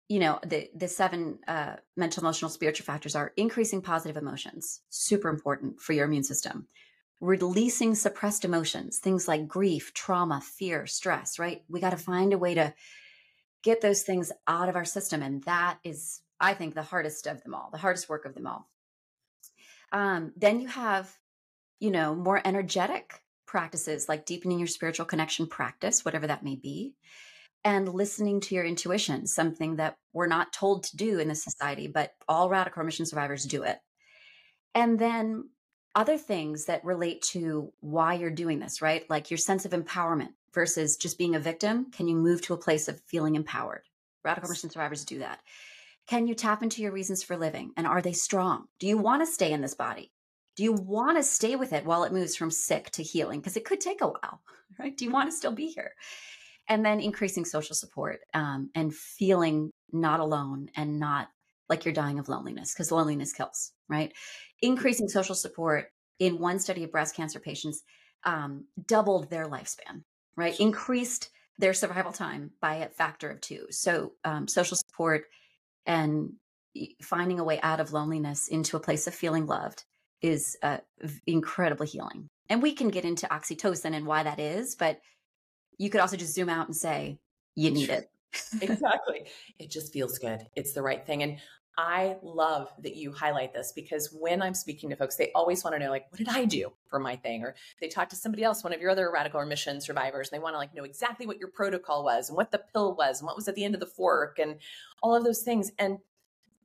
you 0.10 0.20
know, 0.20 0.39
the 0.46 0.70
the 0.76 0.88
seven 0.88 1.39
uh, 1.48 1.78
mental, 1.96 2.22
emotional, 2.22 2.50
spiritual 2.50 2.86
factors 2.86 3.15
are 3.15 3.34
increasing 3.38 3.82
positive 3.82 4.17
emotions, 4.17 4.82
super 4.89 5.30
important 5.30 5.80
for 5.80 5.93
your 5.93 6.06
immune 6.06 6.24
system. 6.24 6.67
Releasing 7.20 7.96
suppressed 7.96 8.46
emotions, 8.46 9.00
things 9.00 9.28
like 9.28 9.48
grief, 9.48 9.93
trauma, 9.93 10.41
fear, 10.41 10.86
stress, 10.86 11.39
right? 11.39 11.63
We 11.67 11.80
got 11.80 11.91
to 11.91 11.98
find 11.98 12.34
a 12.34 12.38
way 12.38 12.54
to 12.56 12.74
get 13.63 13.82
those 13.82 14.04
things 14.04 14.32
out 14.48 14.70
of 14.70 14.76
our 14.76 14.86
system. 14.86 15.24
And 15.24 15.43
that 15.43 15.80
is, 15.84 16.22
I 16.39 16.54
think, 16.54 16.76
the 16.76 16.84
hardest 16.84 17.26
of 17.26 17.41
them 17.43 17.56
all, 17.56 17.70
the 17.72 17.80
hardest 17.80 18.08
work 18.08 18.26
of 18.26 18.36
them 18.36 18.46
all. 18.48 18.70
Um, 19.91 20.34
then 20.36 20.60
you 20.60 20.67
have 20.67 21.12
you 21.79 21.91
know, 21.91 22.15
more 22.15 22.41
energetic 22.43 23.21
practices 23.45 24.09
like 24.09 24.25
deepening 24.25 24.59
your 24.59 24.67
spiritual 24.67 25.05
connection 25.05 25.47
practice, 25.47 26.03
whatever 26.03 26.27
that 26.27 26.43
may 26.43 26.55
be, 26.55 26.93
and 27.63 27.89
listening 27.89 28.39
to 28.41 28.55
your 28.55 28.65
intuition, 28.65 29.25
something 29.25 29.77
that 29.77 29.97
we're 30.13 30.27
not 30.27 30.53
told 30.53 30.83
to 30.83 30.97
do 30.97 31.19
in 31.19 31.27
this 31.27 31.43
society, 31.43 31.87
but 31.87 32.13
all 32.27 32.49
radical 32.49 32.81
remission 32.81 33.05
survivors 33.05 33.45
do 33.45 33.63
it. 33.63 33.79
And 34.75 34.99
then 34.99 35.49
other 35.95 36.17
things 36.17 36.65
that 36.65 36.85
relate 36.85 37.23
to 37.23 37.73
why 37.79 38.13
you're 38.13 38.29
doing 38.29 38.59
this, 38.59 38.81
right? 38.81 39.09
Like 39.09 39.31
your 39.31 39.37
sense 39.39 39.65
of 39.65 39.71
empowerment 39.71 40.29
versus 40.53 40.97
just 40.97 41.17
being 41.17 41.35
a 41.35 41.39
victim. 41.39 41.89
Can 41.91 42.07
you 42.07 42.15
move 42.15 42.41
to 42.43 42.53
a 42.53 42.57
place 42.57 42.87
of 42.87 43.01
feeling 43.07 43.35
empowered? 43.35 43.81
Radical 44.23 44.49
remission 44.49 44.69
survivors 44.69 45.05
do 45.05 45.19
that. 45.19 45.39
Can 46.07 46.27
you 46.27 46.35
tap 46.35 46.63
into 46.63 46.81
your 46.81 46.91
reasons 46.91 47.23
for 47.23 47.35
living? 47.35 47.71
And 47.75 47.87
are 47.87 48.01
they 48.01 48.13
strong? 48.13 48.65
Do 48.79 48.87
you 48.87 48.97
want 48.97 49.23
to 49.23 49.31
stay 49.31 49.51
in 49.51 49.61
this 49.61 49.73
body? 49.73 50.11
Do 50.58 50.63
you 50.63 50.74
want 50.74 51.17
to 51.17 51.24
stay 51.24 51.56
with 51.56 51.72
it 51.72 51.86
while 51.86 52.04
it 52.04 52.12
moves 52.12 52.36
from 52.36 52.50
sick 52.50 52.89
to 52.91 53.04
healing? 53.04 53.39
Because 53.39 53.56
it 53.56 53.63
could 53.63 53.80
take 53.80 54.02
a 54.02 54.08
while, 54.08 54.41
right? 54.80 54.98
Do 54.98 55.06
you 55.06 55.12
want 55.12 55.30
to 55.30 55.38
still 55.38 55.54
be 55.54 55.67
here? 55.67 55.93
And 56.67 56.84
then 56.84 57.00
increasing 57.00 57.46
social 57.46 57.76
support 57.76 58.20
um, 58.34 58.70
and 58.76 58.93
feeling 58.93 59.72
not 59.93 60.20
alone 60.20 60.70
and 60.76 61.00
not 61.00 61.30
like 61.70 61.86
you're 61.86 61.93
dying 61.93 62.20
of 62.20 62.28
loneliness 62.28 62.74
because 62.74 62.91
loneliness 62.91 63.32
kills, 63.32 63.72
right? 63.88 64.12
Increasing 64.62 65.08
social 65.08 65.36
support 65.36 65.86
in 66.20 66.39
one 66.39 66.60
study 66.60 66.84
of 66.84 66.91
breast 66.91 67.15
cancer 67.15 67.39
patients 67.39 67.84
um, 68.24 68.65
doubled 68.88 69.30
their 69.30 69.46
lifespan, 69.46 70.04
right? 70.36 70.60
Increased 70.60 71.30
their 71.60 71.74
survival 71.74 72.12
time 72.12 72.52
by 72.62 72.76
a 72.76 72.89
factor 72.89 73.30
of 73.30 73.41
two. 73.41 73.67
So, 73.70 74.13
um, 74.26 74.48
social 74.48 74.78
support 74.78 75.26
and 75.86 76.34
finding 77.02 77.39
a 77.39 77.43
way 77.43 77.60
out 77.62 77.80
of 77.80 77.93
loneliness 77.93 78.48
into 78.48 78.76
a 78.76 78.82
place 78.82 79.08
of 79.08 79.15
feeling 79.15 79.46
loved 79.46 79.84
is 80.21 80.58
uh, 80.63 80.77
incredibly 81.25 81.88
healing. 81.88 82.30
And 82.49 82.62
we 82.62 82.73
can 82.73 82.89
get 82.89 83.06
into 83.06 83.27
oxytocin 83.27 83.93
and 83.93 84.06
why 84.06 84.23
that 84.23 84.39
is, 84.39 84.75
but 84.75 85.01
you 85.77 85.89
could 85.89 86.01
also 86.01 86.17
just 86.17 86.34
zoom 86.34 86.49
out 86.49 86.67
and 86.67 86.75
say, 86.75 87.19
you 87.56 87.71
need 87.71 87.89
it. 87.89 88.10
exactly. 88.62 89.27
It 89.60 89.69
just 89.69 89.93
feels 89.93 90.17
good. 90.17 90.47
It's 90.56 90.73
the 90.73 90.82
right 90.82 91.06
thing. 91.06 91.23
And 91.23 91.38
I 91.80 92.15
love 92.23 92.73
that 92.80 92.95
you 92.95 93.12
highlight 93.12 93.53
this 93.53 93.71
because 93.71 94.10
when 94.12 94.41
I'm 94.41 94.56
speaking 94.56 94.89
to 94.89 94.95
folks, 94.95 95.15
they 95.15 95.32
always 95.36 95.63
want 95.63 95.75
to 95.75 95.80
know, 95.80 95.91
like, 95.91 96.12
what 96.12 96.17
did 96.17 96.27
I 96.27 96.45
do 96.45 96.71
for 96.88 96.99
my 96.99 97.15
thing? 97.15 97.43
Or 97.43 97.53
they 97.80 97.88
talk 97.88 98.10
to 98.10 98.15
somebody 98.15 98.43
else, 98.43 98.63
one 98.63 98.73
of 98.73 98.82
your 98.82 98.89
other 98.89 99.12
radical 99.12 99.39
remission 99.39 99.80
survivors, 99.80 100.30
and 100.30 100.38
they 100.38 100.41
want 100.41 100.56
to 100.56 100.58
like 100.58 100.73
know 100.73 100.86
exactly 100.86 101.27
what 101.27 101.38
your 101.38 101.49
protocol 101.49 102.03
was 102.03 102.30
and 102.30 102.36
what 102.36 102.51
the 102.51 102.63
pill 102.73 102.95
was 102.95 103.19
and 103.19 103.27
what 103.27 103.36
was 103.36 103.47
at 103.47 103.53
the 103.53 103.63
end 103.63 103.75
of 103.75 103.80
the 103.80 103.86
fork 103.86 104.39
and 104.39 104.56
all 105.03 105.15
of 105.15 105.23
those 105.23 105.43
things. 105.43 105.71
And 105.77 105.99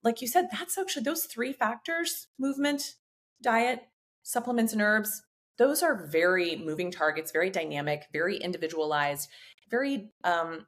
like 0.02 0.22
you 0.22 0.28
said, 0.28 0.48
that's 0.50 0.78
actually 0.78 1.02
those 1.02 1.24
three 1.26 1.52
factors 1.52 2.28
movement, 2.38 2.94
diet, 3.42 3.80
supplements, 4.22 4.72
and 4.72 4.82
herbs, 4.82 5.22
those 5.58 5.82
are 5.82 6.06
very 6.06 6.56
moving 6.56 6.90
targets, 6.90 7.30
very 7.30 7.50
dynamic, 7.50 8.06
very 8.12 8.36
individualized, 8.36 9.28
very 9.70 10.10
um, 10.24 10.66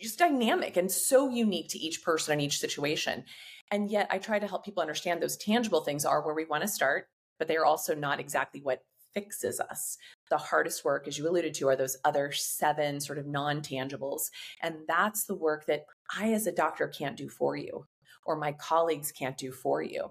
just 0.00 0.18
dynamic 0.18 0.76
and 0.76 0.90
so 0.90 1.28
unique 1.28 1.68
to 1.70 1.78
each 1.78 2.02
person 2.02 2.32
and 2.32 2.42
each 2.42 2.58
situation. 2.58 3.24
And 3.70 3.90
yet, 3.90 4.08
I 4.10 4.18
try 4.18 4.38
to 4.38 4.46
help 4.46 4.64
people 4.64 4.80
understand 4.80 5.22
those 5.22 5.36
tangible 5.36 5.80
things 5.80 6.04
are 6.04 6.24
where 6.24 6.34
we 6.34 6.44
want 6.44 6.62
to 6.62 6.68
start, 6.68 7.06
but 7.38 7.48
they 7.48 7.56
are 7.56 7.64
also 7.64 7.94
not 7.94 8.20
exactly 8.20 8.60
what 8.60 8.82
fixes 9.14 9.60
us. 9.60 9.96
The 10.28 10.38
hardest 10.38 10.84
work, 10.84 11.08
as 11.08 11.18
you 11.18 11.28
alluded 11.28 11.54
to, 11.54 11.68
are 11.68 11.76
those 11.76 11.96
other 12.04 12.32
seven 12.32 13.00
sort 13.00 13.18
of 13.18 13.26
non 13.26 13.60
tangibles. 13.60 14.30
And 14.62 14.76
that's 14.88 15.24
the 15.24 15.34
work 15.34 15.66
that 15.66 15.84
I, 16.16 16.32
as 16.32 16.46
a 16.46 16.52
doctor, 16.52 16.88
can't 16.88 17.16
do 17.16 17.28
for 17.28 17.56
you, 17.56 17.86
or 18.26 18.36
my 18.36 18.52
colleagues 18.52 19.12
can't 19.12 19.36
do 19.36 19.52
for 19.52 19.82
you. 19.82 20.10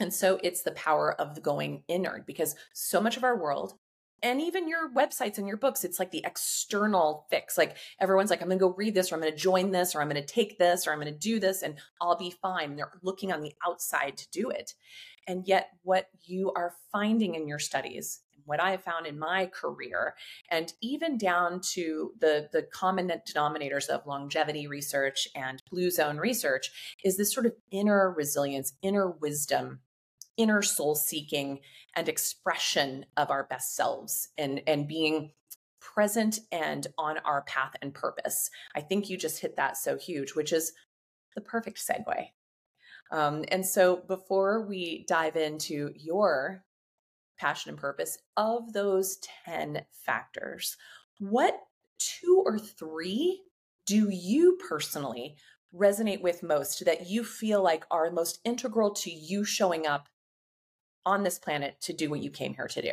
And 0.00 0.12
so 0.12 0.38
it's 0.42 0.62
the 0.62 0.72
power 0.72 1.12
of 1.20 1.34
the 1.34 1.40
going 1.40 1.82
inward 1.88 2.24
because 2.26 2.54
so 2.72 3.00
much 3.00 3.16
of 3.16 3.24
our 3.24 3.36
world 3.36 3.74
and 4.22 4.40
even 4.40 4.68
your 4.68 4.90
websites 4.90 5.38
and 5.38 5.46
your 5.46 5.56
books, 5.56 5.84
it's 5.84 5.98
like 5.98 6.10
the 6.10 6.24
external 6.24 7.26
fix. 7.30 7.56
Like 7.56 7.76
everyone's 8.00 8.30
like, 8.30 8.42
I'm 8.42 8.48
going 8.48 8.58
to 8.58 8.64
go 8.64 8.74
read 8.74 8.94
this, 8.94 9.12
or 9.12 9.14
I'm 9.14 9.20
going 9.20 9.32
to 9.32 9.38
join 9.38 9.70
this, 9.70 9.94
or 9.94 10.00
I'm 10.00 10.08
going 10.08 10.20
to 10.20 10.26
take 10.26 10.58
this, 10.58 10.86
or 10.86 10.92
I'm 10.92 11.00
going 11.00 11.12
to 11.12 11.18
do 11.18 11.38
this, 11.38 11.62
and 11.62 11.78
I'll 12.00 12.16
be 12.16 12.34
fine. 12.42 12.76
They're 12.76 12.92
looking 13.02 13.32
on 13.32 13.42
the 13.42 13.52
outside 13.66 14.16
to 14.16 14.30
do 14.30 14.50
it. 14.50 14.74
And 15.26 15.46
yet, 15.46 15.68
what 15.82 16.08
you 16.24 16.52
are 16.56 16.74
finding 16.90 17.34
in 17.34 17.46
your 17.46 17.58
studies, 17.58 18.20
what 18.44 18.60
I 18.60 18.70
have 18.70 18.82
found 18.82 19.06
in 19.06 19.18
my 19.18 19.46
career, 19.46 20.14
and 20.50 20.72
even 20.80 21.18
down 21.18 21.60
to 21.74 22.12
the, 22.18 22.48
the 22.50 22.62
common 22.62 23.12
denominators 23.28 23.88
of 23.88 24.06
longevity 24.06 24.66
research 24.66 25.28
and 25.36 25.62
blue 25.70 25.90
zone 25.90 26.16
research, 26.16 26.96
is 27.04 27.18
this 27.18 27.32
sort 27.32 27.46
of 27.46 27.52
inner 27.70 28.10
resilience, 28.10 28.72
inner 28.82 29.10
wisdom 29.10 29.80
inner 30.38 30.62
soul 30.62 30.94
seeking 30.94 31.60
and 31.94 32.08
expression 32.08 33.04
of 33.18 33.30
our 33.30 33.44
best 33.44 33.76
selves 33.76 34.28
and 34.38 34.62
and 34.66 34.88
being 34.88 35.32
present 35.80 36.40
and 36.52 36.86
on 36.96 37.18
our 37.18 37.42
path 37.42 37.74
and 37.82 37.92
purpose. 37.92 38.50
I 38.74 38.80
think 38.80 39.10
you 39.10 39.16
just 39.16 39.40
hit 39.40 39.56
that 39.56 39.76
so 39.76 39.98
huge, 39.98 40.34
which 40.34 40.52
is 40.52 40.72
the 41.34 41.40
perfect 41.40 41.78
segue. 41.78 42.28
Um, 43.10 43.44
and 43.48 43.64
so 43.64 44.02
before 44.06 44.66
we 44.66 45.04
dive 45.08 45.36
into 45.36 45.92
your 45.96 46.64
passion 47.38 47.70
and 47.70 47.78
purpose, 47.78 48.18
of 48.36 48.72
those 48.72 49.18
10 49.44 49.82
factors, 49.92 50.76
what 51.18 51.58
two 51.98 52.42
or 52.44 52.58
three 52.58 53.42
do 53.86 54.08
you 54.10 54.58
personally 54.68 55.36
resonate 55.74 56.22
with 56.22 56.42
most 56.42 56.84
that 56.84 57.08
you 57.08 57.24
feel 57.24 57.62
like 57.62 57.84
are 57.90 58.10
most 58.10 58.40
integral 58.44 58.92
to 58.94 59.10
you 59.10 59.44
showing 59.44 59.86
up 59.86 60.08
on 61.08 61.22
this 61.22 61.38
planet 61.38 61.80
to 61.82 61.92
do 61.92 62.10
what 62.10 62.20
you 62.20 62.30
came 62.30 62.54
here 62.54 62.68
to 62.68 62.82
do? 62.82 62.92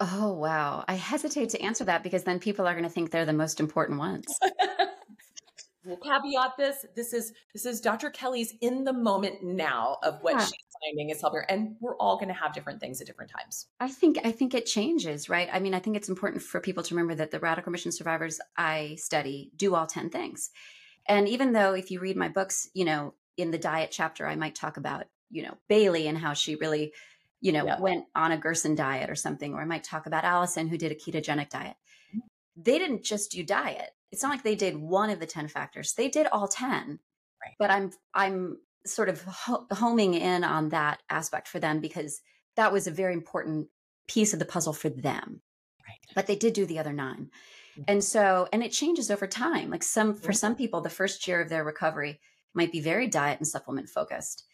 Oh, 0.00 0.32
wow. 0.32 0.84
I 0.88 0.94
hesitate 0.94 1.50
to 1.50 1.62
answer 1.62 1.84
that 1.84 2.02
because 2.02 2.24
then 2.24 2.40
people 2.40 2.66
are 2.66 2.72
going 2.72 2.84
to 2.84 2.90
think 2.90 3.10
they're 3.10 3.24
the 3.24 3.32
most 3.32 3.60
important 3.60 3.98
ones. 3.98 4.26
we'll 5.84 5.98
caveat 5.98 6.56
this. 6.58 6.84
This 6.96 7.12
is 7.12 7.32
this 7.52 7.64
is 7.64 7.80
Dr. 7.80 8.10
Kelly's 8.10 8.54
in 8.60 8.84
the 8.84 8.92
moment 8.92 9.42
now 9.42 9.98
of 10.02 10.18
what 10.22 10.34
yeah. 10.34 10.44
she's 10.44 10.64
finding 10.82 11.10
is 11.10 11.20
helping 11.20 11.40
her. 11.40 11.46
And 11.48 11.76
we're 11.80 11.96
all 11.96 12.16
going 12.16 12.28
to 12.28 12.34
have 12.34 12.52
different 12.52 12.80
things 12.80 13.00
at 13.00 13.06
different 13.06 13.30
times. 13.30 13.66
I 13.78 13.88
think 13.88 14.18
I 14.24 14.32
think 14.32 14.54
it 14.54 14.66
changes, 14.66 15.28
right? 15.28 15.48
I 15.52 15.60
mean, 15.60 15.74
I 15.74 15.78
think 15.78 15.96
it's 15.96 16.08
important 16.08 16.42
for 16.42 16.60
people 16.60 16.82
to 16.82 16.94
remember 16.94 17.14
that 17.14 17.30
the 17.30 17.38
radical 17.38 17.70
remission 17.70 17.92
survivors 17.92 18.40
I 18.56 18.96
study 18.98 19.52
do 19.56 19.74
all 19.74 19.86
10 19.86 20.10
things. 20.10 20.50
And 21.06 21.28
even 21.28 21.52
though 21.52 21.74
if 21.74 21.90
you 21.90 22.00
read 22.00 22.16
my 22.16 22.28
books, 22.28 22.68
you 22.74 22.84
know, 22.84 23.14
in 23.36 23.50
the 23.50 23.58
diet 23.58 23.90
chapter, 23.92 24.26
I 24.26 24.36
might 24.36 24.54
talk 24.54 24.76
about, 24.76 25.06
you 25.30 25.42
know, 25.42 25.56
Bailey 25.68 26.06
and 26.06 26.18
how 26.18 26.32
she 26.32 26.56
really, 26.56 26.92
you 27.40 27.52
know, 27.52 27.64
yeah. 27.64 27.80
went 27.80 28.04
on 28.14 28.32
a 28.32 28.38
Gerson 28.38 28.74
diet 28.74 29.10
or 29.10 29.14
something, 29.14 29.54
or 29.54 29.60
I 29.60 29.66
might 29.66 29.84
talk 29.84 30.06
about 30.06 30.24
Allison 30.24 30.68
who 30.68 30.78
did 30.78 30.92
a 30.92 30.94
ketogenic 30.94 31.50
diet. 31.50 31.76
Mm-hmm. 32.14 32.62
They 32.62 32.78
didn't 32.78 33.04
just 33.04 33.32
do 33.32 33.42
diet 33.42 33.90
it's 34.14 34.22
not 34.22 34.30
like 34.30 34.44
they 34.44 34.54
did 34.54 34.76
one 34.76 35.10
of 35.10 35.18
the 35.18 35.26
10 35.26 35.48
factors 35.48 35.94
they 35.94 36.08
did 36.08 36.28
all 36.28 36.46
10 36.46 36.70
right. 37.42 37.54
but 37.58 37.70
i'm 37.70 37.90
i'm 38.14 38.56
sort 38.86 39.08
of 39.08 39.20
ho- 39.24 39.66
homing 39.72 40.14
in 40.14 40.44
on 40.44 40.68
that 40.68 41.02
aspect 41.10 41.48
for 41.48 41.58
them 41.58 41.80
because 41.80 42.20
that 42.54 42.72
was 42.72 42.86
a 42.86 42.92
very 42.92 43.12
important 43.12 43.66
piece 44.06 44.32
of 44.32 44.38
the 44.38 44.44
puzzle 44.44 44.72
for 44.72 44.88
them 44.88 45.40
right 45.84 45.98
but 46.14 46.28
they 46.28 46.36
did 46.36 46.52
do 46.52 46.64
the 46.64 46.78
other 46.78 46.92
9 46.92 47.16
mm-hmm. 47.16 47.82
and 47.88 48.04
so 48.04 48.46
and 48.52 48.62
it 48.62 48.70
changes 48.70 49.10
over 49.10 49.26
time 49.26 49.70
like 49.70 49.82
some 49.82 50.14
for 50.14 50.32
some 50.32 50.54
people 50.54 50.80
the 50.80 50.88
first 50.88 51.26
year 51.26 51.40
of 51.40 51.48
their 51.48 51.64
recovery 51.64 52.20
might 52.54 52.72
be 52.72 52.80
very 52.80 53.08
diet 53.08 53.38
and 53.38 53.46
supplement 53.46 53.88
focused. 53.88 54.44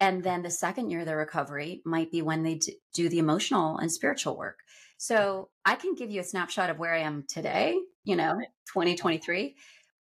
And 0.00 0.22
then 0.22 0.42
the 0.42 0.50
second 0.50 0.90
year 0.90 1.00
of 1.00 1.06
their 1.06 1.16
recovery 1.16 1.82
might 1.84 2.10
be 2.10 2.22
when 2.22 2.42
they 2.42 2.60
do 2.94 3.08
the 3.08 3.18
emotional 3.18 3.78
and 3.78 3.92
spiritual 3.92 4.36
work 4.36 4.58
so 5.02 5.48
I 5.64 5.76
can 5.76 5.94
give 5.94 6.10
you 6.10 6.20
a 6.20 6.24
snapshot 6.24 6.68
of 6.68 6.78
where 6.78 6.92
I 6.92 6.98
am 6.98 7.24
today, 7.26 7.74
you 8.04 8.16
know, 8.16 8.34
2023. 8.66 9.56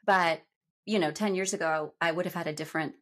But, 0.05 0.41
you 0.85 0.99
know, 0.99 1.09
10 1.09 1.35
years 1.35 1.53
ago, 1.53 1.93
I 2.01 2.11
would 2.11 2.25
have 2.25 2.33
had 2.33 2.47
a 2.47 2.53
different 2.53 2.95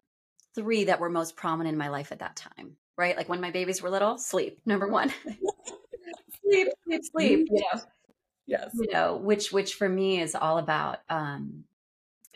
three 0.53 0.83
that 0.83 0.99
were 0.99 1.09
most 1.09 1.35
prominent 1.35 1.73
in 1.73 1.79
my 1.79 1.89
life 1.89 2.11
at 2.11 2.19
that 2.19 2.35
time, 2.35 2.77
right? 2.99 3.17
Like 3.17 3.29
when 3.29 3.41
my 3.41 3.49
babies 3.49 3.81
were 3.81 3.89
little, 3.89 4.19
sleep, 4.19 4.59
number 4.63 4.87
one. 4.87 5.11
sleep, 6.43 6.67
sleep, 6.83 7.01
sleep. 7.11 7.47
You 7.49 7.61
know? 7.61 7.81
Yes. 8.45 8.69
You 8.75 8.93
know, 8.93 9.15
which 9.15 9.51
which 9.51 9.73
for 9.73 9.89
me 9.89 10.21
is 10.21 10.35
all 10.35 10.59
about 10.59 10.99
um, 11.09 11.63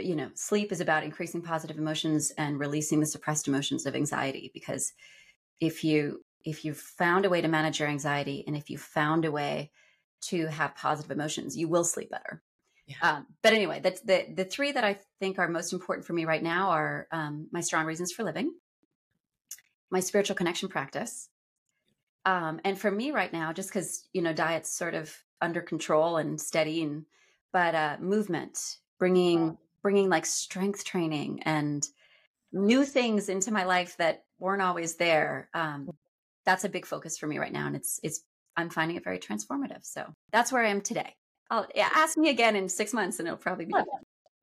you 0.06 0.16
know, 0.16 0.30
sleep 0.36 0.72
is 0.72 0.82
about 0.82 1.04
increasing 1.04 1.42
positive 1.42 1.78
emotions 1.78 2.32
and 2.38 2.60
releasing 2.60 3.00
the 3.00 3.06
suppressed 3.06 3.48
emotions 3.48 3.86
of 3.86 3.96
anxiety 3.96 4.52
because 4.54 4.94
if 5.60 5.84
you 5.84 6.24
if 6.44 6.66
you've 6.66 6.78
found 6.78 7.26
a 7.26 7.30
way 7.30 7.42
to 7.42 7.48
manage 7.48 7.80
your 7.80 7.90
anxiety 7.90 8.44
and 8.48 8.56
if 8.56 8.70
you've 8.70 8.82
found 8.82 9.26
a 9.26 9.32
way 9.32 9.72
to 10.22 10.48
have 10.48 10.76
positive 10.76 11.12
emotions, 11.12 11.56
you 11.56 11.68
will 11.68 11.84
sleep 11.84 12.10
better. 12.10 12.42
Yeah. 12.88 12.96
Um, 13.02 13.28
but 13.42 13.54
anyway, 13.54 13.80
that's 13.82 14.02
the 14.02 14.26
the 14.36 14.46
three 14.46 14.72
that 14.72 14.84
I 14.84 15.00
think 15.20 15.40
are 15.40 15.48
most 15.48 15.74
important 15.74 16.06
for 16.06 16.14
me 16.14 16.26
right 16.26 16.44
now 16.44 16.70
are 16.70 17.08
um, 17.12 17.48
my 17.52 17.62
strong 17.62 17.86
reasons 17.86 18.12
for 18.12 18.24
living, 18.24 18.54
my 19.90 20.00
spiritual 20.00 20.36
connection 20.36 20.68
practice, 20.68 21.30
um, 22.26 22.60
and 22.64 22.78
for 22.78 22.92
me 22.92 23.12
right 23.12 23.32
now, 23.32 23.54
just 23.54 23.70
because 23.70 24.08
you 24.14 24.22
know 24.22 24.34
diet's 24.34 24.72
sort 24.72 24.96
of 24.96 25.16
under 25.42 25.62
control 25.62 26.18
and 26.18 26.42
steady, 26.42 26.84
and 26.84 27.06
but 27.54 27.76
uh, 27.76 27.98
movement, 28.00 28.78
bringing 29.00 29.58
bringing 29.82 30.10
like 30.10 30.26
strength 30.26 30.84
training 30.86 31.42
and 31.44 31.88
new 32.52 32.86
things 32.86 33.30
into 33.30 33.52
my 33.52 33.64
life 33.64 33.98
that 33.98 34.24
weren't 34.40 34.62
always 34.62 34.96
there. 34.96 35.50
Um, 35.54 35.90
that's 36.46 36.64
a 36.64 36.70
big 36.70 36.86
focus 36.86 37.18
for 37.18 37.28
me 37.28 37.38
right 37.38 37.54
now 37.54 37.68
and 37.68 37.76
it's 37.76 38.00
it's 38.04 38.22
i'm 38.58 38.70
finding 38.70 38.98
it 38.98 39.04
very 39.04 39.20
transformative 39.20 39.84
so 39.86 40.06
that's 40.32 40.52
where 40.52 40.64
i 40.64 40.70
am 40.70 40.82
today. 40.82 41.16
I'll 41.52 41.68
yeah, 41.76 41.90
ask 41.94 42.18
me 42.18 42.30
again 42.30 42.56
in 42.56 42.70
six 42.70 42.94
months 42.94 43.20
and 43.20 43.28
it'll 43.28 43.38
probably 43.38 43.66
be 43.66 43.74
well, 43.74 43.86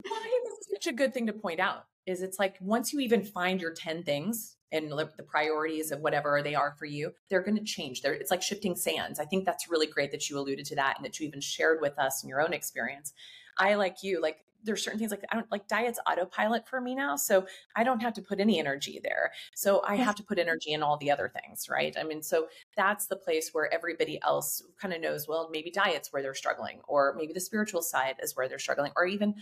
I 0.05 0.09
think 0.09 0.45
this 0.45 0.59
is 0.59 0.68
such 0.70 0.86
a 0.86 0.93
good 0.93 1.14
thing 1.14 1.26
to 1.26 1.32
point 1.32 1.59
out 1.59 1.86
is 2.07 2.20
it's 2.20 2.39
like 2.39 2.57
once 2.61 2.93
you 2.93 3.01
even 3.01 3.24
find 3.24 3.61
your 3.61 3.72
10 3.72 4.03
things 4.03 4.57
and 4.70 4.93
the 4.93 5.22
priorities 5.26 5.91
of 5.91 6.01
whatever 6.01 6.43
they 6.43 6.55
are 6.55 6.74
for 6.78 6.84
you 6.84 7.12
they're 7.30 7.43
going 7.43 7.57
to 7.57 7.64
change 7.64 8.03
they're, 8.03 8.12
it's 8.12 8.30
like 8.30 8.43
shifting 8.43 8.76
sands. 8.76 9.18
I 9.18 9.24
think 9.24 9.47
that's 9.47 9.70
really 9.70 9.86
great 9.86 10.12
that 10.12 10.28
you 10.28 10.39
alluded 10.39 10.66
to 10.66 10.76
that 10.76 10.97
and 10.99 11.05
that 11.07 11.18
you 11.18 11.26
even 11.26 11.41
shared 11.41 11.80
with 11.80 11.99
us 11.99 12.22
in 12.22 12.28
your 12.28 12.43
own 12.43 12.53
experience. 12.53 13.14
I 13.57 13.74
like 13.74 14.03
you 14.03 14.20
like 14.20 14.45
there's 14.64 14.82
certain 14.82 14.98
things 14.98 15.11
like 15.11 15.24
I 15.30 15.36
don't 15.36 15.50
like 15.50 15.68
diet's 15.68 16.00
autopilot 16.06 16.66
for 16.68 16.80
me 16.80 16.94
now. 16.94 17.16
So 17.16 17.46
I 17.76 17.84
don't 17.84 18.02
have 18.02 18.14
to 18.14 18.22
put 18.22 18.40
any 18.40 18.59
energy 18.59 19.00
there. 19.02 19.32
So 19.54 19.82
I 19.86 19.96
have 19.96 20.14
to 20.16 20.22
put 20.22 20.38
energy 20.38 20.72
in 20.72 20.82
all 20.82 20.96
the 20.96 21.11
other 21.11 21.28
things, 21.28 21.68
right? 21.68 21.96
I 21.98 22.04
mean, 22.04 22.22
so 22.22 22.48
that's 22.76 23.06
the 23.06 23.16
place 23.16 23.50
where 23.52 23.72
everybody 23.72 24.20
else 24.22 24.62
kind 24.80 24.92
of 24.92 25.00
knows, 25.00 25.26
well, 25.28 25.48
maybe 25.52 25.70
diet's 25.70 26.12
where 26.12 26.22
they're 26.22 26.34
struggling, 26.34 26.80
or 26.88 27.14
maybe 27.16 27.32
the 27.32 27.40
spiritual 27.40 27.82
side 27.82 28.16
is 28.22 28.36
where 28.36 28.48
they're 28.48 28.59
struggling, 28.59 28.92
or 28.96 29.06
even 29.06 29.34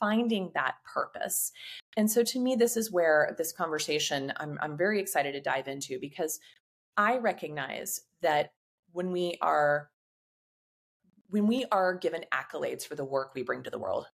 finding 0.00 0.50
that 0.54 0.74
purpose. 0.84 1.52
And 1.96 2.10
so 2.10 2.22
to 2.24 2.38
me, 2.40 2.56
this 2.56 2.76
is 2.76 2.90
where 2.90 3.34
this 3.38 3.52
conversation 3.52 4.32
I'm, 4.36 4.58
I'm 4.60 4.76
very 4.76 5.00
excited 5.00 5.32
to 5.32 5.40
dive 5.40 5.68
into 5.68 5.98
because 6.00 6.40
I 6.96 7.18
recognize 7.18 8.02
that 8.22 8.52
when 8.92 9.10
we 9.10 9.38
are 9.40 9.90
when 11.30 11.46
we 11.46 11.64
are 11.72 11.94
given 11.94 12.24
accolades 12.32 12.86
for 12.86 12.94
the 12.94 13.04
work 13.04 13.32
we 13.34 13.42
bring 13.42 13.62
to 13.64 13.70
the 13.70 13.78
world 13.78 14.06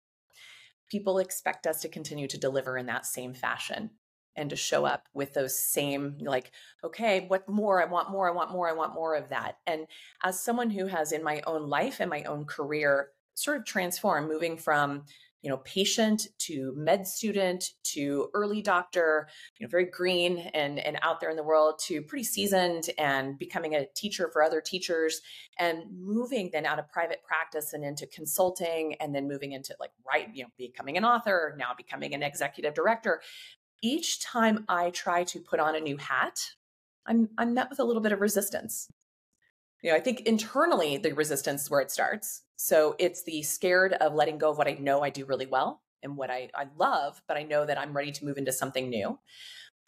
people 0.90 1.18
expect 1.18 1.66
us 1.66 1.80
to 1.82 1.88
continue 1.88 2.26
to 2.28 2.38
deliver 2.38 2.76
in 2.76 2.86
that 2.86 3.06
same 3.06 3.34
fashion 3.34 3.90
and 4.36 4.50
to 4.50 4.56
show 4.56 4.84
up 4.84 5.08
with 5.12 5.34
those 5.34 5.58
same 5.58 6.16
like 6.20 6.52
okay 6.84 7.26
what 7.26 7.48
more? 7.48 7.82
I 7.82 7.86
want 7.86 8.10
more 8.10 8.28
i 8.28 8.32
want 8.32 8.52
more 8.52 8.68
i 8.68 8.72
want 8.72 8.94
more 8.94 9.14
of 9.14 9.28
that. 9.30 9.58
And 9.66 9.86
as 10.22 10.40
someone 10.40 10.70
who 10.70 10.86
has 10.86 11.12
in 11.12 11.24
my 11.24 11.42
own 11.46 11.68
life 11.68 12.00
and 12.00 12.08
my 12.08 12.22
own 12.22 12.44
career 12.44 13.08
sort 13.34 13.58
of 13.58 13.64
transformed 13.64 14.28
moving 14.28 14.56
from 14.56 15.04
you 15.42 15.48
know 15.48 15.58
patient 15.58 16.26
to 16.38 16.72
med 16.76 17.06
student 17.06 17.72
to 17.84 18.28
early 18.34 18.60
doctor 18.60 19.28
you 19.58 19.64
know 19.64 19.70
very 19.70 19.84
green 19.84 20.38
and 20.54 20.78
and 20.78 20.98
out 21.02 21.20
there 21.20 21.30
in 21.30 21.36
the 21.36 21.42
world 21.42 21.78
to 21.78 22.02
pretty 22.02 22.24
seasoned 22.24 22.90
and 22.98 23.38
becoming 23.38 23.74
a 23.74 23.86
teacher 23.94 24.28
for 24.32 24.42
other 24.42 24.60
teachers 24.60 25.20
and 25.58 25.84
moving 25.96 26.50
then 26.52 26.66
out 26.66 26.78
of 26.78 26.90
private 26.90 27.22
practice 27.22 27.72
and 27.72 27.84
into 27.84 28.06
consulting 28.06 28.94
and 29.00 29.14
then 29.14 29.28
moving 29.28 29.52
into 29.52 29.74
like 29.78 29.92
right 30.06 30.28
you 30.34 30.42
know 30.42 30.50
becoming 30.56 30.96
an 30.96 31.04
author 31.04 31.54
now 31.58 31.70
becoming 31.76 32.14
an 32.14 32.22
executive 32.22 32.74
director. 32.74 33.20
Each 33.80 34.20
time 34.20 34.64
i 34.68 34.90
try 34.90 35.22
to 35.24 35.40
put 35.40 35.60
on 35.60 35.76
a 35.76 35.80
new 35.80 35.96
hat 35.96 36.40
i'm 37.06 37.28
i'm 37.38 37.54
met 37.54 37.70
with 37.70 37.78
a 37.78 37.84
little 37.84 38.02
bit 38.02 38.12
of 38.12 38.20
resistance. 38.20 38.88
You 39.82 39.90
know 39.90 39.96
i 39.96 40.00
think 40.00 40.22
internally 40.22 40.96
the 40.96 41.12
resistance 41.12 41.62
is 41.62 41.70
where 41.70 41.80
it 41.80 41.92
starts 41.92 42.42
so 42.60 42.96
it's 42.98 43.22
the 43.22 43.40
scared 43.44 43.92
of 43.94 44.14
letting 44.14 44.36
go 44.36 44.50
of 44.50 44.58
what 44.58 44.66
I 44.66 44.72
know 44.72 45.00
I 45.00 45.10
do 45.10 45.24
really 45.24 45.46
well 45.46 45.80
and 46.02 46.16
what 46.16 46.28
I, 46.28 46.50
I 46.56 46.66
love, 46.76 47.22
but 47.28 47.36
I 47.36 47.44
know 47.44 47.64
that 47.64 47.78
I'm 47.78 47.96
ready 47.96 48.10
to 48.10 48.24
move 48.24 48.36
into 48.36 48.52
something 48.52 48.90
new. 48.90 49.16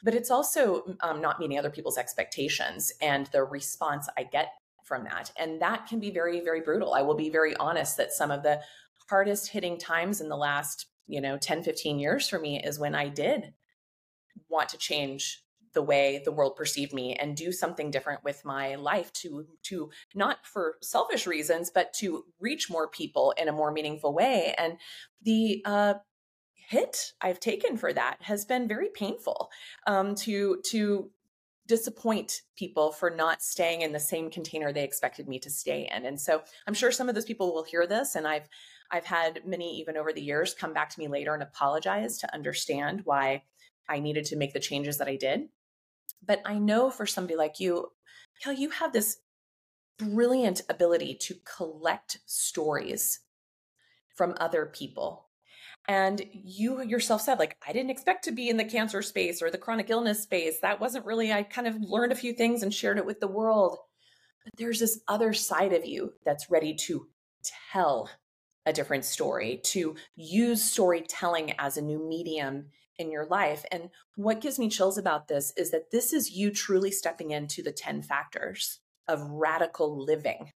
But 0.05 0.15
it's 0.15 0.31
also 0.31 0.97
um, 1.01 1.21
not 1.21 1.41
meeting 1.41 1.59
other 1.59 1.69
people's 1.69 1.99
expectations 1.99 2.93
and 3.03 3.27
the 3.33 3.43
response 3.43 4.09
I 4.17 4.23
get 4.23 4.53
from 4.85 5.03
that. 5.05 5.33
And 5.37 5.61
that 5.61 5.89
can 5.89 5.99
be 5.99 6.13
very, 6.13 6.41
very 6.41 6.61
brutal. 6.61 6.95
I 6.95 7.03
will 7.03 7.17
be 7.17 7.29
very 7.29 7.57
honest 7.57 7.97
that 7.97 8.13
some 8.13 8.31
of 8.31 8.45
the 8.45 8.61
hardest 9.09 9.49
hitting 9.49 9.77
times 9.77 10.21
in 10.21 10.29
the 10.29 10.37
last, 10.37 10.87
you 11.09 11.21
know, 11.21 11.39
10, 11.39 11.65
15 11.65 11.99
years 11.99 12.29
for 12.29 12.39
me 12.39 12.63
is 12.63 12.79
when 12.79 12.95
I 12.95 13.09
did 13.09 13.53
want 14.49 14.69
to 14.69 14.79
change 14.79 15.43
the 15.73 15.83
way 15.83 16.21
the 16.25 16.33
world 16.33 16.57
perceived 16.57 16.93
me 16.93 17.15
and 17.15 17.37
do 17.37 17.53
something 17.53 17.91
different 17.91 18.25
with 18.25 18.45
my 18.45 18.75
life 18.75 19.13
to 19.13 19.47
to 19.63 19.91
not 20.15 20.45
for 20.45 20.77
selfish 20.83 21.27
reasons 21.27 21.71
but 21.73 21.93
to 21.93 22.25
reach 22.41 22.71
more 22.71 22.89
people 22.89 23.33
in 23.39 23.49
a 23.49 23.53
more 23.53 23.71
meaningful 23.71 24.13
way 24.13 24.55
and 24.59 24.79
the 25.23 25.63
uh 25.65 25.95
hit 26.71 27.15
I've 27.21 27.41
taken 27.41 27.77
for 27.77 27.93
that 27.93 28.19
has 28.21 28.45
been 28.45 28.69
very 28.69 28.91
painful 28.95 29.51
um, 29.89 30.15
to 30.17 30.61
to 30.71 31.11
disappoint 31.67 32.43
people 32.57 32.93
for 32.93 33.11
not 33.11 33.43
staying 33.43 33.83
in 33.83 33.93
the 33.93 34.01
same 34.01 34.31
container 34.31 34.73
they 34.73 34.85
expected 34.85 35.29
me 35.29 35.39
to 35.41 35.51
stay 35.51 35.89
in. 35.95 36.05
And 36.05 36.21
so 36.21 36.43
I'm 36.67 36.75
sure 36.75 36.91
some 36.91 37.09
of 37.09 37.15
those 37.15 37.25
people 37.25 37.53
will 37.53 37.65
hear 37.65 37.87
this 37.87 38.15
and 38.15 38.27
I've 38.27 38.49
I've 38.91 39.05
had 39.05 39.41
many 39.45 39.79
even 39.81 39.97
over 39.97 40.13
the 40.13 40.23
years 40.23 40.55
come 40.55 40.73
back 40.73 40.91
to 40.91 40.99
me 41.01 41.09
later 41.09 41.35
and 41.35 41.43
apologize 41.43 42.19
to 42.19 42.35
understand 42.35 43.03
why 43.05 43.43
I 43.89 43.99
needed 43.99 44.25
to 44.27 44.37
make 44.37 44.53
the 44.53 44.61
changes 44.61 44.99
that 44.99 45.09
I 45.09 45.17
did. 45.17 45.49
But 46.27 46.43
I 46.45 46.59
know 46.59 46.91
for 46.91 47.07
somebody 47.07 47.37
like 47.37 47.61
you, 47.61 47.89
Kel, 48.43 48.53
you 48.53 48.71
have 48.71 48.93
this 48.93 49.19
brilliant 49.99 50.63
ability 50.69 51.15
to 51.23 51.35
collect 51.57 52.19
stories 52.27 53.21
from 54.17 54.35
other 54.41 54.67
people. 54.67 55.29
And 55.89 56.23
you 56.33 56.83
yourself 56.83 57.23
said, 57.23 57.39
like, 57.39 57.57
I 57.67 57.73
didn't 57.73 57.91
expect 57.91 58.25
to 58.25 58.33
be 58.33 58.49
in 58.49 58.57
the 58.57 58.65
cancer 58.65 59.03
space 59.03 59.43
or 59.43 59.51
the 59.51 59.59
chronic 59.59 59.91
illness 59.91 60.23
space. 60.23 60.61
That 60.61 60.81
wasn't 60.81 61.07
really, 61.07 61.33
I 61.33 61.43
kind 61.43 61.67
of 61.67 61.77
learned 61.81 62.13
a 62.13 62.17
few 62.17 62.33
things 62.33 62.63
and 62.63 62.73
shared 62.73 62.99
it 62.99 63.07
with 63.07 63.21
the 63.21 63.29
world. 63.29 63.79
But 64.45 64.53
there's 64.57 64.81
this 64.81 65.01
other 65.09 65.33
side 65.33 65.73
of 65.73 65.87
you 65.87 66.13
that's 66.25 66.51
ready 66.51 66.75
to 66.87 67.09
tell 67.73 68.11
a 68.67 68.73
different 68.73 69.05
story, 69.05 69.61
to 69.65 69.97
use 70.17 70.63
storytelling 70.63 71.55
as 71.59 71.77
a 71.77 71.83
new 71.83 72.07
medium 72.07 72.67
in 72.99 73.11
your 73.11 73.27
life. 73.27 73.65
And 73.71 73.91
what 74.17 74.41
gives 74.41 74.59
me 74.59 74.69
chills 74.69 74.99
about 74.99 75.29
this 75.29 75.53
is 75.57 75.71
that 75.71 75.91
this 75.91 76.13
is 76.13 76.31
you 76.31 76.51
truly 76.51 76.91
stepping 76.91 77.31
into 77.31 77.63
the 77.63 77.73
10 77.73 78.03
factors 78.03 78.81
of 79.09 79.23
radical 79.31 80.05
living. 80.05 80.53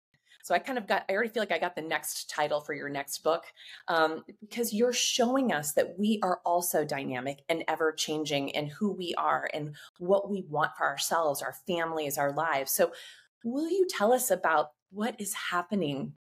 So 0.43 0.55
I 0.55 0.59
kind 0.59 0.77
of 0.77 0.87
got, 0.87 1.05
I 1.07 1.13
already 1.13 1.29
feel 1.29 1.41
like 1.41 1.51
I 1.51 1.59
got 1.59 1.75
the 1.75 1.81
next 1.81 2.29
title 2.29 2.61
for 2.61 2.73
your 2.73 2.89
next 2.89 3.19
book 3.19 3.43
um, 3.87 4.23
because 4.39 4.73
you're 4.73 4.93
showing 4.93 5.51
us 5.51 5.73
that 5.73 5.99
we 5.99 6.19
are 6.23 6.39
also 6.45 6.83
dynamic 6.83 7.43
and 7.47 7.63
ever 7.67 7.91
changing 7.91 8.49
in 8.49 8.67
who 8.67 8.91
we 8.91 9.13
are 9.17 9.49
and 9.53 9.75
what 9.99 10.29
we 10.29 10.43
want 10.49 10.71
for 10.77 10.85
ourselves, 10.85 11.41
our 11.41 11.55
families, 11.67 12.17
our 12.17 12.31
lives. 12.31 12.71
So 12.71 12.91
will 13.43 13.69
you 13.69 13.87
tell 13.89 14.13
us 14.13 14.31
about 14.31 14.71
what 14.91 15.19
is 15.19 15.33
happening 15.33 16.13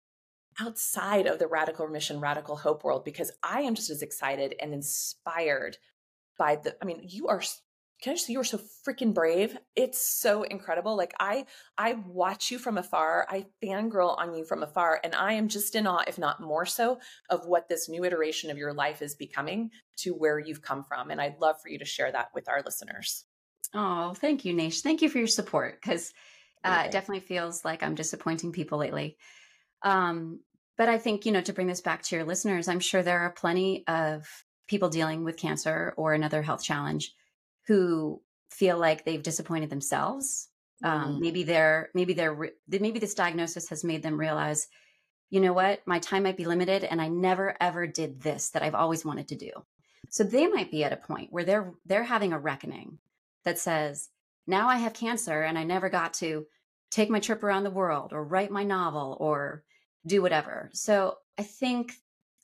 outside 0.60 1.26
of 1.26 1.38
the 1.38 1.46
radical 1.46 1.86
remission, 1.86 2.20
radical 2.20 2.56
hope 2.56 2.82
world? 2.82 3.04
Because 3.04 3.30
I 3.42 3.62
am 3.62 3.74
just 3.74 3.90
as 3.90 4.02
excited 4.02 4.54
and 4.60 4.74
inspired 4.74 5.78
by 6.38 6.56
the, 6.56 6.76
I 6.80 6.84
mean, 6.84 7.00
you 7.02 7.28
are 7.28 7.42
can 8.02 8.12
I 8.12 8.14
just 8.14 8.26
say 8.26 8.32
you 8.32 8.40
are 8.40 8.44
so 8.44 8.60
freaking 8.86 9.12
brave? 9.12 9.56
It's 9.74 10.00
so 10.00 10.44
incredible. 10.44 10.96
Like 10.96 11.14
I 11.18 11.46
I 11.76 11.94
watch 12.06 12.50
you 12.50 12.58
from 12.58 12.78
afar. 12.78 13.26
I 13.28 13.46
fangirl 13.62 14.16
on 14.16 14.34
you 14.34 14.44
from 14.44 14.62
afar. 14.62 15.00
And 15.02 15.14
I 15.14 15.32
am 15.32 15.48
just 15.48 15.74
in 15.74 15.86
awe, 15.86 16.04
if 16.06 16.16
not 16.16 16.40
more 16.40 16.64
so, 16.64 17.00
of 17.28 17.46
what 17.46 17.68
this 17.68 17.88
new 17.88 18.04
iteration 18.04 18.50
of 18.50 18.56
your 18.56 18.72
life 18.72 19.02
is 19.02 19.16
becoming 19.16 19.70
to 19.98 20.12
where 20.12 20.38
you've 20.38 20.62
come 20.62 20.84
from. 20.84 21.10
And 21.10 21.20
I'd 21.20 21.40
love 21.40 21.56
for 21.60 21.70
you 21.70 21.78
to 21.80 21.84
share 21.84 22.12
that 22.12 22.28
with 22.34 22.48
our 22.48 22.62
listeners. 22.64 23.24
Oh, 23.74 24.14
thank 24.14 24.44
you, 24.44 24.54
Naish. 24.54 24.80
Thank 24.80 25.02
you 25.02 25.08
for 25.08 25.18
your 25.18 25.26
support 25.26 25.80
because 25.82 26.12
uh, 26.62 26.84
it 26.86 26.92
definitely 26.92 27.26
feels 27.26 27.64
like 27.64 27.82
I'm 27.82 27.96
disappointing 27.96 28.52
people 28.52 28.78
lately. 28.78 29.16
Um, 29.82 30.40
but 30.76 30.88
I 30.88 30.98
think, 30.98 31.26
you 31.26 31.32
know, 31.32 31.40
to 31.40 31.52
bring 31.52 31.66
this 31.66 31.80
back 31.80 32.02
to 32.02 32.16
your 32.16 32.24
listeners, 32.24 32.68
I'm 32.68 32.80
sure 32.80 33.02
there 33.02 33.20
are 33.20 33.32
plenty 33.32 33.84
of 33.88 34.26
people 34.68 34.90
dealing 34.90 35.24
with 35.24 35.36
cancer 35.36 35.94
or 35.96 36.12
another 36.12 36.42
health 36.42 36.62
challenge 36.62 37.14
who 37.66 38.20
feel 38.50 38.78
like 38.78 39.04
they've 39.04 39.22
disappointed 39.22 39.70
themselves. 39.70 40.48
Um, 40.84 41.16
mm. 41.16 41.20
maybe 41.20 41.42
they're 41.42 41.90
maybe 41.94 42.14
they're 42.14 42.52
maybe 42.68 43.00
this 43.00 43.14
diagnosis 43.14 43.68
has 43.70 43.82
made 43.82 44.02
them 44.02 44.18
realize, 44.18 44.68
you 45.28 45.40
know 45.40 45.52
what, 45.52 45.80
my 45.86 45.98
time 45.98 46.22
might 46.22 46.36
be 46.36 46.44
limited, 46.44 46.84
and 46.84 47.00
I 47.02 47.08
never 47.08 47.56
ever 47.60 47.86
did 47.86 48.20
this 48.20 48.50
that 48.50 48.62
I've 48.62 48.76
always 48.76 49.04
wanted 49.04 49.28
to 49.28 49.36
do. 49.36 49.50
So 50.10 50.22
they 50.24 50.46
might 50.46 50.70
be 50.70 50.84
at 50.84 50.92
a 50.92 50.96
point 50.96 51.32
where 51.32 51.44
they're 51.44 51.72
they're 51.84 52.04
having 52.04 52.32
a 52.32 52.38
reckoning 52.38 52.98
that 53.44 53.58
says, 53.58 54.08
now 54.46 54.68
I 54.68 54.76
have 54.76 54.92
cancer 54.92 55.42
and 55.42 55.58
I 55.58 55.64
never 55.64 55.88
got 55.88 56.14
to 56.14 56.46
take 56.90 57.10
my 57.10 57.20
trip 57.20 57.42
around 57.42 57.64
the 57.64 57.70
world 57.70 58.12
or 58.12 58.24
write 58.24 58.50
my 58.50 58.62
novel 58.62 59.16
or 59.20 59.64
do 60.06 60.22
whatever. 60.22 60.70
So 60.72 61.18
I 61.36 61.42
think 61.42 61.92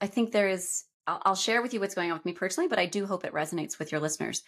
I 0.01 0.07
think 0.07 0.33
there 0.33 0.49
is. 0.49 0.85
I'll, 1.07 1.23
I'll 1.25 1.35
share 1.35 1.63
with 1.63 1.75
you 1.75 1.81
what's 1.81 1.95
going 1.95 2.11
on 2.11 2.17
with 2.17 2.27
me 2.27 2.33
personally, 2.33 2.69
but 2.69 2.79
I 2.79 2.87
do 2.87 3.07
hope 3.07 3.25
it 3.25 3.33
resonates 3.33 3.79
with 3.79 3.93
your 3.93 4.01
listeners. 4.01 4.43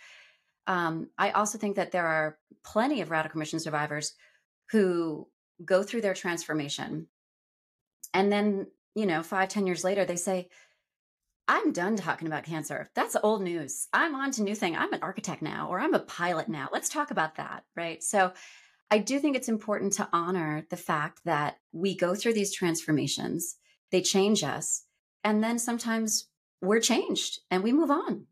Um, 0.67 1.11
I 1.17 1.31
also 1.31 1.59
think 1.59 1.77
that 1.77 1.93
there 1.93 2.07
are 2.07 2.39
plenty 2.65 3.01
of 3.01 3.11
radical 3.11 3.39
remission 3.39 3.61
survivors 3.61 4.15
who 4.71 5.29
go 5.65 5.83
through 5.83 6.01
their 6.01 6.15
transformation 6.15 7.07
and 8.13 8.33
then, 8.33 8.67
you 8.95 9.07
know, 9.07 9.23
five, 9.23 9.49
ten 9.49 9.67
years 9.67 9.85
later, 9.85 10.05
they 10.05 10.17
say, 10.17 10.49
I'm 11.49 11.73
done 11.73 11.97
talking 11.97 12.27
about 12.27 12.45
cancer. 12.45 12.89
That's 12.95 13.17
old 13.23 13.43
news. 13.43 13.87
I'm 13.93 14.15
on 14.15 14.33
to 14.33 14.43
new 14.43 14.55
thing. 14.55 14.75
I'm 14.75 14.93
an 14.93 15.03
architect 15.03 15.43
now, 15.43 15.69
or 15.69 15.79
I'm 15.79 15.95
a 15.95 16.01
pilot 16.01 16.49
now. 16.49 16.69
Let's 16.73 16.89
talk 16.89 17.11
about 17.11 17.37
that. 17.37 17.65
Right. 17.77 18.03
So 18.03 18.33
I 18.91 18.99
do 18.99 19.19
think 19.21 19.37
it's 19.37 19.49
important 19.49 19.93
to 19.95 20.09
honor 20.13 20.67
the 20.71 20.77
fact 20.77 21.21
that 21.25 21.59
we 21.73 21.97
go 21.97 22.15
through 22.15 22.33
these 22.35 22.55
transformations, 22.55 23.57
they 23.93 24.01
change 24.01 24.43
us, 24.43 24.85
and 25.23 25.43
then 25.43 25.59
sometimes 25.59 26.29
we're 26.61 26.81
changed 26.81 27.41
and 27.51 27.63
we 27.63 27.73
move 27.73 27.91
on. 27.91 28.27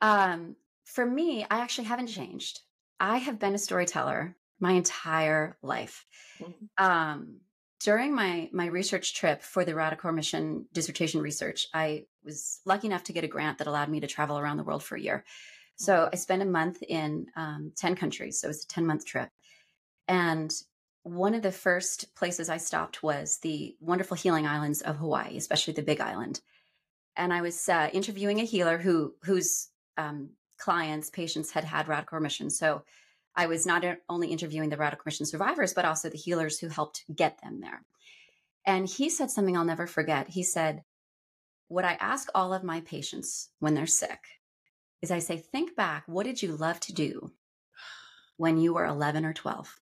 Um, 0.00 0.56
for 0.84 1.04
me, 1.06 1.44
I 1.44 1.60
actually 1.60 1.84
haven't 1.84 2.08
changed. 2.08 2.60
I 3.00 3.18
have 3.18 3.38
been 3.38 3.54
a 3.54 3.58
storyteller 3.58 4.36
my 4.60 4.72
entire 4.72 5.56
life. 5.62 6.04
Mm-hmm. 6.40 6.84
Um, 6.84 7.40
during 7.80 8.14
my 8.14 8.48
my 8.52 8.66
research 8.66 9.14
trip 9.14 9.42
for 9.42 9.64
the 9.64 9.74
Radical 9.74 10.10
Remission 10.10 10.66
dissertation 10.72 11.20
research, 11.20 11.66
I 11.74 12.04
was 12.24 12.60
lucky 12.64 12.86
enough 12.86 13.04
to 13.04 13.12
get 13.12 13.24
a 13.24 13.28
grant 13.28 13.58
that 13.58 13.66
allowed 13.66 13.88
me 13.88 14.00
to 14.00 14.06
travel 14.06 14.38
around 14.38 14.56
the 14.56 14.64
world 14.64 14.82
for 14.84 14.96
a 14.96 15.00
year. 15.00 15.24
So. 15.76 16.08
I 16.12 16.16
spent 16.16 16.42
a 16.42 16.46
month 16.46 16.82
in 16.82 17.26
um, 17.34 17.72
ten 17.76 17.96
countries. 17.96 18.40
So 18.40 18.46
it 18.46 18.50
was 18.50 18.64
a 18.64 18.68
ten 18.68 18.86
month 18.86 19.04
trip, 19.04 19.30
and 20.06 20.52
one 21.02 21.34
of 21.34 21.42
the 21.42 21.50
first 21.50 22.14
places 22.14 22.48
I 22.48 22.58
stopped 22.58 23.02
was 23.02 23.38
the 23.38 23.74
wonderful 23.80 24.16
healing 24.16 24.46
islands 24.46 24.82
of 24.82 24.96
Hawaii, 24.96 25.36
especially 25.36 25.74
the 25.74 25.82
Big 25.82 26.00
Island. 26.00 26.40
And 27.16 27.32
I 27.32 27.42
was 27.42 27.68
uh, 27.68 27.90
interviewing 27.92 28.40
a 28.40 28.44
healer 28.44 28.78
who 28.78 29.14
whose 29.22 29.68
um, 29.96 30.30
clients, 30.58 31.10
patients 31.10 31.50
had 31.50 31.64
had 31.64 31.88
radical 31.88 32.16
remission. 32.16 32.48
So 32.48 32.82
I 33.34 33.46
was 33.46 33.66
not 33.66 33.84
only 34.08 34.28
interviewing 34.28 34.68
the 34.68 34.76
radical 34.76 35.02
remission 35.04 35.26
survivors, 35.26 35.74
but 35.74 35.84
also 35.84 36.08
the 36.08 36.16
healers 36.16 36.58
who 36.58 36.68
helped 36.68 37.04
get 37.14 37.40
them 37.42 37.60
there. 37.60 37.82
And 38.64 38.88
he 38.88 39.10
said 39.10 39.30
something 39.30 39.56
I'll 39.56 39.64
never 39.64 39.86
forget. 39.86 40.28
He 40.28 40.42
said, 40.42 40.84
What 41.68 41.84
I 41.84 41.94
ask 41.94 42.28
all 42.34 42.54
of 42.54 42.62
my 42.62 42.80
patients 42.80 43.48
when 43.58 43.74
they're 43.74 43.86
sick 43.86 44.20
is 45.00 45.10
I 45.10 45.18
say, 45.18 45.36
Think 45.36 45.74
back, 45.74 46.04
what 46.06 46.26
did 46.26 46.42
you 46.42 46.56
love 46.56 46.78
to 46.80 46.92
do 46.92 47.32
when 48.36 48.58
you 48.58 48.74
were 48.74 48.86
11 48.86 49.24
or 49.24 49.32
12? 49.32 49.80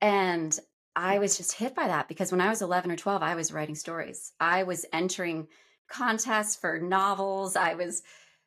And 0.00 0.58
I 0.96 1.18
was 1.18 1.36
just 1.36 1.52
hit 1.52 1.74
by 1.74 1.88
that 1.88 2.08
because 2.08 2.30
when 2.30 2.40
I 2.40 2.48
was 2.48 2.62
11 2.62 2.90
or 2.90 2.96
12, 2.96 3.22
I 3.22 3.34
was 3.34 3.52
writing 3.52 3.74
stories. 3.74 4.32
I 4.38 4.62
was 4.62 4.86
entering 4.92 5.48
contests 5.88 6.56
for 6.56 6.78
novels. 6.78 7.56
I 7.56 7.74
was 7.74 8.02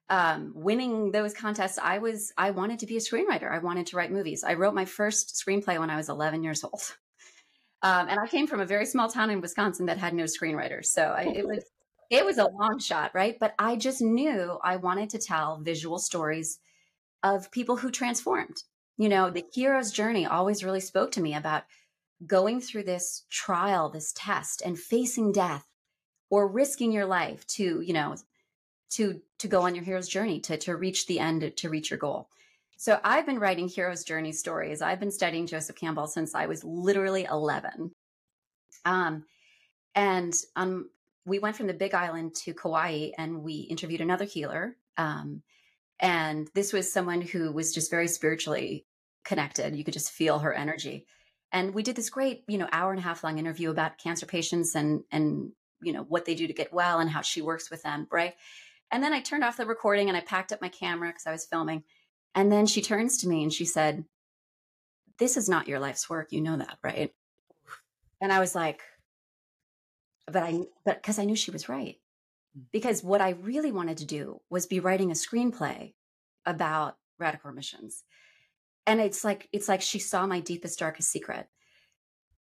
um, 0.10 0.54
winning 0.56 1.12
those 1.12 1.34
contests, 1.34 1.78
I 1.78 1.98
was 1.98 2.32
I 2.38 2.52
wanted 2.52 2.80
to 2.80 2.86
be 2.86 2.98
a 2.98 3.02
screenwriter. 3.02 3.52
I 3.52 3.60
wanted 3.60 3.88
to 3.88 3.98
write 3.98 4.12
movies. 4.12 4.44
I 4.44 4.54
wrote 4.54 4.74
my 4.74 4.86
first 4.86 5.36
screenplay 5.36 5.80
when 5.80 5.90
I 5.90 5.98
was 5.98 6.10
11 6.10 6.44
years 6.44 6.64
old, 6.64 6.96
um, 7.82 8.08
and 8.08 8.20
I 8.20 8.28
came 8.28 8.48
from 8.48 8.62
a 8.62 8.66
very 8.66 8.86
small 8.86 9.10
town 9.10 9.30
in 9.30 9.42
Wisconsin 9.42 9.88
that 9.88 9.98
had 9.98 10.14
no 10.14 10.24
screenwriters. 10.24 10.86
So 10.86 11.04
I, 11.04 11.24
it 11.24 11.46
was 11.46 11.66
it 12.10 12.26
was 12.26 12.38
a 12.38 12.48
long 12.48 12.80
shot, 12.80 13.12
right? 13.14 13.38
But 13.38 13.54
I 13.60 13.76
just 13.76 14.02
knew 14.02 14.58
I 14.64 14.78
wanted 14.78 15.10
to 15.10 15.20
tell 15.20 15.60
visual 15.60 16.00
stories 16.00 16.60
of 17.22 17.52
people 17.52 17.76
who 17.76 17.92
transformed. 17.92 18.64
You 18.98 19.10
know, 19.10 19.30
the 19.30 19.44
hero's 19.54 19.92
journey 19.92 20.26
always 20.26 20.64
really 20.64 20.80
spoke 20.80 21.12
to 21.14 21.22
me 21.22 21.36
about 21.36 21.64
going 22.26 22.62
through 22.62 22.84
this 22.84 23.24
trial, 23.30 23.90
this 23.90 24.14
test, 24.16 24.62
and 24.66 24.78
facing 24.78 25.32
death 25.32 25.68
or 26.30 26.48
risking 26.48 26.92
your 26.92 27.06
life 27.06 27.46
to, 27.48 27.82
you 27.82 27.94
know, 27.94 28.16
to 28.92 29.22
to 29.40 29.48
go 29.48 29.62
on 29.62 29.76
your 29.76 29.84
hero's 29.84 30.08
journey 30.08 30.40
to 30.40 30.58
to 30.58 30.76
reach 30.76 31.08
the 31.08 31.20
end 31.20 31.56
to 31.58 31.70
reach 31.70 31.90
your 31.90 32.00
goal. 32.00 32.30
So 32.78 33.00
i've 33.04 33.26
been 33.26 33.40
writing 33.40 33.68
hero's 33.68 34.04
journey 34.04 34.32
stories. 34.32 34.82
I've 34.82 35.00
been 35.00 35.12
studying 35.12 35.48
joseph 35.48 35.76
campbell 35.76 36.08
since 36.08 36.34
i 36.34 36.46
was 36.46 36.64
literally 36.64 37.26
11 37.26 37.92
um 38.86 39.26
and 39.96 40.34
um 40.56 40.90
we 41.26 41.40
went 41.40 41.58
from 41.58 41.68
the 41.68 41.74
big 41.74 41.94
island 41.94 42.34
to 42.36 42.54
kauai 42.54 43.10
and 43.18 43.44
we 43.44 43.56
interviewed 43.70 44.02
another 44.02 44.26
healer 44.26 44.78
um 44.98 45.42
and 46.00 46.50
this 46.54 46.74
was 46.74 46.92
someone 46.92 47.22
who 47.22 47.52
was 47.52 47.74
just 47.74 47.90
very 47.90 48.08
spiritually 48.08 48.86
connected. 49.24 49.76
You 49.76 49.84
could 49.84 49.94
just 49.94 50.12
feel 50.12 50.40
her 50.40 50.54
energy 50.54 51.06
and 51.52 51.74
we 51.74 51.84
did 51.84 51.96
this 51.96 52.10
great 52.10 52.44
you 52.48 52.58
know 52.58 52.68
hour 52.72 52.92
and 52.92 53.00
a 53.00 53.04
half 53.04 53.24
long 53.24 53.40
interview 53.40 53.70
about 53.70 53.98
cancer 53.98 54.26
patients 54.26 54.76
and 54.76 55.04
and 55.12 55.52
you 55.82 55.94
know 55.94 56.04
what 56.04 56.26
they 56.26 56.36
do 56.36 56.48
to 56.48 56.54
get 56.54 56.74
well 56.74 57.00
and 57.00 57.10
how 57.10 57.22
she 57.22 57.42
works 57.42 57.70
with 57.70 57.84
them 57.84 58.08
right 58.12 58.34
and 58.92 59.04
then 59.04 59.14
I 59.14 59.20
turned 59.20 59.44
off 59.44 59.58
the 59.58 59.66
recording 59.66 60.08
and 60.08 60.18
I 60.18 60.22
packed 60.22 60.52
up 60.52 60.62
my 60.62 60.70
camera 60.70 61.10
because 61.10 61.28
I 61.28 61.32
was 61.32 61.46
filming. 61.46 61.84
And 62.36 62.52
then 62.52 62.66
she 62.66 62.82
turns 62.82 63.20
to 63.20 63.28
me 63.28 63.44
and 63.44 63.52
she 63.52 63.66
said, 63.66 64.06
This 65.20 65.38
is 65.38 65.50
not 65.50 65.68
your 65.68 65.80
life's 65.80 66.10
work. 66.10 66.32
You 66.32 66.42
know 66.42 66.58
that, 66.58 66.78
right? 66.84 67.12
And 68.22 68.32
I 68.32 68.40
was 68.40 68.56
like, 68.56 68.82
But 70.26 70.44
I, 70.44 70.62
but 70.86 71.02
because 71.02 71.20
I 71.20 71.26
knew 71.26 71.36
she 71.36 71.52
was 71.52 71.68
right. 71.68 71.98
Hmm. 72.56 72.64
Because 72.72 73.04
what 73.04 73.22
I 73.22 73.32
really 73.32 73.72
wanted 73.72 73.98
to 73.98 74.06
do 74.06 74.42
was 74.50 74.66
be 74.66 74.80
writing 74.80 75.12
a 75.12 75.16
screenplay 75.16 75.94
about 76.46 76.98
radical 77.20 77.50
remissions. 77.50 78.04
And 78.88 79.02
it's 79.02 79.24
like, 79.24 79.50
it's 79.52 79.68
like 79.68 79.82
she 79.82 80.00
saw 80.00 80.26
my 80.26 80.40
deepest, 80.40 80.80
darkest 80.80 81.12
secret. 81.12 81.48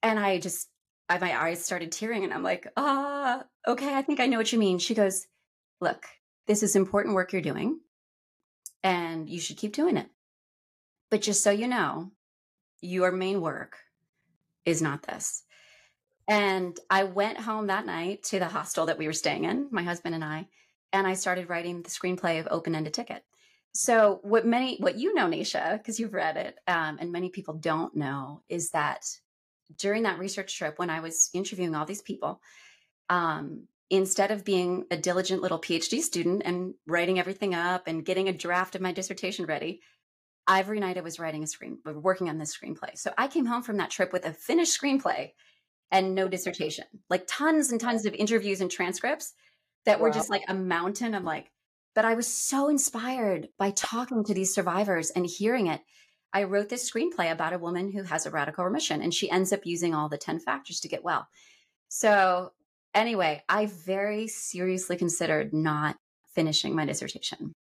And 0.02 0.18
I 0.18 0.40
just, 0.40 0.70
I, 1.10 1.20
my 1.20 1.40
eyes 1.40 1.64
started 1.64 1.92
tearing 1.92 2.24
and 2.24 2.34
I'm 2.34 2.42
like, 2.42 2.66
ah, 2.78 3.44
okay, 3.68 3.94
I 3.94 4.02
think 4.02 4.20
I 4.20 4.28
know 4.28 4.38
what 4.38 4.52
you 4.52 4.58
mean. 4.58 4.80
She 4.80 4.96
goes, 4.96 5.28
look, 5.82 6.06
this 6.48 6.64
is 6.64 6.76
important 6.76 7.16
work 7.16 7.34
you're 7.34 7.42
doing 7.42 7.82
and 8.82 9.30
you 9.30 9.40
should 9.40 9.58
keep 9.58 9.74
doing 9.74 9.98
it. 9.98 10.08
But 11.10 11.22
just 11.22 11.44
so 11.44 11.52
you 11.52 11.68
know, 11.68 12.12
your 12.82 13.12
main 13.12 13.42
work 13.42 13.78
is 14.66 14.82
not 14.82 15.04
this. 15.04 15.44
And 16.28 16.80
I 16.90 17.04
went 17.04 17.42
home 17.42 17.68
that 17.68 17.86
night 17.86 18.24
to 18.24 18.40
the 18.40 18.48
hostel 18.48 18.86
that 18.86 18.98
we 18.98 19.06
were 19.06 19.14
staying 19.14 19.44
in, 19.44 19.68
my 19.70 19.84
husband 19.84 20.16
and 20.16 20.24
I, 20.24 20.48
and 20.94 21.06
I 21.06 21.14
started 21.14 21.50
writing 21.50 21.82
the 21.82 21.90
screenplay 21.90 22.40
of 22.40 22.48
Open 22.50 22.74
Ended 22.74 22.94
Ticket. 22.94 23.24
So 23.74 24.20
what 24.24 24.46
many, 24.46 24.78
what 24.80 24.98
you 24.98 25.14
know, 25.14 25.28
Nasha, 25.28 25.78
because 25.78 26.00
you've 26.00 26.14
read 26.14 26.38
it, 26.38 26.60
um, 26.68 26.98
and 27.00 27.12
many 27.12 27.30
people 27.30 27.54
don't 27.54 27.96
know, 27.96 28.42
is 28.50 28.72
that 28.72 29.06
during 29.78 30.04
that 30.04 30.20
research 30.20 30.58
trip, 30.58 30.78
when 30.78 30.90
I 30.90 31.00
was 31.00 31.30
interviewing 31.34 31.74
all 31.74 31.86
these 31.86 32.02
people, 32.02 32.42
um, 33.10 33.68
instead 33.90 34.32
of 34.32 34.44
being 34.44 34.86
a 34.92 34.98
diligent 34.98 35.42
little 35.42 35.60
PhD 35.60 36.02
student 36.02 36.44
and 36.46 36.74
writing 36.86 37.20
everything 37.20 37.54
up 37.54 37.88
and 37.88 38.06
getting 38.06 38.28
a 38.28 38.34
draft 38.34 38.76
of 38.76 38.82
my 38.82 38.92
dissertation 38.92 39.46
ready, 39.46 39.82
every 40.50 40.80
night 40.80 40.98
I 40.98 41.02
was 41.02 41.20
writing 41.20 41.44
a 41.44 41.48
screen, 41.48 41.80
working 41.86 42.30
on 42.30 42.38
this 42.38 42.58
screenplay. 42.58 42.98
So 42.98 43.14
I 43.18 43.28
came 43.28 43.46
home 43.46 43.64
from 43.64 43.78
that 43.78 43.90
trip 43.90 44.12
with 44.12 44.26
a 44.26 44.34
finished 44.34 44.80
screenplay 44.80 45.32
and 45.92 46.16
no 46.16 46.28
dissertation, 46.28 46.86
like 47.10 47.26
tons 47.28 47.72
and 47.72 47.80
tons 47.80 48.06
of 48.06 48.14
interviews 48.14 48.62
and 48.62 48.72
transcripts 48.72 49.34
that 49.86 50.00
wow. 50.00 50.08
were 50.08 50.12
just 50.12 50.30
like 50.30 50.44
a 50.48 50.54
mountain 50.54 51.14
of 51.14 51.24
like, 51.24 51.52
but 51.94 52.06
I 52.06 52.14
was 52.14 52.28
so 52.28 52.70
inspired 52.70 53.50
by 53.58 53.72
talking 53.72 54.24
to 54.24 54.34
these 54.34 54.54
survivors 54.54 55.10
and 55.12 55.26
hearing 55.26 55.68
it. 55.68 55.82
I 56.34 56.44
wrote 56.44 56.70
this 56.70 56.90
screenplay 56.90 57.32
about 57.32 57.54
a 57.54 57.60
woman 57.60 57.92
who 57.92 58.04
has 58.04 58.26
a 58.26 58.32
radical 58.32 58.64
remission 58.64 59.02
and 59.02 59.14
she 59.14 59.30
ends 59.30 59.52
up 59.52 59.66
using 59.66 59.94
all 59.94 60.08
the 60.08 60.18
10 60.18 60.40
factors 60.40 60.80
to 60.82 60.88
get 60.88 61.04
well. 61.04 61.28
So, 61.90 62.54
anyway, 62.94 63.44
I 63.50 63.66
very 63.66 64.28
seriously 64.28 64.96
considered 64.96 65.54
not 65.54 65.98
finishing 66.34 66.74
my 66.74 66.86
dissertation 66.86 67.54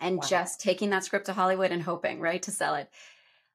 and 0.00 0.16
wow. 0.16 0.22
just 0.26 0.60
taking 0.60 0.90
that 0.90 1.04
script 1.04 1.26
to 1.26 1.34
Hollywood 1.34 1.70
and 1.70 1.82
hoping, 1.82 2.20
right, 2.20 2.42
to 2.42 2.50
sell 2.50 2.74
it. 2.76 2.88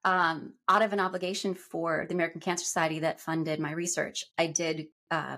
Um, 0.03 0.53
out 0.69 0.83
of 0.83 0.93
an 0.93 0.99
obligation 0.99 1.55
for 1.55 2.05
the 2.07 2.13
American 2.13 2.39
Cancer 2.39 2.63
Society 2.63 2.99
that 2.99 3.19
funded 3.19 3.59
my 3.59 3.71
research, 3.71 4.25
I 4.37 4.45
did, 4.47 4.87
uh, 5.09 5.37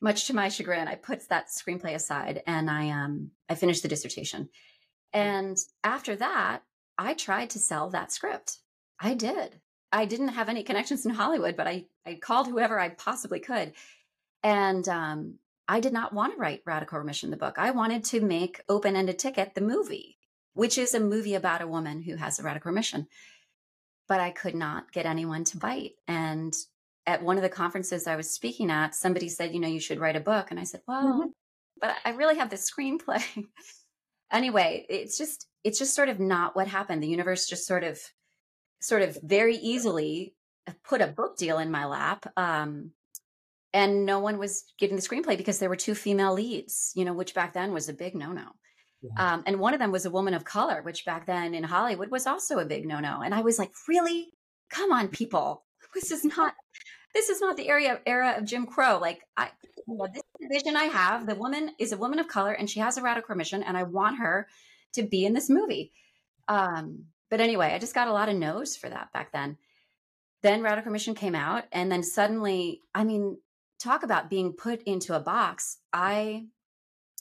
much 0.00 0.26
to 0.26 0.34
my 0.34 0.48
chagrin, 0.48 0.88
I 0.88 0.94
put 0.94 1.28
that 1.28 1.48
screenplay 1.48 1.94
aside 1.94 2.42
and 2.46 2.70
I 2.70 2.90
um, 2.90 3.30
I 3.48 3.54
finished 3.54 3.82
the 3.82 3.88
dissertation. 3.88 4.44
Mm. 4.44 4.48
And 5.20 5.56
after 5.84 6.16
that, 6.16 6.62
I 6.96 7.14
tried 7.14 7.50
to 7.50 7.58
sell 7.58 7.90
that 7.90 8.12
script. 8.12 8.58
I 9.00 9.14
did. 9.14 9.60
I 9.90 10.04
didn't 10.04 10.28
have 10.28 10.48
any 10.48 10.62
connections 10.62 11.06
in 11.06 11.12
Hollywood, 11.12 11.56
but 11.56 11.66
I 11.66 11.86
I 12.06 12.14
called 12.14 12.48
whoever 12.48 12.78
I 12.78 12.90
possibly 12.90 13.40
could, 13.40 13.72
and 14.42 14.88
um, 14.88 15.38
I 15.66 15.80
did 15.80 15.92
not 15.92 16.12
want 16.12 16.34
to 16.34 16.38
write 16.38 16.62
Radical 16.66 16.98
Remission, 16.98 17.30
the 17.30 17.36
book. 17.36 17.56
I 17.58 17.70
wanted 17.70 18.04
to 18.04 18.20
make 18.20 18.62
Open 18.68 18.96
Ended 18.96 19.18
Ticket, 19.18 19.54
the 19.54 19.60
movie 19.60 20.18
which 20.58 20.76
is 20.76 20.92
a 20.92 20.98
movie 20.98 21.36
about 21.36 21.62
a 21.62 21.68
woman 21.68 22.02
who 22.02 22.16
has 22.16 22.40
a 22.40 22.42
radical 22.42 22.70
remission. 22.70 23.06
But 24.08 24.18
I 24.18 24.30
could 24.30 24.56
not 24.56 24.90
get 24.90 25.06
anyone 25.06 25.44
to 25.44 25.56
bite. 25.56 25.92
And 26.08 26.52
at 27.08 27.22
one 27.22 27.38
of 27.38 27.42
the 27.42 27.48
conferences 27.48 28.06
I 28.06 28.16
was 28.16 28.30
speaking 28.30 28.70
at, 28.70 28.94
somebody 28.94 29.30
said, 29.30 29.54
you 29.54 29.60
know, 29.60 29.66
you 29.66 29.80
should 29.80 29.98
write 29.98 30.14
a 30.14 30.20
book. 30.20 30.50
And 30.50 30.60
I 30.60 30.64
said, 30.64 30.82
well, 30.86 31.20
mm-hmm. 31.20 31.28
but 31.80 31.96
I 32.04 32.10
really 32.10 32.36
have 32.36 32.50
this 32.50 32.70
screenplay. 32.70 33.24
anyway, 34.30 34.84
it's 34.90 35.16
just, 35.16 35.46
it's 35.64 35.78
just 35.78 35.94
sort 35.94 36.10
of 36.10 36.20
not 36.20 36.54
what 36.54 36.68
happened. 36.68 37.02
The 37.02 37.08
universe 37.08 37.48
just 37.48 37.66
sort 37.66 37.82
of, 37.82 37.98
sort 38.80 39.00
of 39.00 39.18
very 39.22 39.56
easily 39.56 40.34
put 40.84 41.00
a 41.00 41.06
book 41.06 41.38
deal 41.38 41.58
in 41.58 41.70
my 41.70 41.86
lap. 41.86 42.30
Um, 42.36 42.90
and 43.72 44.04
no 44.04 44.18
one 44.18 44.38
was 44.38 44.64
getting 44.78 44.96
the 44.96 45.02
screenplay 45.02 45.38
because 45.38 45.58
there 45.58 45.70
were 45.70 45.76
two 45.76 45.94
female 45.94 46.34
leads, 46.34 46.92
you 46.94 47.06
know, 47.06 47.14
which 47.14 47.34
back 47.34 47.54
then 47.54 47.72
was 47.72 47.88
a 47.88 47.94
big 47.94 48.14
no 48.14 48.32
no. 48.32 48.50
Yeah. 49.00 49.34
Um, 49.34 49.44
and 49.46 49.60
one 49.60 49.72
of 49.72 49.80
them 49.80 49.92
was 49.92 50.04
a 50.04 50.10
woman 50.10 50.34
of 50.34 50.44
color, 50.44 50.82
which 50.82 51.06
back 51.06 51.24
then 51.24 51.54
in 51.54 51.64
Hollywood 51.64 52.10
was 52.10 52.26
also 52.26 52.58
a 52.58 52.66
big 52.66 52.86
no 52.86 53.00
no. 53.00 53.22
And 53.22 53.34
I 53.34 53.40
was 53.40 53.58
like, 53.58 53.72
really? 53.86 54.28
Come 54.70 54.92
on, 54.92 55.08
people. 55.08 55.64
This 55.94 56.10
is 56.10 56.24
not. 56.24 56.54
This 57.18 57.30
is 57.30 57.40
not 57.40 57.56
the 57.56 57.68
area 57.68 58.00
era 58.06 58.36
of 58.38 58.44
Jim 58.44 58.64
Crow. 58.64 59.00
Like 59.00 59.24
I, 59.36 59.50
you 59.88 59.96
know, 59.96 60.06
this 60.06 60.22
vision 60.48 60.76
I 60.76 60.84
have. 60.84 61.26
The 61.26 61.34
woman 61.34 61.72
is 61.76 61.90
a 61.90 61.96
woman 61.96 62.20
of 62.20 62.28
color, 62.28 62.52
and 62.52 62.70
she 62.70 62.78
has 62.78 62.96
a 62.96 63.02
radical 63.02 63.32
remission, 63.32 63.64
and 63.64 63.76
I 63.76 63.82
want 63.82 64.18
her 64.18 64.46
to 64.92 65.02
be 65.02 65.24
in 65.24 65.32
this 65.32 65.50
movie. 65.50 65.90
Um, 66.46 67.06
but 67.28 67.40
anyway, 67.40 67.72
I 67.74 67.80
just 67.80 67.92
got 67.92 68.06
a 68.06 68.12
lot 68.12 68.28
of 68.28 68.36
no's 68.36 68.76
for 68.76 68.88
that 68.88 69.12
back 69.12 69.32
then. 69.32 69.58
Then 70.44 70.62
Radical 70.62 70.90
Remission 70.90 71.16
came 71.16 71.34
out, 71.34 71.64
and 71.72 71.90
then 71.90 72.04
suddenly, 72.04 72.82
I 72.94 73.02
mean, 73.02 73.38
talk 73.80 74.04
about 74.04 74.30
being 74.30 74.52
put 74.52 74.82
into 74.82 75.16
a 75.16 75.20
box. 75.20 75.78
I 75.92 76.46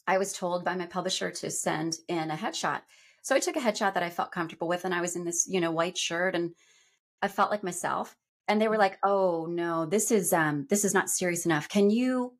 I 0.06 0.20
was 0.20 0.32
told 0.32 0.64
by 0.64 0.76
my 0.76 0.86
publisher 0.86 1.32
to 1.32 1.50
send 1.50 1.98
in 2.08 2.30
a 2.30 2.36
headshot. 2.36 2.82
So 3.24 3.36
I 3.36 3.40
took 3.40 3.56
a 3.56 3.62
headshot 3.62 3.96
that 3.96 4.04
I 4.04 4.12
felt 4.12 4.32
comfortable 4.32 4.68
with, 4.68 4.86
and 4.86 4.94
I 4.94 5.02
was 5.02 5.16
in 5.16 5.26
this, 5.26 5.48
you 5.50 5.60
know, 5.60 5.72
white 5.72 5.98
shirt, 5.98 6.36
and 6.36 6.54
I 7.24 7.30
felt 7.30 7.50
like 7.50 7.64
myself. 7.64 8.16
And 8.48 8.62
they 8.62 8.68
were 8.68 8.78
like, 8.78 8.98
"Oh 9.04 9.46
no, 9.50 9.86
this 9.86 10.12
is 10.12 10.34
um, 10.34 10.68
this 10.70 10.86
is 10.86 10.94
not 10.94 11.10
serious 11.10 11.46
enough. 11.46 11.68
Can 11.68 11.90
you, 11.90 12.34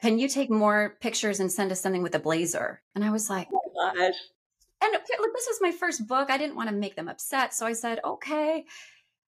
can 0.00 0.18
you 0.18 0.28
take 0.28 0.50
more 0.50 0.96
pictures 1.00 1.40
and 1.40 1.52
send 1.52 1.72
us 1.72 1.80
something 1.80 2.02
with 2.02 2.14
a 2.14 2.20
blazer?" 2.20 2.82
And 2.94 3.04
I 3.04 3.10
was 3.10 3.28
like, 3.28 3.48
"Oh 3.52 3.60
my 3.74 3.94
gosh!" 3.94 4.14
And 4.82 4.92
look, 4.92 5.34
this 5.34 5.46
was 5.48 5.58
my 5.60 5.72
first 5.72 6.06
book. 6.06 6.30
I 6.30 6.38
didn't 6.38 6.56
want 6.56 6.68
to 6.68 6.74
make 6.74 6.96
them 6.96 7.08
upset, 7.08 7.54
so 7.54 7.66
I 7.66 7.72
said, 7.74 8.00
"Okay." 8.04 8.64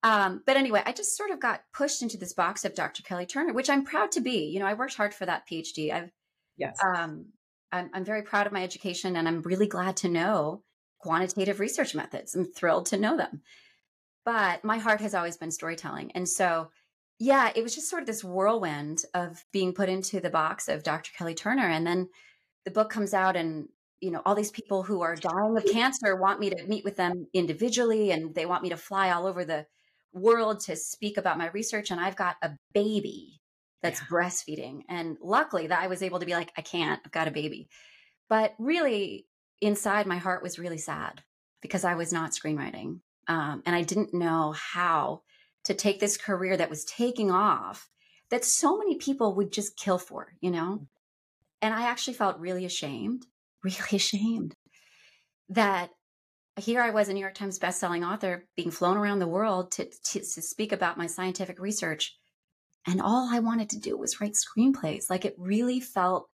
Um, 0.03 0.43
but 0.45 0.59
anyway, 0.59 0.83
I 0.85 0.93
just 0.93 1.17
sort 1.17 1.31
of 1.31 1.41
got 1.41 1.63
pushed 1.73 2.03
into 2.03 2.19
this 2.19 2.35
box 2.35 2.67
of 2.67 2.75
Dr. 2.75 3.03
Kelly 3.03 3.25
Turner, 3.25 3.55
which 3.55 3.71
I'm 3.71 3.85
proud 3.85 4.13
to 4.13 4.21
be. 4.21 4.51
You 4.51 4.61
know, 4.61 4.67
I 4.67 4.75
worked 4.75 4.97
hard 4.97 5.15
for 5.15 5.25
that 5.25 5.49
PhD. 5.51 5.93
I've 5.93 6.11
yes. 6.59 6.79
Um, 6.85 7.27
I'm, 7.75 7.91
I'm 7.93 8.05
very 8.05 8.23
proud 8.23 8.47
of 8.47 8.53
my 8.53 8.63
education 8.63 9.17
and 9.17 9.27
I'm 9.27 9.43
really 9.43 9.67
glad 9.67 9.97
to 9.99 10.09
know 10.09 10.63
quantitative 10.99 11.59
research 11.59 11.95
methods. 11.95 12.35
I'm 12.35 12.45
thrilled 12.45 12.87
to 12.87 12.97
know 12.97 13.17
them. 13.17 13.43
But 14.25 14.65
my 14.65 14.79
heart 14.79 15.01
has 15.01 15.15
always 15.15 15.37
been 15.37 15.51
storytelling. 15.51 16.13
And 16.13 16.29
so, 16.29 16.71
yeah, 17.19 17.53
it 17.55 17.63
was 17.63 17.75
just 17.75 17.91
sort 17.91 18.03
of 18.03 18.07
this 18.07 18.25
whirlwind 18.25 19.03
of 19.15 19.45
being 19.53 19.73
put 19.73 19.89
into 19.89 20.21
the 20.21 20.31
box 20.31 20.69
of 20.69 20.83
Dr. 20.83 21.13
Kelly 21.17 21.35
Turner. 21.35 21.69
And 21.69 21.87
then 21.87 22.09
the 22.65 22.71
book 22.71 22.91
comes 22.91 23.13
out, 23.13 23.37
and, 23.37 23.69
you 24.01 24.11
know, 24.11 24.23
all 24.25 24.35
these 24.35 24.51
people 24.51 24.83
who 24.83 25.03
are 25.03 25.15
dying 25.15 25.57
of 25.57 25.65
cancer 25.67 26.17
want 26.17 26.41
me 26.41 26.51
to 26.51 26.67
meet 26.67 26.85
with 26.85 26.97
them 26.97 27.27
individually 27.35 28.11
and 28.11 28.35
they 28.35 28.47
want 28.47 28.63
me 28.63 28.71
to 28.71 28.77
fly 28.77 29.11
all 29.11 29.27
over 29.27 29.45
the 29.45 29.67
world 30.13 30.61
to 30.61 30.77
speak 30.77 31.19
about 31.19 31.39
my 31.39 31.49
research. 31.49 31.91
And 31.91 32.01
I've 32.01 32.17
got 32.17 32.37
a 32.41 32.53
baby 32.73 33.41
that's 33.83 34.01
yeah. 34.01 34.07
breastfeeding. 34.11 34.81
And 34.89 35.19
luckily 35.21 35.67
that 35.67 35.83
I 35.83 35.89
was 35.89 36.03
able 36.03 36.21
to 36.21 36.27
be 36.27 36.33
like, 36.33 36.53
I 36.57 36.63
can't, 36.63 37.01
I've 37.05 37.13
got 37.13 37.29
a 37.29 37.33
baby. 37.33 37.69
But 38.29 38.55
really, 38.59 39.27
inside 39.61 40.07
my 40.07 40.17
heart 40.17 40.43
was 40.43 40.59
really 40.59 40.79
sad 40.79 41.23
because 41.61 41.85
I 41.85 41.95
was 41.95 42.13
not 42.13 42.33
screenwriting. 42.33 43.01
Um, 43.29 43.63
and 43.67 43.75
I 43.75 43.83
didn't 43.83 44.15
know 44.15 44.53
how 44.53 45.23
to 45.65 45.75
take 45.75 46.01
this 46.01 46.17
career 46.17 46.57
that 46.57 46.71
was 46.71 46.85
taking 46.85 47.31
off 47.31 47.89
that 48.31 48.45
so 48.45 48.77
many 48.77 48.97
people 48.97 49.35
would 49.35 49.53
just 49.53 49.77
kill 49.77 49.99
for, 49.99 50.33
you 50.41 50.51
know? 50.51 50.79
Mm. 50.81 50.87
And 51.63 51.75
I 51.75 51.89
actually 51.89 52.15
felt 52.15 52.39
really 52.39 52.65
ashamed, 52.65 53.27
really 53.63 53.77
ashamed 53.93 54.55
that 55.49 55.91
here 56.57 56.81
I 56.81 56.91
was 56.91 57.09
a 57.09 57.13
New 57.13 57.21
York 57.21 57.35
Times 57.35 57.59
bestselling 57.59 58.07
author 58.07 58.47
being 58.57 58.71
flown 58.71 58.97
around 58.97 59.19
the 59.19 59.27
world 59.27 59.73
to, 59.73 59.87
to, 59.87 60.21
to 60.21 60.43
speak 60.43 60.73
about 60.73 60.99
my 60.99 61.07
scientific 61.07 61.59
research 61.59 62.17
and 62.87 63.01
all 63.01 63.29
I 63.33 63.41
wanted 63.41 63.71
to 63.71 63.81
do 63.81 63.97
was 63.97 64.21
write 64.21 64.35
screenplays. 64.35 65.09
Like 65.09 65.25
it 65.25 65.35
really 65.39 65.81
felt 65.81 66.29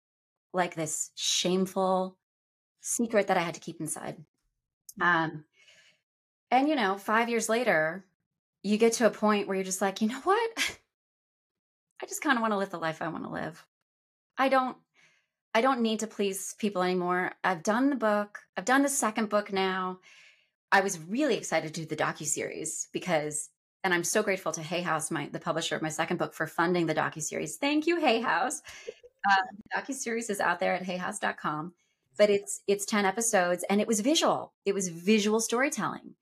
like 0.53 0.75
this 0.75 1.11
shameful 1.15 2.17
secret 2.81 3.27
that 3.27 3.37
I 3.37 3.43
had 3.43 3.55
to 3.55 3.61
keep 3.61 3.81
inside. 3.81 4.17
Um, 5.01 5.45
and 6.51 6.69
you 6.69 6.77
know, 6.77 6.97
five 6.97 7.29
years 7.29 7.49
later, 7.49 8.05
you 8.63 8.79
get 8.79 8.95
to 8.95 9.07
a 9.07 9.11
point 9.11 9.47
where 9.47 9.57
you're 9.57 9.65
just 9.65 9.83
like, 9.83 10.01
you 10.01 10.09
know 10.09 10.21
what? 10.21 10.51
I 12.03 12.07
just 12.07 12.23
kind 12.23 12.37
of 12.37 12.43
want 12.43 12.53
to 12.53 12.59
live 12.59 12.71
the 12.71 12.79
life 12.79 13.03
I 13.03 13.09
want 13.09 13.25
to 13.25 13.31
live. 13.31 13.65
I 14.37 14.49
don't 14.49 14.77
I 15.55 15.61
don't 15.61 15.81
need 15.81 16.01
to 16.01 16.07
please 16.07 16.55
people 16.59 16.83
anymore. 16.83 17.33
I've 17.43 17.63
done 17.63 17.91
the 17.91 17.97
book. 17.97 18.39
I've 18.57 18.65
done 18.65 18.83
the 18.83 18.89
second 18.89 19.29
book 19.29 19.53
now. 19.53 19.99
I 20.71 20.83
was 20.83 20.99
really 21.01 21.37
excited 21.37 21.75
to 21.75 21.81
do 21.81 21.87
the 21.87 21.97
docu 21.97 22.27
series 22.27 22.89
because 22.93 23.51
and 23.85 23.95
I'm 23.95 24.05
so 24.05 24.23
grateful 24.23 24.53
to 24.53 24.63
Hay 24.63 24.83
House, 24.83 25.11
my 25.11 25.29
the 25.33 25.41
publisher 25.41 25.77
of 25.77 25.83
my 25.83 25.89
second 25.89 26.19
book, 26.19 26.35
for 26.35 26.47
funding 26.47 26.87
the 26.87 26.95
docu 26.95 27.23
series. 27.23 27.57
Thank 27.57 27.87
you, 27.87 28.01
Hay 28.01 28.21
House. 28.21 28.63
Uh, 29.29 29.43
the 29.53 29.81
docu 29.81 29.95
series 29.95 30.31
is 30.31 30.41
out 30.41 30.61
there 30.61 30.75
at 30.75 30.85
hayhouse.com, 30.85 31.73
but 32.17 32.29
it's 32.29 32.61
it's 32.67 32.85
ten 32.85 33.05
episodes, 33.05 33.65
and 33.71 33.81
it 33.81 33.87
was 33.87 34.01
visual. 34.01 34.53
It 34.65 34.75
was 34.75 34.89
visual 34.89 35.41
storytelling, 35.41 36.15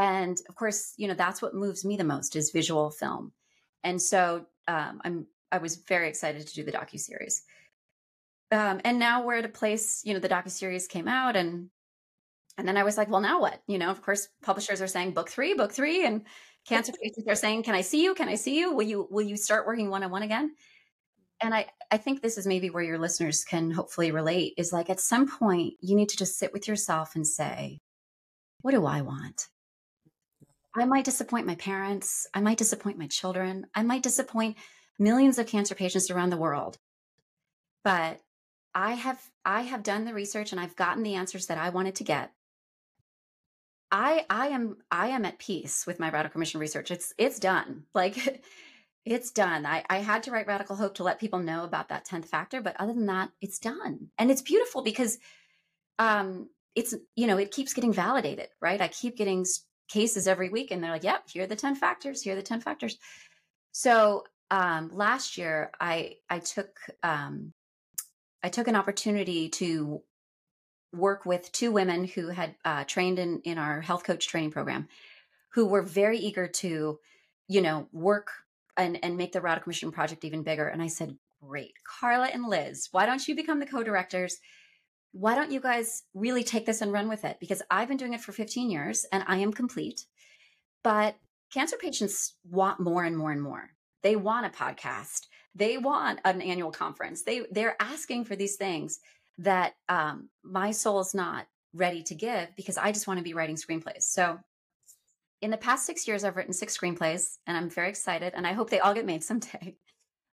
and 0.00 0.40
of 0.48 0.54
course, 0.54 0.94
you 0.96 1.06
know 1.06 1.14
that's 1.14 1.42
what 1.42 1.54
moves 1.54 1.84
me 1.84 1.96
the 1.96 2.04
most 2.04 2.34
is 2.34 2.50
visual 2.50 2.90
film, 2.90 3.32
and 3.84 4.00
so 4.00 4.46
um, 4.66 5.00
I'm 5.04 5.26
I 5.52 5.58
was 5.58 5.76
very 5.76 6.08
excited 6.08 6.46
to 6.46 6.54
do 6.54 6.64
the 6.64 6.72
docu 6.72 6.98
series. 6.98 7.42
Um, 8.50 8.80
and 8.84 8.98
now 8.98 9.24
we're 9.24 9.36
at 9.36 9.44
a 9.44 9.48
place, 9.48 10.02
you 10.04 10.14
know, 10.14 10.20
the 10.20 10.28
docu 10.28 10.50
series 10.50 10.88
came 10.88 11.06
out, 11.06 11.36
and 11.36 11.68
and 12.56 12.66
then 12.66 12.78
I 12.78 12.82
was 12.82 12.96
like, 12.96 13.10
well, 13.10 13.20
now 13.20 13.40
what? 13.40 13.62
You 13.66 13.78
know, 13.78 13.90
of 13.90 14.02
course, 14.02 14.28
publishers 14.42 14.80
are 14.80 14.86
saying 14.86 15.12
book 15.12 15.28
three, 15.28 15.54
book 15.54 15.72
three, 15.72 16.04
and 16.06 16.24
cancer 16.66 16.92
patients 16.92 17.28
are 17.28 17.34
saying, 17.34 17.62
"Can 17.64 17.74
I 17.74 17.82
see 17.82 18.02
you? 18.02 18.14
Can 18.14 18.28
I 18.28 18.36
see 18.36 18.58
you? 18.58 18.74
Will 18.74 18.84
you 18.84 19.06
will 19.10 19.26
you 19.26 19.36
start 19.36 19.66
working 19.66 19.90
one 19.90 20.02
on 20.02 20.10
one 20.10 20.22
again?" 20.22 20.54
And 21.42 21.54
I 21.54 21.66
I 21.90 21.98
think 21.98 22.22
this 22.22 22.38
is 22.38 22.46
maybe 22.46 22.70
where 22.70 22.82
your 22.82 22.98
listeners 22.98 23.44
can 23.44 23.70
hopefully 23.70 24.12
relate 24.12 24.54
is 24.56 24.72
like 24.72 24.88
at 24.88 25.00
some 25.00 25.28
point 25.28 25.74
you 25.80 25.94
need 25.94 26.08
to 26.08 26.16
just 26.16 26.38
sit 26.38 26.54
with 26.54 26.68
yourself 26.68 27.14
and 27.16 27.26
say, 27.26 27.80
"What 28.62 28.72
do 28.72 28.86
I 28.86 29.02
want?" 29.02 29.48
I 30.74 30.84
might 30.84 31.04
disappoint 31.04 31.46
my 31.46 31.56
parents. 31.56 32.26
I 32.32 32.40
might 32.40 32.58
disappoint 32.58 32.98
my 32.98 33.08
children. 33.08 33.66
I 33.74 33.82
might 33.82 34.02
disappoint 34.02 34.56
millions 34.98 35.38
of 35.38 35.46
cancer 35.46 35.74
patients 35.74 36.10
around 36.10 36.30
the 36.30 36.36
world. 36.36 36.78
But 37.82 38.20
I 38.74 38.92
have 38.92 39.20
I 39.44 39.62
have 39.62 39.82
done 39.82 40.04
the 40.04 40.14
research 40.14 40.52
and 40.52 40.60
I've 40.60 40.76
gotten 40.76 41.02
the 41.02 41.14
answers 41.14 41.46
that 41.46 41.58
I 41.58 41.70
wanted 41.70 41.96
to 41.96 42.04
get. 42.04 42.32
I 43.90 44.24
I 44.30 44.48
am 44.48 44.76
I 44.90 45.08
am 45.08 45.24
at 45.24 45.38
peace 45.38 45.86
with 45.86 45.98
my 45.98 46.10
radical 46.10 46.38
remission 46.38 46.60
research. 46.60 46.90
It's 46.90 47.12
it's 47.18 47.38
done. 47.38 47.84
Like 47.94 48.44
it's 49.06 49.30
done. 49.32 49.64
I, 49.66 49.82
I 49.88 49.98
had 49.98 50.24
to 50.24 50.30
write 50.30 50.46
Radical 50.46 50.76
Hope 50.76 50.96
to 50.96 51.02
let 51.02 51.18
people 51.18 51.38
know 51.38 51.64
about 51.64 51.88
that 51.88 52.06
10th 52.06 52.26
factor, 52.26 52.60
but 52.60 52.76
other 52.78 52.92
than 52.92 53.06
that, 53.06 53.30
it's 53.40 53.58
done. 53.58 54.10
And 54.18 54.30
it's 54.30 54.42
beautiful 54.42 54.82
because 54.82 55.18
um 55.98 56.48
it's 56.76 56.94
you 57.16 57.26
know, 57.26 57.38
it 57.38 57.50
keeps 57.50 57.74
getting 57.74 57.92
validated, 57.92 58.48
right? 58.60 58.80
I 58.80 58.88
keep 58.88 59.16
getting 59.16 59.44
cases 59.90 60.26
every 60.26 60.48
week 60.48 60.70
and 60.70 60.82
they're 60.82 60.92
like, 60.92 61.04
"Yep, 61.04 61.28
here 61.30 61.44
are 61.44 61.46
the 61.46 61.56
10 61.56 61.74
factors, 61.76 62.22
here 62.22 62.32
are 62.34 62.36
the 62.36 62.42
10 62.42 62.60
factors." 62.60 62.98
So, 63.72 64.24
um 64.50 64.90
last 64.92 65.38
year 65.38 65.70
I 65.80 66.16
I 66.28 66.40
took 66.40 66.70
um 67.02 67.52
I 68.42 68.48
took 68.48 68.68
an 68.68 68.76
opportunity 68.76 69.48
to 69.50 70.02
work 70.92 71.24
with 71.24 71.52
two 71.52 71.70
women 71.70 72.04
who 72.04 72.28
had 72.28 72.54
uh, 72.64 72.84
trained 72.84 73.18
in 73.18 73.40
in 73.40 73.58
our 73.58 73.80
health 73.80 74.04
coach 74.04 74.26
training 74.28 74.50
program, 74.50 74.88
who 75.50 75.66
were 75.66 75.82
very 75.82 76.18
eager 76.18 76.48
to, 76.48 76.98
you 77.48 77.62
know, 77.62 77.88
work 77.92 78.30
and 78.76 78.98
and 79.04 79.16
make 79.16 79.32
the 79.32 79.40
Radical 79.40 79.70
Remission 79.70 79.92
Project 79.92 80.24
even 80.24 80.42
bigger. 80.42 80.66
And 80.66 80.82
I 80.82 80.88
said, 80.88 81.16
"Great, 81.42 81.74
Carla 81.84 82.26
and 82.26 82.44
Liz, 82.44 82.88
why 82.92 83.06
don't 83.06 83.26
you 83.26 83.34
become 83.34 83.60
the 83.60 83.66
co-directors?" 83.66 84.38
Why 85.12 85.34
don't 85.34 85.50
you 85.50 85.60
guys 85.60 86.04
really 86.14 86.44
take 86.44 86.66
this 86.66 86.80
and 86.80 86.92
run 86.92 87.08
with 87.08 87.24
it? 87.24 87.38
Because 87.40 87.62
I've 87.70 87.88
been 87.88 87.96
doing 87.96 88.14
it 88.14 88.20
for 88.20 88.32
15 88.32 88.70
years 88.70 89.06
and 89.12 89.24
I 89.26 89.38
am 89.38 89.52
complete. 89.52 90.06
But 90.84 91.16
cancer 91.52 91.76
patients 91.76 92.34
want 92.48 92.80
more 92.80 93.04
and 93.04 93.16
more 93.16 93.32
and 93.32 93.42
more. 93.42 93.70
They 94.02 94.16
want 94.16 94.46
a 94.46 94.50
podcast 94.50 95.26
they 95.54 95.78
want 95.78 96.20
an 96.24 96.40
annual 96.40 96.70
conference 96.70 97.22
they 97.22 97.42
they're 97.50 97.76
asking 97.80 98.24
for 98.24 98.36
these 98.36 98.56
things 98.56 99.00
that 99.38 99.74
um, 99.88 100.28
my 100.42 100.70
soul 100.70 101.00
is 101.00 101.14
not 101.14 101.46
ready 101.72 102.02
to 102.02 102.14
give 102.14 102.48
because 102.56 102.76
i 102.76 102.90
just 102.90 103.06
want 103.06 103.18
to 103.18 103.24
be 103.24 103.34
writing 103.34 103.56
screenplays 103.56 104.02
so 104.02 104.38
in 105.40 105.50
the 105.50 105.56
past 105.56 105.86
six 105.86 106.06
years 106.06 106.24
i've 106.24 106.36
written 106.36 106.52
six 106.52 106.76
screenplays 106.76 107.38
and 107.46 107.56
i'm 107.56 107.70
very 107.70 107.88
excited 107.88 108.32
and 108.34 108.46
i 108.46 108.52
hope 108.52 108.70
they 108.70 108.80
all 108.80 108.94
get 108.94 109.06
made 109.06 109.22
someday 109.24 109.74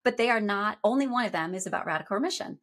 but 0.05 0.17
they 0.17 0.31
are 0.31 0.41
not 0.41 0.79
only 0.85 1.07
one 1.07 1.27
of 1.27 1.33
them 1.33 1.55
is 1.55 1.67
about 1.67 1.87
radical 1.87 2.15
remission 2.15 2.59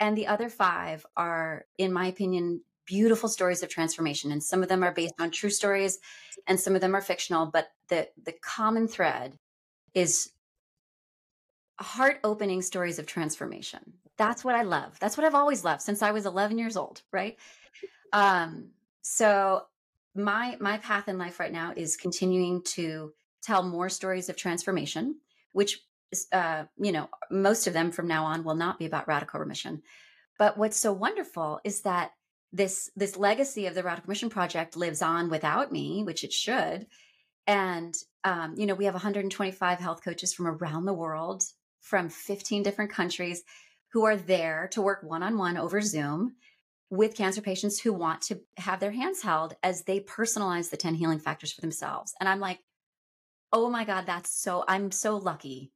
and 0.00 0.16
the 0.16 0.26
other 0.26 0.48
five 0.48 1.04
are 1.16 1.64
in 1.76 1.92
my 1.92 2.06
opinion 2.06 2.62
beautiful 2.86 3.28
stories 3.28 3.62
of 3.62 3.68
transformation 3.68 4.32
and 4.32 4.42
some 4.42 4.62
of 4.62 4.68
them 4.68 4.82
are 4.82 4.92
based 4.92 5.14
on 5.18 5.30
true 5.30 5.50
stories 5.50 5.98
and 6.46 6.58
some 6.58 6.74
of 6.74 6.80
them 6.80 6.94
are 6.94 7.02
fictional 7.02 7.46
but 7.46 7.68
the 7.88 8.08
the 8.24 8.32
common 8.42 8.88
thread 8.88 9.38
is 9.94 10.30
heart 11.80 12.18
opening 12.24 12.62
stories 12.62 12.98
of 12.98 13.06
transformation. 13.06 13.94
That's 14.16 14.44
what 14.44 14.54
I 14.54 14.62
love. 14.62 14.98
That's 14.98 15.16
what 15.16 15.24
I've 15.24 15.34
always 15.34 15.64
loved 15.64 15.82
since 15.82 16.02
I 16.02 16.10
was 16.10 16.26
11 16.26 16.58
years 16.58 16.76
old, 16.76 17.02
right? 17.12 17.36
Um, 18.12 18.70
so 19.02 19.62
my 20.14 20.56
my 20.60 20.78
path 20.78 21.08
in 21.08 21.18
life 21.18 21.38
right 21.38 21.52
now 21.52 21.72
is 21.76 21.96
continuing 21.96 22.62
to 22.62 23.12
tell 23.42 23.62
more 23.62 23.88
stories 23.88 24.28
of 24.28 24.36
transformation, 24.36 25.16
which 25.52 25.80
uh, 26.32 26.64
you 26.78 26.92
know, 26.92 27.08
most 27.30 27.66
of 27.66 27.72
them 27.72 27.90
from 27.90 28.08
now 28.08 28.24
on 28.24 28.44
will 28.44 28.54
not 28.54 28.78
be 28.78 28.86
about 28.86 29.08
radical 29.08 29.40
remission. 29.40 29.82
But 30.38 30.56
what's 30.56 30.76
so 30.76 30.92
wonderful 30.92 31.60
is 31.64 31.82
that 31.82 32.12
this 32.52 32.90
this 32.96 33.16
legacy 33.16 33.66
of 33.66 33.74
the 33.74 33.82
Radical 33.82 34.08
Remission 34.08 34.30
Project 34.30 34.76
lives 34.76 35.02
on 35.02 35.28
without 35.28 35.70
me, 35.70 36.02
which 36.02 36.24
it 36.24 36.32
should. 36.32 36.86
And 37.46 37.94
um, 38.24 38.54
you 38.56 38.66
know, 38.66 38.74
we 38.74 38.86
have 38.86 38.94
125 38.94 39.78
health 39.78 40.02
coaches 40.02 40.32
from 40.32 40.46
around 40.46 40.84
the 40.84 40.94
world 40.94 41.42
from 41.80 42.08
15 42.08 42.62
different 42.62 42.90
countries 42.90 43.42
who 43.92 44.04
are 44.04 44.16
there 44.16 44.68
to 44.72 44.82
work 44.82 45.02
one 45.02 45.22
on 45.22 45.38
one 45.38 45.56
over 45.56 45.80
Zoom 45.80 46.36
with 46.90 47.16
cancer 47.16 47.42
patients 47.42 47.78
who 47.78 47.92
want 47.92 48.22
to 48.22 48.40
have 48.56 48.80
their 48.80 48.90
hands 48.90 49.22
held 49.22 49.54
as 49.62 49.82
they 49.82 50.00
personalize 50.00 50.70
the 50.70 50.76
10 50.76 50.94
healing 50.94 51.18
factors 51.18 51.52
for 51.52 51.60
themselves. 51.60 52.14
And 52.18 52.28
I'm 52.28 52.40
like, 52.40 52.60
oh 53.52 53.68
my 53.68 53.84
God, 53.84 54.06
that's 54.06 54.30
so, 54.30 54.64
I'm 54.66 54.90
so 54.90 55.16
lucky 55.16 55.70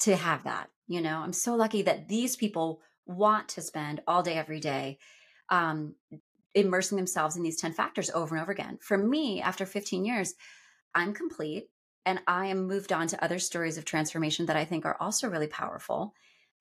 to 0.00 0.16
have 0.16 0.44
that. 0.44 0.70
You 0.86 1.00
know, 1.00 1.18
I'm 1.18 1.32
so 1.32 1.54
lucky 1.54 1.82
that 1.82 2.08
these 2.08 2.36
people 2.36 2.80
want 3.06 3.48
to 3.48 3.62
spend 3.62 4.02
all 4.06 4.22
day, 4.22 4.34
every 4.34 4.60
day, 4.60 4.98
um, 5.50 5.94
immersing 6.54 6.96
themselves 6.96 7.36
in 7.36 7.42
these 7.42 7.60
10 7.60 7.72
factors 7.72 8.10
over 8.10 8.34
and 8.34 8.42
over 8.42 8.52
again. 8.52 8.78
For 8.80 8.96
me, 8.96 9.40
after 9.40 9.66
15 9.66 10.04
years, 10.04 10.34
I'm 10.94 11.12
complete 11.12 11.68
and 12.06 12.20
I 12.26 12.46
am 12.46 12.66
moved 12.66 12.92
on 12.92 13.06
to 13.08 13.22
other 13.22 13.38
stories 13.38 13.76
of 13.76 13.84
transformation 13.84 14.46
that 14.46 14.56
I 14.56 14.64
think 14.64 14.86
are 14.86 14.96
also 14.98 15.28
really 15.28 15.46
powerful. 15.46 16.14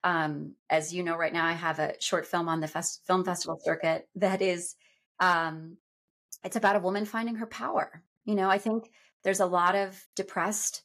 Um, 0.03 0.55
as 0.69 0.93
you 0.93 1.03
know, 1.03 1.15
right 1.15 1.33
now 1.33 1.45
I 1.45 1.53
have 1.53 1.79
a 1.79 1.95
short 1.99 2.27
film 2.27 2.49
on 2.49 2.59
the 2.59 2.67
fest- 2.67 3.01
film 3.07 3.23
festival 3.23 3.59
circuit 3.63 4.07
that 4.15 4.41
is, 4.41 4.75
um, 5.19 5.77
it's 6.43 6.55
about 6.55 6.75
a 6.75 6.81
woman 6.81 7.05
finding 7.05 7.35
her 7.35 7.47
power. 7.47 8.03
You 8.25 8.35
know, 8.35 8.49
I 8.49 8.57
think 8.57 8.91
there's 9.23 9.39
a 9.39 9.45
lot 9.45 9.75
of 9.75 10.01
depressed 10.15 10.83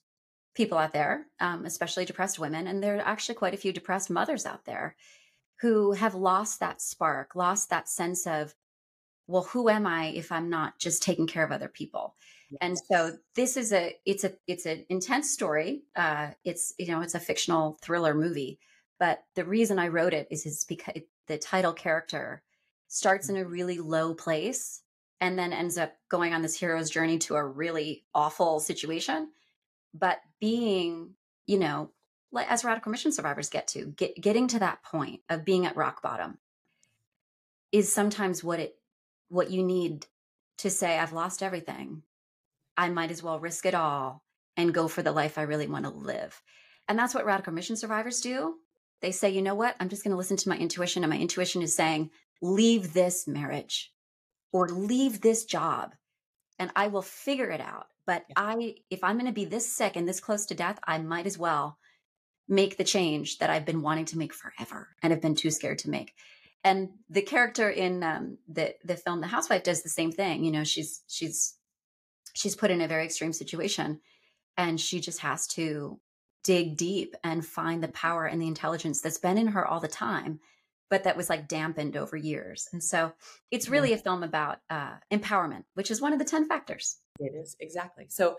people 0.55 0.78
out 0.78 0.92
there, 0.92 1.26
um, 1.40 1.64
especially 1.64 2.05
depressed 2.05 2.38
women, 2.38 2.66
and 2.66 2.82
there 2.82 2.96
are 2.96 3.00
actually 3.00 3.34
quite 3.34 3.55
a 3.55 3.59
few 3.59 3.72
depressed 3.72 4.11
mothers 4.11 4.46
out 4.46 4.64
there 4.64 4.96
who 5.61 5.92
have 5.92 6.14
lost 6.14 6.61
that 6.61 6.82
spark, 6.82 7.34
lost 7.36 7.70
that 7.70 7.88
sense 7.88 8.26
of, 8.26 8.55
well, 9.28 9.44
who 9.44 9.68
am 9.68 9.86
I 9.86 10.07
if 10.07 10.32
I'm 10.32 10.50
not 10.50 10.78
just 10.78 11.03
taking 11.03 11.26
care 11.26 11.44
of 11.44 11.53
other 11.53 11.68
people? 11.68 12.16
And 12.61 12.76
so 12.78 13.16
this 13.34 13.57
is 13.57 13.72
a 13.72 13.96
it's 14.05 14.24
a 14.24 14.32
it's 14.46 14.66
an 14.66 14.84
intense 14.88 15.30
story. 15.30 15.84
Uh, 15.96 16.32
it's 16.44 16.74
you 16.78 16.88
know 16.88 17.00
it's 17.00 17.14
a 17.14 17.20
fictional 17.20 17.78
thriller 17.80 18.12
movie, 18.12 18.59
but 18.98 19.22
the 19.36 19.44
reason 19.44 19.78
I 19.78 19.88
wrote 19.88 20.12
it 20.12 20.28
is 20.30 20.44
is 20.44 20.64
because 20.64 20.94
the 21.28 21.38
title 21.38 21.72
character 21.72 22.42
starts 22.88 23.28
in 23.28 23.36
a 23.36 23.44
really 23.44 23.78
low 23.78 24.12
place 24.14 24.82
and 25.20 25.38
then 25.38 25.53
ends 25.53 25.78
up 25.78 25.94
going 26.11 26.34
on 26.34 26.42
this 26.42 26.59
hero's 26.59 26.90
journey 26.90 27.18
to 27.20 27.36
a 27.36 27.44
really 27.44 28.05
awful 28.14 28.61
situation. 28.61 29.30
But 29.95 30.20
being 30.40 31.14
you 31.47 31.59
know 31.59 31.90
as 32.49 32.64
radical 32.64 32.90
remission 32.90 33.12
survivors 33.12 33.51
get 33.51 33.68
to 33.68 33.86
get, 33.86 34.20
getting 34.20 34.49
to 34.49 34.59
that 34.61 34.82
point 34.82 35.20
of 35.28 35.45
being 35.45 35.66
at 35.66 35.76
rock 35.76 36.03
bottom 36.03 36.38
is 37.72 37.93
sometimes 37.93 38.43
what 38.43 38.59
it 38.59 38.76
what 39.28 39.51
you 39.51 39.62
need 39.62 40.07
to 40.59 40.70
say 40.70 40.99
i've 40.99 41.12
lost 41.12 41.43
everything 41.43 42.03
I 42.76 42.88
might 42.88 43.11
as 43.11 43.22
well 43.22 43.40
risk 43.40 43.66
it 43.66 43.74
all 43.74 44.22
and 44.57 44.74
go 44.74 44.88
for 44.88 45.03
the 45.03 45.12
life 45.12 45.38
I 45.38 45.43
really 45.43 45.66
want 45.66 45.84
to 45.84 45.90
live. 45.90 46.43
And 46.88 46.99
that's 46.99 47.14
what 47.14 47.24
radical 47.24 47.53
remission 47.53 47.76
survivors 47.76 48.20
do. 48.20 48.57
They 49.01 49.12
say, 49.12 49.30
you 49.30 49.43
know 49.43 49.55
what? 49.55 49.76
I'm 49.80 49.88
just 49.88 50.05
going 50.05 50.12
to 50.12 50.16
listen 50.16 50.36
to 50.38 50.49
my 50.49 50.57
intuition. 50.57 51.03
And 51.03 51.11
my 51.11 51.18
intuition 51.18 51.62
is 51.62 51.74
saying, 51.74 52.11
leave 52.40 52.93
this 52.93 53.26
marriage 53.26 53.93
or 54.53 54.68
leave 54.68 55.20
this 55.20 55.45
job 55.45 55.95
and 56.59 56.70
I 56.76 56.88
will 56.88 57.03
figure 57.03 57.51
it 57.51 57.61
out. 57.61 57.86
But 58.07 58.24
I, 58.36 58.76
if 58.90 59.05
I'm 59.05 59.16
going 59.16 59.26
to 59.26 59.32
be 59.32 59.44
this 59.44 59.70
sick 59.70 59.96
and 59.96 60.09
this 60.09 60.20
close 60.20 60.46
to 60.46 60.55
death, 60.55 60.78
I 60.86 60.98
might 60.98 61.26
as 61.26 61.38
well 61.38 61.78
make 62.48 62.76
the 62.76 62.84
change 62.84 63.38
that 63.38 63.50
I've 63.50 63.64
been 63.64 63.82
wanting 63.82 64.07
to 64.07 64.18
make 64.18 64.34
forever 64.34 64.88
and 65.03 65.12
have 65.12 65.22
been 65.22 65.36
too 65.36 65.50
scared 65.50 65.78
to 65.80 65.90
make. 65.90 66.12
And 66.64 66.90
the 67.09 67.22
character 67.22 67.70
in 67.70 68.03
um, 68.03 68.38
the 68.48 68.74
the 68.84 68.96
film 68.96 69.20
The 69.20 69.26
Housewife 69.26 69.64
does 69.64 69.82
the 69.82 69.88
same 69.88 70.12
thing. 70.12 70.44
You 70.44 70.53
know, 70.53 70.64
she's 70.64 71.03
she's 71.09 71.57
she's 72.34 72.57
put 72.57 72.70
in 72.70 72.80
a 72.80 72.88
very 72.88 73.05
extreme 73.05 73.32
situation 73.32 74.00
and 74.57 74.80
she 74.80 75.00
just 75.00 75.20
has 75.20 75.46
to 75.48 75.98
dig 76.44 76.76
deep 76.76 77.14
and 77.22 77.46
find 77.46 77.82
the 77.82 77.88
power 77.88 78.26
and 78.26 78.40
the 78.40 78.48
intelligence 78.48 79.00
that's 79.00 79.18
been 79.18 79.38
in 79.38 79.48
her 79.48 79.66
all 79.66 79.80
the 79.80 79.88
time 79.88 80.40
but 80.90 81.05
that 81.05 81.16
was 81.16 81.30
like 81.30 81.48
dampened 81.48 81.96
over 81.96 82.16
years 82.16 82.68
and 82.72 82.82
so 82.82 83.12
it's 83.50 83.68
really 83.68 83.90
mm-hmm. 83.90 84.00
a 84.00 84.03
film 84.03 84.22
about 84.22 84.59
uh, 84.68 84.94
empowerment 85.12 85.64
which 85.74 85.90
is 85.90 86.00
one 86.00 86.12
of 86.12 86.18
the 86.18 86.24
10 86.24 86.48
factors 86.48 86.96
it 87.18 87.32
is 87.34 87.56
exactly. 87.60 88.06
So 88.08 88.36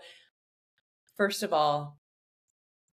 first 1.16 1.42
of 1.42 1.52
all 1.52 1.98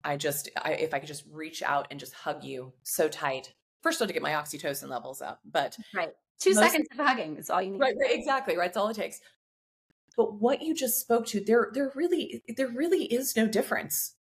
i 0.04 0.16
just 0.16 0.48
I, 0.62 0.74
if 0.74 0.94
i 0.94 1.00
could 1.00 1.08
just 1.08 1.24
reach 1.32 1.64
out 1.64 1.88
and 1.90 1.98
just 1.98 2.12
hug 2.12 2.44
you 2.44 2.72
so 2.84 3.08
tight 3.08 3.54
first 3.82 3.96
of 3.96 4.02
all 4.02 4.06
to 4.06 4.12
get 4.12 4.22
my 4.22 4.32
oxytocin 4.32 4.88
levels 4.88 5.20
up 5.20 5.40
but 5.44 5.76
right. 5.92 6.10
Two 6.38 6.54
most, 6.54 6.64
seconds 6.64 6.88
of 6.92 7.04
hugging 7.04 7.36
is 7.36 7.48
all 7.48 7.62
you 7.62 7.70
need. 7.70 7.80
Right, 7.80 7.94
right 8.00 8.14
exactly 8.14 8.56
right 8.56 8.66
that's 8.66 8.76
all 8.76 8.88
it 8.88 8.96
takes. 8.96 9.20
But 10.16 10.40
what 10.40 10.62
you 10.62 10.74
just 10.74 11.00
spoke 11.00 11.26
to, 11.26 11.40
there, 11.44 11.70
there 11.72 11.92
really, 11.94 12.42
there 12.56 12.68
really 12.68 13.04
is 13.04 13.36
no 13.36 13.46
difference 13.46 14.14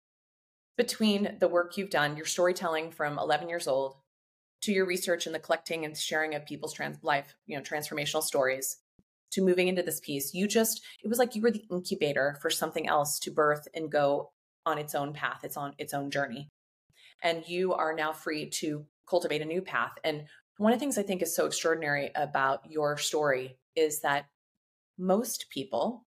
between 0.77 1.37
the 1.39 1.47
work 1.47 1.77
you've 1.77 1.89
done, 1.89 2.15
your 2.15 2.25
storytelling 2.25 2.91
from 2.91 3.19
11 3.19 3.49
years 3.49 3.67
old, 3.67 3.95
to 4.61 4.71
your 4.71 4.85
research 4.85 5.25
and 5.25 5.35
the 5.35 5.39
collecting 5.39 5.83
and 5.83 5.97
sharing 5.97 6.33
of 6.33 6.45
people's 6.45 6.73
trans 6.73 6.97
life, 7.03 7.35
you 7.45 7.57
know, 7.57 7.63
transformational 7.63 8.23
stories, 8.23 8.77
to 9.31 9.41
moving 9.41 9.67
into 9.67 9.83
this 9.83 9.99
piece. 9.99 10.33
You 10.33 10.47
just, 10.47 10.81
it 11.03 11.07
was 11.07 11.17
like 11.17 11.35
you 11.35 11.41
were 11.41 11.51
the 11.51 11.65
incubator 11.71 12.37
for 12.41 12.49
something 12.49 12.87
else 12.87 13.19
to 13.19 13.31
birth 13.31 13.67
and 13.73 13.91
go 13.91 14.31
on 14.65 14.77
its 14.77 14.93
own 14.95 15.13
path, 15.13 15.43
its 15.43 15.57
on 15.57 15.73
its 15.77 15.93
own 15.93 16.11
journey. 16.11 16.49
And 17.23 17.47
you 17.47 17.73
are 17.73 17.93
now 17.93 18.13
free 18.13 18.49
to 18.49 18.85
cultivate 19.07 19.41
a 19.41 19.45
new 19.45 19.61
path. 19.61 19.91
And 20.03 20.25
one 20.57 20.73
of 20.73 20.79
the 20.79 20.83
things 20.83 20.97
I 20.97 21.03
think 21.03 21.21
is 21.21 21.35
so 21.35 21.45
extraordinary 21.45 22.11
about 22.15 22.69
your 22.69 22.97
story 22.97 23.57
is 23.75 24.01
that 24.01 24.25
most 24.97 25.47
people, 25.49 26.05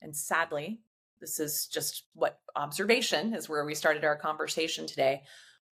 and 0.00 0.14
sadly, 0.14 0.80
this 1.20 1.40
is 1.40 1.66
just 1.66 2.04
what 2.14 2.38
observation 2.54 3.34
is 3.34 3.48
where 3.48 3.64
we 3.64 3.74
started 3.74 4.04
our 4.04 4.16
conversation 4.16 4.86
today. 4.86 5.22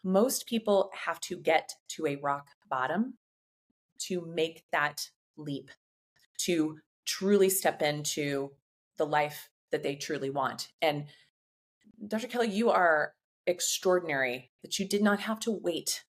Most 0.02 0.46
people 0.46 0.90
have 1.04 1.20
to 1.20 1.36
get 1.36 1.74
to 1.88 2.06
a 2.06 2.16
rock 2.16 2.48
bottom 2.68 3.14
to 4.00 4.26
make 4.26 4.64
that 4.72 5.08
leap, 5.36 5.70
to 6.38 6.78
truly 7.06 7.50
step 7.50 7.82
into 7.82 8.52
the 8.96 9.06
life 9.06 9.50
that 9.70 9.82
they 9.82 9.96
truly 9.96 10.30
want. 10.30 10.68
And 10.80 11.06
Dr. 12.06 12.28
Kelly, 12.28 12.48
you 12.48 12.70
are 12.70 13.14
extraordinary 13.46 14.50
that 14.62 14.78
you 14.78 14.86
did 14.86 15.02
not 15.02 15.20
have 15.20 15.40
to 15.40 15.50
wait 15.50 16.04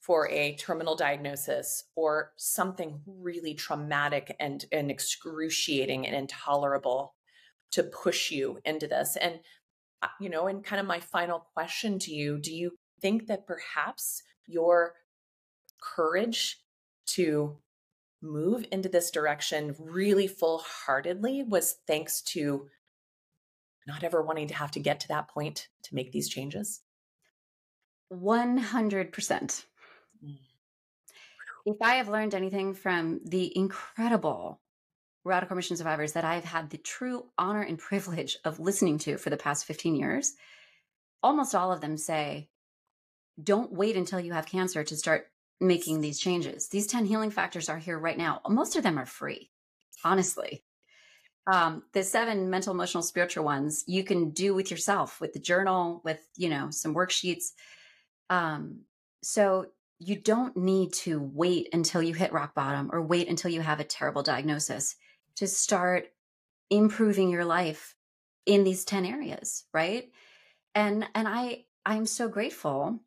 for 0.00 0.28
a 0.28 0.54
terminal 0.56 0.96
diagnosis 0.96 1.84
or 1.96 2.32
something 2.36 3.00
really 3.06 3.54
traumatic 3.54 4.36
and, 4.38 4.66
and 4.70 4.90
excruciating 4.90 6.06
and 6.06 6.14
intolerable 6.14 7.14
to 7.72 7.82
push 7.82 8.30
you 8.30 8.58
into 8.64 8.86
this. 8.86 9.16
And, 9.16 9.40
uh, 10.02 10.08
you 10.20 10.28
know, 10.28 10.46
and 10.46 10.62
kind 10.62 10.78
of 10.78 10.86
my 10.86 11.00
final 11.00 11.46
question 11.54 11.98
to 12.00 12.12
you 12.12 12.38
do 12.38 12.54
you 12.54 12.72
think 13.00 13.26
that 13.26 13.46
perhaps 13.46 14.22
your 14.46 14.94
courage 15.80 16.58
to 17.06 17.56
move 18.24 18.66
into 18.72 18.88
this 18.88 19.10
direction 19.10 19.74
really 19.78 20.26
full 20.26 20.58
heartedly 20.58 21.42
was 21.42 21.76
thanks 21.86 22.22
to 22.22 22.68
not 23.86 24.02
ever 24.02 24.22
wanting 24.22 24.48
to 24.48 24.54
have 24.54 24.70
to 24.72 24.80
get 24.80 25.00
to 25.00 25.08
that 25.08 25.28
point 25.28 25.68
to 25.84 25.94
make 25.94 26.10
these 26.10 26.28
changes? 26.28 26.80
100%. 28.12 29.12
Mm. 30.24 30.38
If 31.66 31.76
I 31.80 31.94
have 31.96 32.08
learned 32.08 32.34
anything 32.34 32.74
from 32.74 33.20
the 33.24 33.56
incredible 33.56 34.60
radical 35.24 35.54
remission 35.54 35.76
survivors 35.76 36.12
that 36.12 36.24
I've 36.24 36.44
had 36.44 36.70
the 36.70 36.78
true 36.78 37.24
honor 37.38 37.62
and 37.62 37.78
privilege 37.78 38.36
of 38.44 38.60
listening 38.60 38.98
to 38.98 39.16
for 39.16 39.30
the 39.30 39.36
past 39.36 39.64
15 39.64 39.94
years, 39.94 40.34
almost 41.22 41.54
all 41.54 41.72
of 41.72 41.80
them 41.80 41.96
say, 41.96 42.48
don't 43.42 43.72
wait 43.72 43.96
until 43.96 44.20
you 44.20 44.32
have 44.32 44.46
cancer 44.46 44.84
to 44.84 44.96
start 44.96 45.26
making 45.66 46.00
these 46.00 46.18
changes. 46.18 46.68
These 46.68 46.86
10 46.86 47.06
healing 47.06 47.30
factors 47.30 47.68
are 47.68 47.78
here 47.78 47.98
right 47.98 48.18
now. 48.18 48.40
Most 48.48 48.76
of 48.76 48.82
them 48.82 48.98
are 48.98 49.06
free, 49.06 49.50
honestly. 50.04 50.64
Um, 51.46 51.82
the 51.92 52.02
seven 52.02 52.48
mental, 52.48 52.72
emotional, 52.72 53.02
spiritual 53.02 53.44
ones 53.44 53.84
you 53.86 54.02
can 54.02 54.30
do 54.30 54.54
with 54.54 54.70
yourself, 54.70 55.20
with 55.20 55.32
the 55.32 55.38
journal, 55.38 56.00
with, 56.04 56.20
you 56.36 56.48
know, 56.48 56.70
some 56.70 56.94
worksheets. 56.94 57.52
Um, 58.30 58.80
so 59.22 59.66
you 59.98 60.16
don't 60.16 60.56
need 60.56 60.92
to 60.92 61.20
wait 61.20 61.68
until 61.72 62.02
you 62.02 62.14
hit 62.14 62.32
rock 62.32 62.54
bottom 62.54 62.90
or 62.92 63.02
wait 63.02 63.28
until 63.28 63.50
you 63.50 63.60
have 63.60 63.80
a 63.80 63.84
terrible 63.84 64.22
diagnosis 64.22 64.96
to 65.36 65.46
start 65.46 66.06
improving 66.70 67.30
your 67.30 67.44
life 67.44 67.94
in 68.46 68.64
these 68.64 68.84
10 68.84 69.06
areas, 69.06 69.64
right? 69.72 70.10
And 70.74 71.06
and 71.14 71.28
I 71.28 71.64
I'm 71.86 72.06
so 72.06 72.28
grateful 72.28 73.00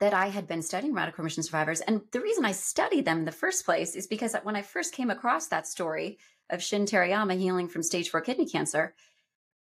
that 0.00 0.14
I 0.14 0.28
had 0.28 0.46
been 0.46 0.62
studying 0.62 0.94
radical 0.94 1.22
remission 1.22 1.42
survivors. 1.42 1.80
And 1.80 2.02
the 2.12 2.20
reason 2.20 2.44
I 2.44 2.52
studied 2.52 3.04
them 3.04 3.18
in 3.18 3.24
the 3.24 3.32
first 3.32 3.64
place 3.64 3.96
is 3.96 4.06
because 4.06 4.34
when 4.42 4.56
I 4.56 4.62
first 4.62 4.94
came 4.94 5.10
across 5.10 5.48
that 5.48 5.66
story 5.66 6.18
of 6.50 6.62
Shin 6.62 6.84
Terayama 6.84 7.38
healing 7.38 7.68
from 7.68 7.82
stage 7.82 8.10
four 8.10 8.20
kidney 8.20 8.46
cancer, 8.46 8.94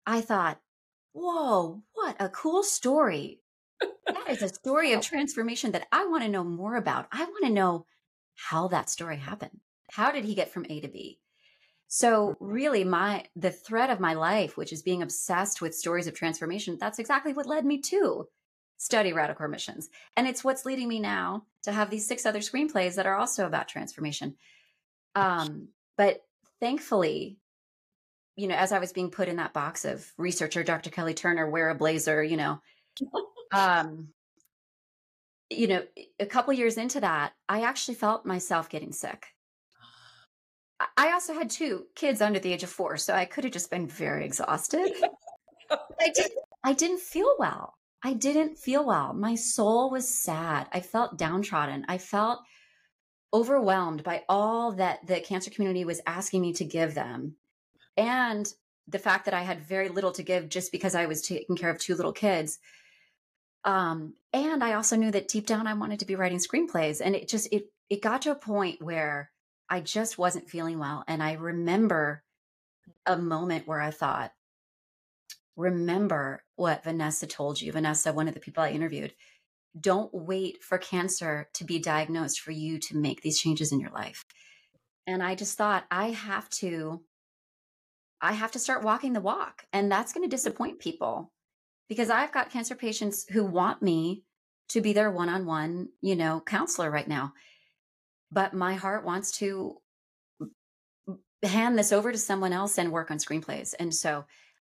I 0.05 0.21
thought, 0.21 0.59
whoa, 1.13 1.81
what 1.93 2.15
a 2.19 2.29
cool 2.29 2.63
story. 2.63 3.39
that 3.79 4.29
is 4.29 4.41
a 4.41 4.49
story 4.49 4.93
of 4.93 5.01
transformation 5.05 5.71
that 5.71 5.88
I 5.91 6.05
want 6.07 6.23
to 6.23 6.29
know 6.29 6.43
more 6.43 6.75
about. 6.75 7.07
I 7.11 7.23
want 7.23 7.45
to 7.45 7.51
know 7.51 7.86
how 8.36 8.67
that 8.67 8.89
story 8.89 9.17
happened. 9.17 9.59
How 9.91 10.11
did 10.11 10.25
he 10.25 10.36
get 10.36 10.51
from 10.51 10.65
A 10.69 10.81
to 10.81 10.88
B? 10.89 11.19
So 11.88 12.36
really 12.41 12.83
my 12.83 13.25
the 13.36 13.51
thread 13.51 13.89
of 13.89 13.99
my 13.99 14.13
life, 14.15 14.57
which 14.57 14.73
is 14.73 14.81
being 14.81 15.01
obsessed 15.01 15.61
with 15.61 15.75
stories 15.75 16.07
of 16.07 16.13
transformation, 16.13 16.77
that's 16.79 16.99
exactly 16.99 17.31
what 17.31 17.45
led 17.45 17.65
me 17.65 17.79
to 17.81 18.27
study 18.78 19.13
radical 19.13 19.43
remissions. 19.43 19.89
And 20.17 20.28
it's 20.28 20.43
what's 20.43 20.65
leading 20.65 20.88
me 20.88 20.99
now 20.99 21.45
to 21.63 21.71
have 21.71 21.89
these 21.89 22.07
six 22.07 22.26
other 22.26 22.39
screenplays 22.39 22.95
that 22.95 23.05
are 23.05 23.15
also 23.15 23.45
about 23.45 23.67
transformation. 23.67 24.36
Um, 25.15 25.69
but 25.97 26.23
thankfully, 26.59 27.38
you 28.36 28.47
know, 28.47 28.55
as 28.55 28.71
I 28.71 28.80
was 28.80 28.91
being 28.91 29.11
put 29.11 29.30
in 29.30 29.38
that 29.38 29.53
box 29.53 29.86
of 29.86 30.11
researcher 30.17 30.63
Dr. 30.63 30.89
Kelly 30.89 31.13
Turner, 31.13 31.49
wear 31.49 31.69
a 31.69 31.76
blazer, 31.76 32.21
you 32.21 32.38
know, 32.38 32.59
um, 33.53 34.09
you 35.49 35.67
know, 35.67 35.84
a 36.19 36.26
couple 36.26 36.53
years 36.53 36.78
into 36.78 36.99
that, 36.99 37.34
I 37.47 37.61
actually 37.61 37.95
felt 37.95 38.26
myself 38.26 38.69
getting 38.69 38.91
sick. 38.91 39.28
I 40.97 41.13
also 41.13 41.34
had 41.34 41.49
two 41.49 41.86
kids 41.95 42.19
under 42.19 42.39
the 42.39 42.51
age 42.51 42.63
of 42.63 42.69
four, 42.69 42.97
so 42.97 43.13
I 43.13 43.26
could 43.26 43.45
have 43.45 43.53
just 43.53 43.71
been 43.71 43.88
very 43.88 44.26
exhausted. 44.26 44.91
I 45.71 46.09
didn't 46.13 46.34
I 46.63 46.73
didn't 46.73 46.99
feel 46.99 47.34
well. 47.39 47.76
I 48.06 48.14
didn't 48.14 48.60
feel 48.60 48.86
well. 48.86 49.16
My 49.16 49.34
soul 49.34 49.89
was 49.89 50.08
sad. 50.08 50.68
I 50.72 50.80
felt 50.80 51.18
downtrodden. 51.18 51.86
I 51.88 51.97
felt 51.97 52.43
overwhelmed 53.34 54.03
by 54.03 54.24
all 54.30 54.74
that 54.74 55.08
the 55.08 55.22
cancer 55.22 55.49
community 55.49 55.86
was 55.86 56.01
asking 56.06 56.41
me 56.43 56.53
to 56.53 56.66
give 56.66 56.93
them. 56.93 57.36
And 57.97 58.47
the 58.88 58.99
fact 58.99 59.26
that 59.26 59.34
I 59.34 59.41
had 59.41 59.60
very 59.60 59.89
little 59.89 60.12
to 60.12 60.22
give 60.22 60.49
just 60.49 60.72
because 60.72 60.93
I 60.93 61.08
was 61.08 61.24
taking 61.24 61.56
care 61.56 61.72
of 61.72 61.80
two 61.80 61.95
little 61.95 62.12
kids. 62.12 62.60
Um, 63.64 64.14
and 64.32 64.64
I 64.64 64.74
also 64.74 64.97
knew 64.97 65.10
that 65.10 65.28
deep 65.28 65.47
down 65.47 65.66
I 65.66 65.74
wanted 65.74 66.01
to 66.01 66.06
be 66.06 66.16
writing 66.16 66.38
screenplays. 66.38 67.01
And 67.03 67.16
it 67.16 67.28
just 67.28 67.51
it 67.51 67.72
it 67.89 68.03
got 68.03 68.22
to 68.22 68.32
a 68.32 68.36
point 68.36 68.84
where 68.84 69.32
I 69.68 69.80
just 69.80 70.20
wasn't 70.20 70.47
feeling 70.47 70.78
well. 70.78 71.03
And 71.08 71.24
I 71.24 71.34
remember 71.34 72.22
a 73.08 73.18
moment 73.18 73.66
where 73.66 73.82
I 73.82 73.89
thought, 73.89 74.32
remember 75.56 76.43
what 76.56 76.84
Vanessa 76.84 77.28
told 77.28 77.62
you. 77.62 77.72
Vanessa, 77.72 78.14
one 78.14 78.28
of 78.28 78.34
the 78.34 78.39
people 78.39 78.64
I 78.64 78.72
interviewed, 78.72 79.14
don't 79.80 80.14
wait 80.14 80.64
for 80.64 80.78
cancer 80.78 81.49
to 81.53 81.64
be 81.64 81.80
diagnosed 81.80 82.39
for 82.39 82.51
you 82.51 82.80
to 82.80 82.97
make 82.97 83.22
these 83.22 83.39
changes 83.39 83.72
in 83.72 83.80
your 83.80 83.91
life. 83.91 84.24
And 85.08 85.22
I 85.22 85.36
just 85.36 85.58
thought, 85.58 85.86
I 85.91 86.12
have 86.12 86.49
to. 86.51 87.01
I 88.22 88.32
have 88.32 88.51
to 88.53 88.60
start 88.60 88.84
walking 88.84 89.14
the 89.14 89.22
walk. 89.22 89.66
And 89.74 89.91
that's 89.91 90.14
going 90.14 90.28
to 90.28 90.36
disappoint 90.36 90.80
people 90.80 91.32
because 91.89 92.10
I've 92.10 92.32
got 92.32 92.49
cancer 92.49 92.74
patients 92.74 93.26
who 93.30 93.45
want 93.45 93.82
me 93.82 94.24
to 94.70 94.82
be 94.82 94.93
their 94.93 95.12
one 95.12 95.30
on 95.30 95.45
one, 95.45 95.89
you 96.01 96.16
know, 96.16 96.41
counselor 96.43 96.89
right 96.89 97.08
now 97.08 97.34
but 98.36 98.53
my 98.53 98.74
heart 98.74 99.06
wants 99.06 99.32
to 99.32 99.78
mm, 100.41 101.18
hand 101.43 101.78
this 101.78 101.91
over 101.91 102.12
to 102.12 102.18
someone 102.18 102.53
else 102.53 102.78
and 102.78 102.91
work 102.91 103.10
on 103.10 103.18
screenplays. 103.18 103.74
And 103.80 103.93
so 103.93 104.26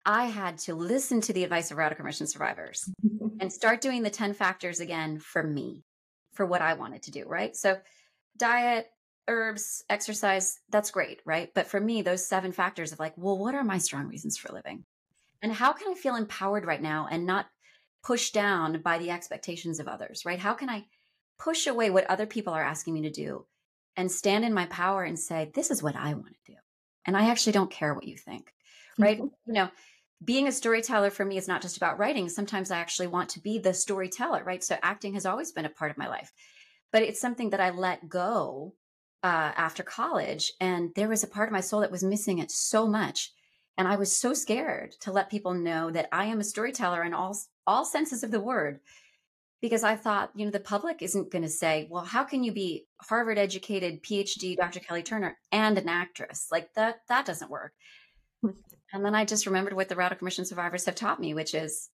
I 0.05 0.24
had 0.24 0.59
to 0.59 0.74
listen 0.74 1.20
to 1.22 1.32
the 1.32 1.44
advice 1.44 1.70
of 1.70 1.76
radical 1.76 2.05
remission 2.05 2.26
survivors 2.26 2.88
and 3.40 3.53
start 3.53 3.80
doing 3.80 4.03
the 4.03 4.11
10 4.11 4.34
factors 4.34 4.80
again 4.80 5.18
for 5.18 5.42
me, 5.42 5.84
for 6.32 6.46
what 6.46 6.62
I 6.62 6.74
wanted 6.74 7.03
to 7.05 7.11
do, 7.11 7.24
right? 7.26 7.55
So 7.57 7.78
diet, 8.36 8.86
herbs, 9.28 9.84
exercise, 9.88 10.59
that's 10.70 10.90
great, 10.90 11.20
right? 11.24 11.50
But 11.55 11.66
for 11.66 11.80
me, 11.80 12.03
those 12.03 12.26
seven 12.26 12.53
factors 12.53 12.92
of 12.92 12.98
like, 12.98 13.14
well, 13.16 13.38
what 13.38 13.55
are 13.55 13.64
my 13.64 13.78
strong 13.78 14.09
reasons 14.09 14.36
for 14.36 14.53
living? 14.53 14.84
And 15.42 15.53
how 15.53 15.72
can 15.72 15.92
I 15.92 15.94
feel 15.94 16.16
empowered 16.16 16.64
right 16.64 16.82
now 16.82 17.09
and 17.11 17.26
not 17.26 17.46
pushed 18.03 18.34
down 18.34 18.80
by 18.82 18.98
the 18.98 19.11
expectations 19.11 19.78
of 19.78 19.88
others, 19.88 20.24
right? 20.24 20.38
How 20.38 20.55
can 20.55 20.68
I 20.68 20.86
push 21.38 21.66
away 21.66 21.90
what 21.90 22.09
other 22.09 22.26
people 22.26 22.53
are 22.53 22.62
asking 22.62 22.94
me 22.94 23.03
to 23.03 23.11
do 23.11 23.46
and 23.96 24.11
stand 24.11 24.44
in 24.44 24.55
my 24.55 24.66
power 24.66 25.03
and 25.03 25.18
say, 25.18 25.50
this 25.55 25.70
is 25.70 25.82
what 25.82 25.96
I 25.96 26.14
want 26.14 26.34
to 26.34 26.53
do. 26.53 26.59
And 27.05 27.16
I 27.16 27.30
actually 27.30 27.53
don't 27.53 27.70
care 27.70 27.94
what 27.94 28.07
you 28.07 28.16
think. 28.16 28.53
Right. 28.98 29.18
Mm-hmm. 29.18 29.26
You 29.46 29.55
know, 29.55 29.68
being 30.25 30.49
a 30.49 30.53
storyteller 30.53 31.11
for 31.11 31.25
me 31.25 31.37
is 31.37 31.49
not 31.49 31.62
just 31.62 31.77
about 31.77 31.99
writing. 31.99 32.29
Sometimes 32.29 32.70
I 32.70 32.79
actually 32.79 33.09
want 33.09 33.31
to 33.31 33.41
be 33.41 33.59
the 33.59 33.75
storyteller. 33.75 34.43
Right. 34.45 34.62
So 34.62 34.77
acting 34.83 35.14
has 35.14 35.27
always 35.27 35.53
been 35.53 35.64
a 35.64 35.70
part 35.70 35.91
of 35.91 35.99
my 35.99 36.09
life, 36.09 36.33
but 36.93 37.03
it's 37.03 37.20
something 37.20 37.51
that 37.51 37.61
I 37.61 37.70
let 37.70 38.09
go 38.09 38.75
uh, 39.23 39.53
after 39.57 39.83
college. 39.83 40.53
And 40.61 40.91
there 40.97 41.09
was 41.09 41.23
a 41.23 41.29
part 41.29 41.49
of 41.49 41.53
my 41.53 41.61
soul 41.61 41.81
that 41.81 41.91
was 41.91 42.03
missing 42.03 42.39
it 42.39 42.51
so 42.51 42.87
much. 42.87 43.33
And 43.79 43.89
I 43.89 43.97
was 43.97 44.14
so 44.14 44.35
scared 44.35 44.93
to 45.01 45.12
let 45.12 45.31
people 45.31 45.55
know 45.55 45.91
that 45.91 46.09
I 46.12 46.27
am 46.27 46.41
a 46.41 46.45
storyteller 46.45 47.03
in 47.03 47.14
all 47.14 47.37
all 47.66 47.85
senses 47.85 48.25
of 48.25 48.33
the 48.33 48.41
word 48.41 48.81
because 49.62 49.85
I 49.85 49.95
thought, 49.95 50.33
you 50.35 50.45
know, 50.45 50.51
the 50.51 50.61
public 50.61 51.01
isn't 51.01 51.31
going 51.31 51.45
to 51.45 51.49
say, 51.49 51.87
well, 51.89 52.05
how 52.05 52.25
can 52.25 52.43
you 52.43 52.53
be 52.53 52.85
Harvard 53.01 53.39
educated 53.39 54.03
PhD 54.03 54.57
Dr. 54.57 54.81
Kelly 54.81 55.05
Turner 55.05 55.39
and 55.53 55.79
an 55.79 55.89
actress? 55.89 56.49
Like 56.51 56.75
that, 56.75 57.03
that 57.09 57.25
doesn't 57.25 57.51
work. 57.51 57.73
And 58.43 59.05
then 59.05 59.14
I 59.14 59.24
just 59.24 59.47
remembered 59.47 59.74
what 59.74 59.88
the 59.88 59.97
radical 59.97 60.24
remission 60.24 60.45
survivors 60.45 60.84
have 60.86 60.95
taught 60.95 61.20
me, 61.20 61.34
which 61.34 61.55
is 61.55 61.88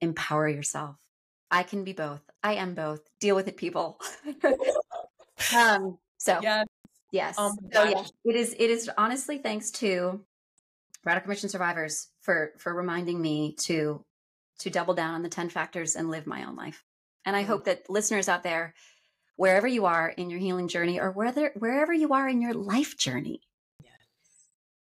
empower 0.00 0.48
yourself. 0.48 0.96
I 1.50 1.62
can 1.62 1.84
be 1.84 1.92
both. 1.92 2.22
I 2.42 2.54
am 2.54 2.74
both. 2.74 3.00
Deal 3.20 3.34
with 3.34 3.48
it, 3.48 3.56
people. 3.56 4.00
um, 5.56 5.98
so 6.16 6.38
yes. 6.42 6.66
yes. 7.10 7.34
Oh 7.38 7.54
so 7.72 7.84
yeah, 7.84 8.04
it 8.24 8.36
is, 8.36 8.54
it 8.58 8.70
is 8.70 8.90
honestly 8.96 9.38
thanks 9.38 9.70
to 9.72 10.20
radical 11.04 11.28
remission 11.28 11.48
survivors 11.48 12.08
for, 12.20 12.52
for 12.58 12.72
reminding 12.72 13.20
me 13.20 13.54
to 13.60 14.04
to 14.60 14.70
double 14.70 14.94
down 14.94 15.14
on 15.14 15.22
the 15.22 15.28
10 15.28 15.48
factors 15.48 15.96
and 15.96 16.10
live 16.10 16.26
my 16.26 16.44
own 16.44 16.54
life. 16.54 16.84
And 17.24 17.34
I 17.34 17.40
mm-hmm. 17.40 17.50
hope 17.50 17.64
that 17.64 17.88
listeners 17.88 18.28
out 18.28 18.42
there, 18.42 18.74
wherever 19.36 19.66
you 19.66 19.86
are 19.86 20.08
in 20.08 20.30
your 20.30 20.38
healing 20.38 20.68
journey 20.68 21.00
or 21.00 21.10
whether, 21.10 21.52
wherever 21.58 21.92
you 21.92 22.12
are 22.12 22.28
in 22.28 22.42
your 22.42 22.54
life 22.54 22.96
journey. 22.96 23.40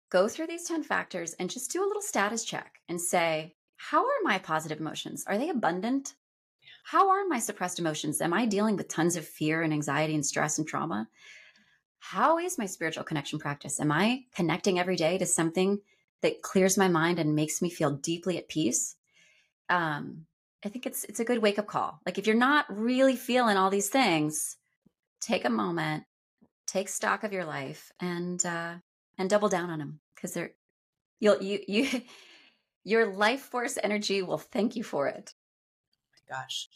Go 0.10 0.28
through 0.28 0.48
these 0.48 0.66
10 0.66 0.84
factors 0.84 1.34
and 1.34 1.50
just 1.50 1.72
do 1.72 1.84
a 1.84 1.88
little 1.88 2.02
status 2.02 2.44
check 2.44 2.80
and 2.90 3.00
say, 3.00 3.56
how 3.78 4.04
are 4.04 4.24
my 4.24 4.40
positive 4.40 4.80
emotions? 4.80 5.24
Are 5.28 5.38
they 5.38 5.50
abundant? 5.50 6.16
How 6.84 7.10
are 7.10 7.26
my 7.28 7.40
suppressed 7.40 7.80
emotions? 7.80 8.22
Am 8.22 8.34
I 8.34 8.46
dealing 8.46 8.76
with 8.76 8.88
tons 8.88 9.16
of 9.16 9.28
fear 9.28 9.62
and 9.62 9.72
anxiety 9.72 10.16
and 10.16 10.26
stress 10.26 10.58
and 10.58 10.68
trauma? 10.68 11.08
How 12.00 12.40
is 12.40 12.58
my 12.58 12.66
spiritual 12.66 13.04
connection 13.04 13.40
practice? 13.40 13.80
Am 13.80 13.92
I 13.92 14.26
connecting 14.34 14.80
every 14.80 14.96
day 14.96 15.18
to 15.18 15.26
something 15.26 15.80
that 16.22 16.42
clears 16.42 16.78
my 16.78 16.88
mind 16.88 17.20
and 17.20 17.36
makes 17.36 17.62
me 17.62 17.70
feel 17.70 17.92
deeply 17.92 18.38
at 18.38 18.50
peace? 18.50 18.96
Um, 19.70 20.26
I 20.66 20.70
think 20.70 20.86
it's 20.86 21.04
it's 21.06 21.20
a 21.20 21.26
good 21.26 21.40
wake 21.40 21.60
up 21.60 21.68
call. 21.68 22.00
Like 22.06 22.18
if 22.18 22.28
you're 22.28 22.36
not 22.36 22.66
really 22.70 23.16
feeling 23.16 23.56
all 23.56 23.70
these 23.70 23.90
things, 23.90 24.58
take 25.22 25.46
a 25.46 25.50
moment, 25.50 26.04
take 26.68 26.90
stock 26.90 27.24
of 27.24 27.32
your 27.32 27.46
life, 27.46 27.92
and 28.02 28.44
uh, 28.46 28.76
and 29.20 29.30
double 29.30 29.50
down 29.50 29.70
on 29.70 29.78
them 29.78 30.00
because 30.16 30.34
they're 30.34 30.52
you'll 31.20 31.44
you 31.44 31.60
you 31.68 32.02
your 32.84 33.06
life 33.06 33.42
force 33.42 33.78
energy 33.84 34.24
will 34.24 34.40
thank 34.40 34.76
you 34.76 34.84
for 34.84 35.08
it. 35.08 35.34
Oh 36.16 36.34
gosh, 36.36 36.68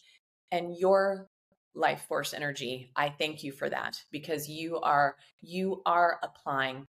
and 0.51 0.77
your 0.77 1.29
life 1.73 2.05
force 2.07 2.35
energy, 2.35 2.91
I 2.95 3.09
thank 3.09 3.43
you 3.43 3.51
for 3.51 3.67
that 3.69 4.03
because 4.11 4.47
you 4.47 4.79
are 4.81 5.15
you 5.41 5.81
are 5.87 6.19
applying 6.21 6.85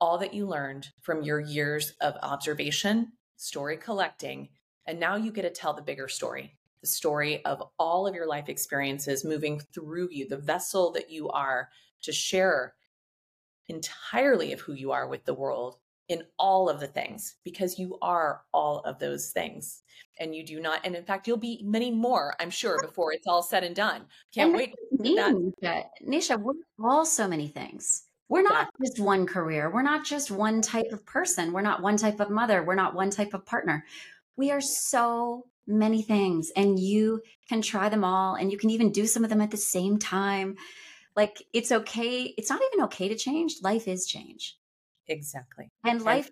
all 0.00 0.18
that 0.18 0.34
you 0.34 0.46
learned 0.46 0.88
from 1.02 1.22
your 1.22 1.40
years 1.40 1.92
of 2.00 2.14
observation, 2.22 3.12
story 3.36 3.76
collecting, 3.76 4.48
and 4.86 4.98
now 4.98 5.14
you 5.14 5.30
get 5.30 5.42
to 5.42 5.50
tell 5.50 5.74
the 5.74 5.82
bigger 5.82 6.08
story 6.08 6.56
the 6.80 6.86
story 6.86 7.44
of 7.44 7.62
all 7.78 8.06
of 8.06 8.14
your 8.14 8.26
life 8.26 8.48
experiences 8.48 9.24
moving 9.24 9.60
through 9.72 10.08
you, 10.12 10.28
the 10.28 10.36
vessel 10.36 10.92
that 10.92 11.10
you 11.10 11.28
are 11.30 11.68
to 12.02 12.12
share 12.12 12.74
entirely 13.68 14.52
of 14.52 14.60
who 14.60 14.74
you 14.74 14.92
are 14.92 15.08
with 15.08 15.24
the 15.24 15.34
world 15.34 15.78
in 16.08 16.22
all 16.38 16.68
of 16.68 16.78
the 16.78 16.86
things 16.86 17.34
because 17.44 17.78
you 17.78 17.98
are 18.00 18.42
all 18.52 18.78
of 18.80 18.98
those 18.98 19.30
things 19.30 19.82
and 20.20 20.34
you 20.34 20.44
do 20.44 20.60
not 20.60 20.80
and 20.84 20.94
in 20.94 21.02
fact 21.02 21.26
you'll 21.26 21.36
be 21.36 21.60
many 21.64 21.90
more 21.90 22.34
i'm 22.38 22.50
sure 22.50 22.78
before 22.80 23.12
it's 23.12 23.26
all 23.26 23.42
said 23.42 23.64
and 23.64 23.74
done. 23.74 24.02
Can't 24.32 24.50
and 24.50 24.56
wait 24.56 24.74
mean, 24.92 25.52
that. 25.62 25.90
Nasha 26.00 26.38
we're 26.38 26.54
all 26.80 27.04
so 27.04 27.26
many 27.26 27.48
things. 27.48 28.04
We're 28.28 28.42
not 28.42 28.68
yeah. 28.80 28.86
just 28.86 29.00
one 29.00 29.26
career. 29.26 29.70
We're 29.70 29.82
not 29.82 30.04
just 30.04 30.30
one 30.32 30.60
type 30.60 30.90
of 30.92 31.06
person. 31.06 31.52
We're 31.52 31.60
not 31.62 31.82
one 31.82 31.96
type 31.96 32.18
of 32.18 32.28
mother. 32.28 32.62
We're 32.62 32.74
not 32.74 32.94
one 32.94 33.10
type 33.10 33.34
of 33.34 33.46
partner. 33.46 33.84
We 34.36 34.50
are 34.50 34.60
so 34.60 35.46
many 35.66 36.02
things 36.02 36.50
and 36.56 36.78
you 36.78 37.20
can 37.48 37.62
try 37.62 37.88
them 37.88 38.04
all 38.04 38.34
and 38.34 38.50
you 38.50 38.58
can 38.58 38.70
even 38.70 38.92
do 38.92 39.06
some 39.06 39.24
of 39.24 39.30
them 39.30 39.40
at 39.40 39.50
the 39.50 39.56
same 39.56 39.98
time 39.98 40.56
like 41.16 41.42
it's 41.52 41.72
okay 41.72 42.34
it's 42.36 42.50
not 42.50 42.60
even 42.72 42.84
okay 42.84 43.08
to 43.08 43.16
change 43.16 43.56
life 43.62 43.88
is 43.88 44.06
change 44.06 44.56
exactly 45.08 45.70
and 45.84 46.02
life 46.02 46.30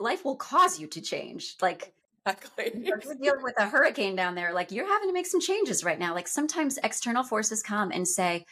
life 0.00 0.24
will 0.24 0.36
cause 0.36 0.78
you 0.80 0.86
to 0.86 1.00
change 1.00 1.56
like 1.60 1.94
Exactly. 2.24 2.84
You're 2.84 2.98
dealing 3.20 3.42
with 3.42 3.54
a 3.58 3.66
hurricane 3.66 4.14
down 4.14 4.36
there. 4.36 4.52
Like 4.52 4.70
you're 4.70 4.86
having 4.86 5.08
to 5.08 5.12
make 5.12 5.26
some 5.26 5.40
changes 5.40 5.82
right 5.82 5.98
now. 5.98 6.14
Like 6.14 6.28
sometimes 6.28 6.78
external 6.84 7.24
forces 7.24 7.64
come 7.64 7.90
and 7.90 8.06
say, 8.06 8.46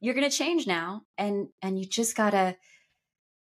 "You're 0.00 0.14
going 0.14 0.28
to 0.28 0.34
change 0.34 0.66
now," 0.66 1.02
and 1.18 1.48
and 1.60 1.78
you 1.78 1.84
just 1.84 2.16
gotta 2.16 2.56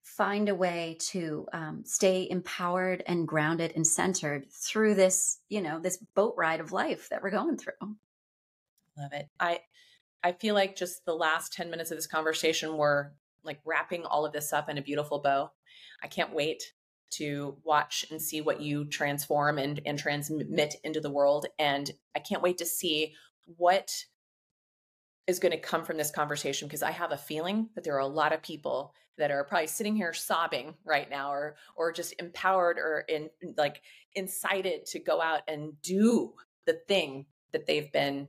find 0.06 0.48
a 0.48 0.56
way 0.56 0.98
to 1.00 1.46
um, 1.52 1.84
stay 1.84 2.28
empowered 2.30 3.04
and 3.08 3.28
grounded 3.28 3.74
and 3.76 3.86
centered 3.86 4.50
through 4.50 4.96
this 4.96 5.39
you 5.50 5.62
know 5.62 5.80
this 5.80 5.98
boat 6.16 6.36
ride 6.38 6.62
of 6.62 6.72
life 6.72 7.10
that 7.10 7.22
we're 7.22 7.32
going 7.32 7.58
through 7.58 7.74
love 8.98 9.12
it 9.12 9.28
i 9.39 9.60
i 10.26 10.32
feel 10.32 10.55
like 10.55 10.76
just 10.76 11.05
the 11.05 11.13
last 11.13 11.53
10 11.53 11.69
minutes 11.69 11.91
of 11.91 11.97
this 11.97 12.07
conversation 12.07 12.78
were 12.78 13.13
like 13.43 13.59
wrapping 13.65 14.03
all 14.03 14.26
of 14.26 14.34
this 14.34 14.51
up 14.51 14.69
in 14.69 14.78
a 14.78 14.82
beautiful 14.82 15.19
bow 15.19 15.51
i 16.03 16.07
can't 16.07 16.34
wait 16.34 16.61
to 17.11 17.55
watch 17.63 18.05
and 18.11 18.21
see 18.21 18.41
what 18.41 18.59
you 18.59 18.86
transform 18.86 19.57
and 19.57 19.80
and 19.86 19.99
transmit 19.99 20.76
into 20.84 20.99
the 20.99 21.11
world 21.11 21.45
and 21.59 21.91
i 22.15 22.19
can't 22.19 22.41
wait 22.41 22.57
to 22.57 22.65
see 22.65 23.13
what 23.57 23.91
is 25.28 25.39
going 25.39 25.51
to 25.51 25.57
come 25.57 25.84
from 25.84 25.97
this 25.97 26.11
conversation 26.11 26.67
because 26.67 26.84
I 26.84 26.91
have 26.91 27.11
a 27.11 27.17
feeling 27.17 27.69
that 27.76 27.84
there 27.84 27.95
are 27.95 27.99
a 27.99 28.07
lot 28.07 28.34
of 28.34 28.43
people 28.43 28.93
that 29.17 29.32
are 29.32 29.43
probably 29.43 29.67
sitting 29.67 29.95
here 29.95 30.13
sobbing 30.13 30.76
right 30.86 31.09
now 31.09 31.32
or 31.32 31.55
or 31.76 31.91
just 31.91 32.13
empowered 32.19 32.78
or 32.78 33.05
in 33.07 33.30
like 33.57 33.82
incited 34.13 34.86
to 34.88 34.99
go 34.99 35.21
out 35.21 35.41
and 35.47 35.82
do 35.82 36.34
the 36.65 36.73
thing 36.88 37.26
that 37.53 37.65
they've 37.65 37.91
been 37.91 38.28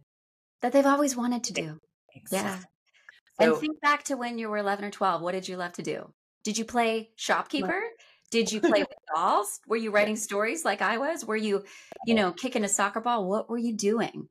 that 0.62 0.72
they've 0.72 0.86
always 0.86 1.16
wanted 1.16 1.44
to 1.44 1.53
do. 1.53 1.78
Exactly. 2.17 2.51
Yeah. 2.51 3.47
So, 3.47 3.53
and 3.53 3.61
think 3.61 3.81
back 3.81 4.05
to 4.05 4.17
when 4.17 4.39
you 4.39 4.49
were 4.49 4.59
11 4.59 4.85
or 4.85 4.91
12. 4.91 5.21
What 5.21 5.33
did 5.33 5.49
you 5.49 5.57
love 5.57 5.73
to 5.75 5.83
do? 5.83 6.12
Did 6.45 6.57
you 6.57 6.64
play 6.64 7.11
shopkeeper? 7.17 7.83
Did 8.31 8.51
you 8.51 8.61
play 8.61 8.81
with 8.89 8.99
dolls? 9.14 9.61
Were 9.67 9.77
you 9.77 9.91
writing 9.91 10.17
stories 10.17 10.64
like 10.64 10.81
I 10.81 10.99
was? 10.99 11.25
Were 11.25 11.37
you, 11.37 11.64
you 12.07 12.14
know, 12.14 12.33
kicking 12.33 12.64
a 12.64 12.69
soccer 12.69 13.01
ball? 13.01 13.29
What 13.29 13.51
were 13.51 13.59
you 13.59 13.75
doing? 13.75 14.29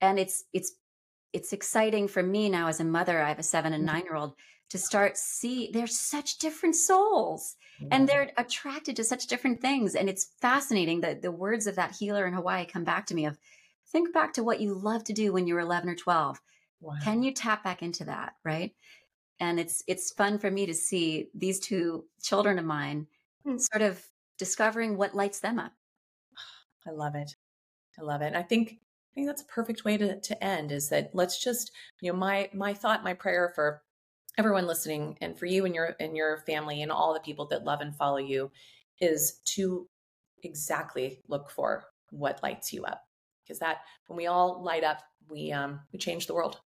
And 0.00 0.18
it's 0.18 0.44
it's 0.52 0.72
it's 1.32 1.52
exciting 1.52 2.08
for 2.08 2.22
me 2.22 2.48
now 2.48 2.68
as 2.68 2.80
a 2.80 2.84
mother. 2.84 3.20
I 3.20 3.28
have 3.28 3.38
a 3.38 3.42
seven 3.42 3.72
and 3.72 3.84
mm-hmm. 3.84 3.94
nine 3.94 4.04
year 4.04 4.16
old 4.16 4.34
to 4.70 4.78
start 4.78 5.16
see 5.16 5.70
they're 5.72 5.86
such 5.86 6.38
different 6.38 6.76
souls 6.76 7.56
and 7.90 8.08
they're 8.08 8.30
attracted 8.36 8.96
to 8.96 9.04
such 9.04 9.26
different 9.26 9.60
things. 9.60 9.94
And 9.94 10.08
it's 10.08 10.32
fascinating 10.40 11.00
that 11.02 11.22
the 11.22 11.30
words 11.30 11.66
of 11.66 11.76
that 11.76 11.96
healer 11.98 12.26
in 12.26 12.34
Hawaii 12.34 12.66
come 12.66 12.84
back 12.84 13.06
to 13.06 13.14
me 13.14 13.24
of 13.24 13.38
think 13.92 14.12
back 14.12 14.34
to 14.34 14.44
what 14.44 14.60
you 14.60 14.74
loved 14.74 15.06
to 15.06 15.12
do 15.12 15.32
when 15.32 15.46
you 15.46 15.54
were 15.54 15.60
11 15.60 15.88
or 15.88 15.94
12. 15.94 16.40
Wow. 16.80 16.94
Can 17.02 17.22
you 17.22 17.32
tap 17.32 17.64
back 17.64 17.82
into 17.82 18.04
that? 18.04 18.34
Right. 18.44 18.72
And 19.40 19.60
it's, 19.60 19.82
it's 19.86 20.12
fun 20.12 20.38
for 20.38 20.50
me 20.50 20.66
to 20.66 20.74
see 20.74 21.28
these 21.34 21.60
two 21.60 22.04
children 22.22 22.58
of 22.58 22.64
mine 22.64 23.06
mm. 23.46 23.60
sort 23.60 23.82
of 23.82 24.02
discovering 24.38 24.96
what 24.96 25.14
lights 25.14 25.40
them 25.40 25.58
up. 25.58 25.72
I 26.86 26.90
love 26.90 27.14
it. 27.14 27.36
I 27.98 28.02
love 28.02 28.22
it. 28.22 28.34
I 28.34 28.42
think 28.42 28.78
I 29.10 29.14
think 29.14 29.26
that's 29.26 29.42
a 29.42 29.46
perfect 29.46 29.84
way 29.84 29.96
to, 29.96 30.20
to 30.20 30.44
end 30.44 30.70
is 30.70 30.90
that 30.90 31.10
let's 31.12 31.42
just, 31.42 31.72
you 32.00 32.12
know, 32.12 32.18
my 32.18 32.48
my 32.54 32.72
thought, 32.74 33.02
my 33.02 33.14
prayer 33.14 33.50
for 33.54 33.82
everyone 34.36 34.66
listening 34.66 35.18
and 35.20 35.36
for 35.36 35.46
you 35.46 35.64
and 35.64 35.74
your 35.74 35.96
and 35.98 36.16
your 36.16 36.38
family 36.46 36.82
and 36.82 36.92
all 36.92 37.14
the 37.14 37.20
people 37.20 37.46
that 37.46 37.64
love 37.64 37.80
and 37.80 37.96
follow 37.96 38.18
you 38.18 38.50
is 39.00 39.40
to 39.44 39.88
exactly 40.44 41.20
look 41.26 41.50
for 41.50 41.84
what 42.10 42.42
lights 42.42 42.72
you 42.72 42.84
up. 42.84 43.02
Because 43.42 43.58
that 43.58 43.78
when 44.06 44.16
we 44.16 44.26
all 44.26 44.62
light 44.62 44.84
up, 44.84 45.02
we 45.28 45.50
um 45.50 45.80
we 45.92 45.98
change 45.98 46.26
the 46.26 46.34
world. 46.34 46.60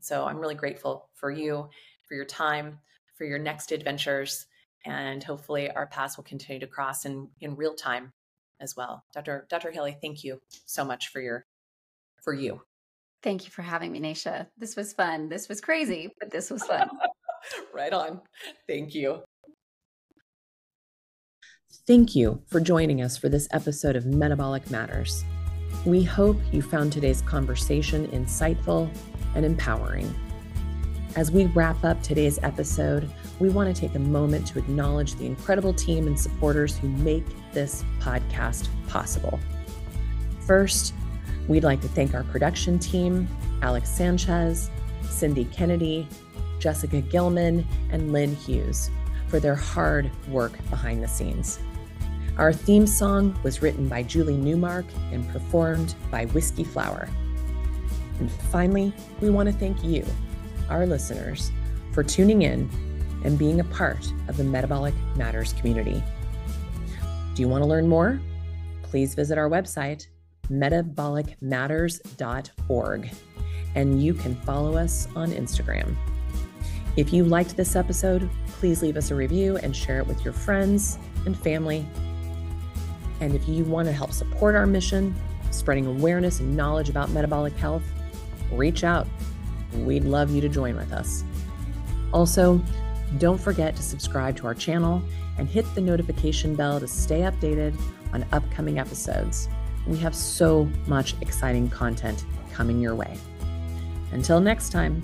So 0.00 0.24
I'm 0.24 0.38
really 0.38 0.54
grateful 0.54 1.08
for 1.14 1.30
you, 1.30 1.68
for 2.08 2.14
your 2.14 2.24
time, 2.24 2.78
for 3.16 3.24
your 3.24 3.38
next 3.38 3.72
adventures. 3.72 4.46
And 4.84 5.22
hopefully 5.22 5.70
our 5.70 5.86
paths 5.86 6.16
will 6.16 6.24
continue 6.24 6.60
to 6.60 6.66
cross 6.66 7.04
in, 7.04 7.28
in 7.40 7.56
real 7.56 7.74
time 7.74 8.12
as 8.60 8.76
well. 8.76 9.04
Dr. 9.12 9.46
Dr. 9.50 9.70
Haley, 9.70 9.96
thank 10.00 10.22
you 10.24 10.40
so 10.64 10.84
much 10.84 11.08
for 11.08 11.20
your 11.20 11.46
for 12.22 12.32
you. 12.32 12.62
Thank 13.22 13.44
you 13.44 13.50
for 13.50 13.62
having 13.62 13.92
me, 13.92 14.00
Nasha. 14.00 14.48
This 14.58 14.76
was 14.76 14.92
fun. 14.92 15.28
This 15.28 15.48
was 15.48 15.60
crazy, 15.60 16.10
but 16.20 16.30
this 16.30 16.50
was 16.50 16.62
fun. 16.64 16.88
right 17.74 17.92
on. 17.92 18.20
Thank 18.68 18.94
you. 18.94 19.22
Thank 21.86 22.14
you 22.14 22.42
for 22.46 22.60
joining 22.60 23.02
us 23.02 23.16
for 23.16 23.28
this 23.28 23.48
episode 23.52 23.96
of 23.96 24.06
Metabolic 24.06 24.70
Matters. 24.70 25.24
We 25.84 26.02
hope 26.02 26.36
you 26.52 26.62
found 26.62 26.92
today's 26.92 27.22
conversation 27.22 28.08
insightful 28.08 28.90
and 29.36 29.44
empowering. 29.44 30.12
As 31.14 31.30
we 31.30 31.46
wrap 31.46 31.84
up 31.84 32.02
today's 32.02 32.40
episode, 32.42 33.08
we 33.38 33.48
want 33.48 33.74
to 33.74 33.80
take 33.80 33.94
a 33.94 34.00
moment 34.00 34.48
to 34.48 34.58
acknowledge 34.58 35.14
the 35.14 35.26
incredible 35.26 35.72
team 35.72 36.08
and 36.08 36.18
supporters 36.18 36.76
who 36.76 36.88
make 36.88 37.24
this 37.52 37.84
podcast 38.00 38.68
possible. 38.88 39.38
First, 40.40 40.92
We'd 41.48 41.64
like 41.64 41.80
to 41.82 41.88
thank 41.88 42.14
our 42.14 42.24
production 42.24 42.78
team 42.78 43.28
Alex 43.62 43.88
Sanchez, 43.88 44.70
Cindy 45.08 45.44
Kennedy, 45.46 46.06
Jessica 46.58 47.00
Gilman, 47.00 47.66
and 47.90 48.12
Lynn 48.12 48.34
Hughes 48.34 48.90
for 49.28 49.40
their 49.40 49.54
hard 49.54 50.10
work 50.28 50.52
behind 50.68 51.02
the 51.02 51.08
scenes. 51.08 51.58
Our 52.36 52.52
theme 52.52 52.86
song 52.86 53.38
was 53.42 53.62
written 53.62 53.88
by 53.88 54.02
Julie 54.02 54.36
Newmark 54.36 54.84
and 55.10 55.28
performed 55.30 55.94
by 56.10 56.26
Whiskey 56.26 56.64
Flower. 56.64 57.08
And 58.18 58.30
finally, 58.30 58.92
we 59.20 59.30
want 59.30 59.48
to 59.48 59.54
thank 59.54 59.82
you, 59.84 60.04
our 60.68 60.86
listeners, 60.86 61.50
for 61.92 62.02
tuning 62.02 62.42
in 62.42 62.68
and 63.24 63.38
being 63.38 63.60
a 63.60 63.64
part 63.64 64.12
of 64.28 64.36
the 64.36 64.44
Metabolic 64.44 64.94
Matters 65.16 65.54
community. 65.54 66.02
Do 67.34 67.42
you 67.42 67.48
want 67.48 67.62
to 67.62 67.68
learn 67.68 67.88
more? 67.88 68.20
Please 68.82 69.14
visit 69.14 69.38
our 69.38 69.48
website 69.48 70.08
metabolicmatters.org, 70.48 73.10
and 73.74 74.02
you 74.02 74.14
can 74.14 74.34
follow 74.36 74.76
us 74.76 75.08
on 75.16 75.32
Instagram. 75.32 75.96
If 76.96 77.12
you 77.12 77.24
liked 77.24 77.56
this 77.56 77.76
episode, 77.76 78.30
please 78.46 78.80
leave 78.80 78.96
us 78.96 79.10
a 79.10 79.14
review 79.14 79.58
and 79.58 79.76
share 79.76 79.98
it 79.98 80.06
with 80.06 80.24
your 80.24 80.32
friends 80.32 80.98
and 81.26 81.36
family. 81.36 81.86
And 83.20 83.34
if 83.34 83.46
you 83.48 83.64
want 83.64 83.86
to 83.86 83.92
help 83.92 84.12
support 84.12 84.54
our 84.54 84.66
mission, 84.66 85.14
spreading 85.50 85.86
awareness 85.86 86.40
and 86.40 86.56
knowledge 86.56 86.88
about 86.88 87.10
metabolic 87.10 87.54
health, 87.56 87.82
reach 88.52 88.84
out. 88.84 89.06
We'd 89.74 90.04
love 90.04 90.30
you 90.30 90.40
to 90.40 90.48
join 90.48 90.76
with 90.76 90.92
us. 90.92 91.24
Also, 92.12 92.62
Don't 93.18 93.40
forget 93.40 93.74
to 93.76 93.82
subscribe 93.82 94.36
to 94.38 94.46
our 94.46 94.54
channel 94.54 95.02
and 95.38 95.48
hit 95.48 95.64
the 95.74 95.80
notification 95.80 96.54
bell 96.54 96.80
to 96.80 96.88
stay 96.88 97.20
updated 97.20 97.78
on 98.12 98.26
upcoming 98.32 98.78
episodes. 98.78 99.48
We 99.86 99.96
have 99.98 100.14
so 100.14 100.68
much 100.86 101.14
exciting 101.20 101.70
content 101.70 102.26
coming 102.52 102.80
your 102.80 102.94
way. 102.94 103.16
Until 104.12 104.40
next 104.40 104.70
time, 104.70 105.02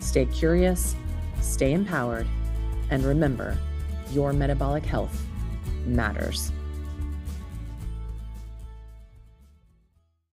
stay 0.00 0.26
curious, 0.26 0.96
stay 1.40 1.72
empowered, 1.72 2.26
and 2.90 3.04
remember 3.04 3.56
your 4.10 4.32
metabolic 4.32 4.84
health 4.84 5.24
matters. 5.86 6.52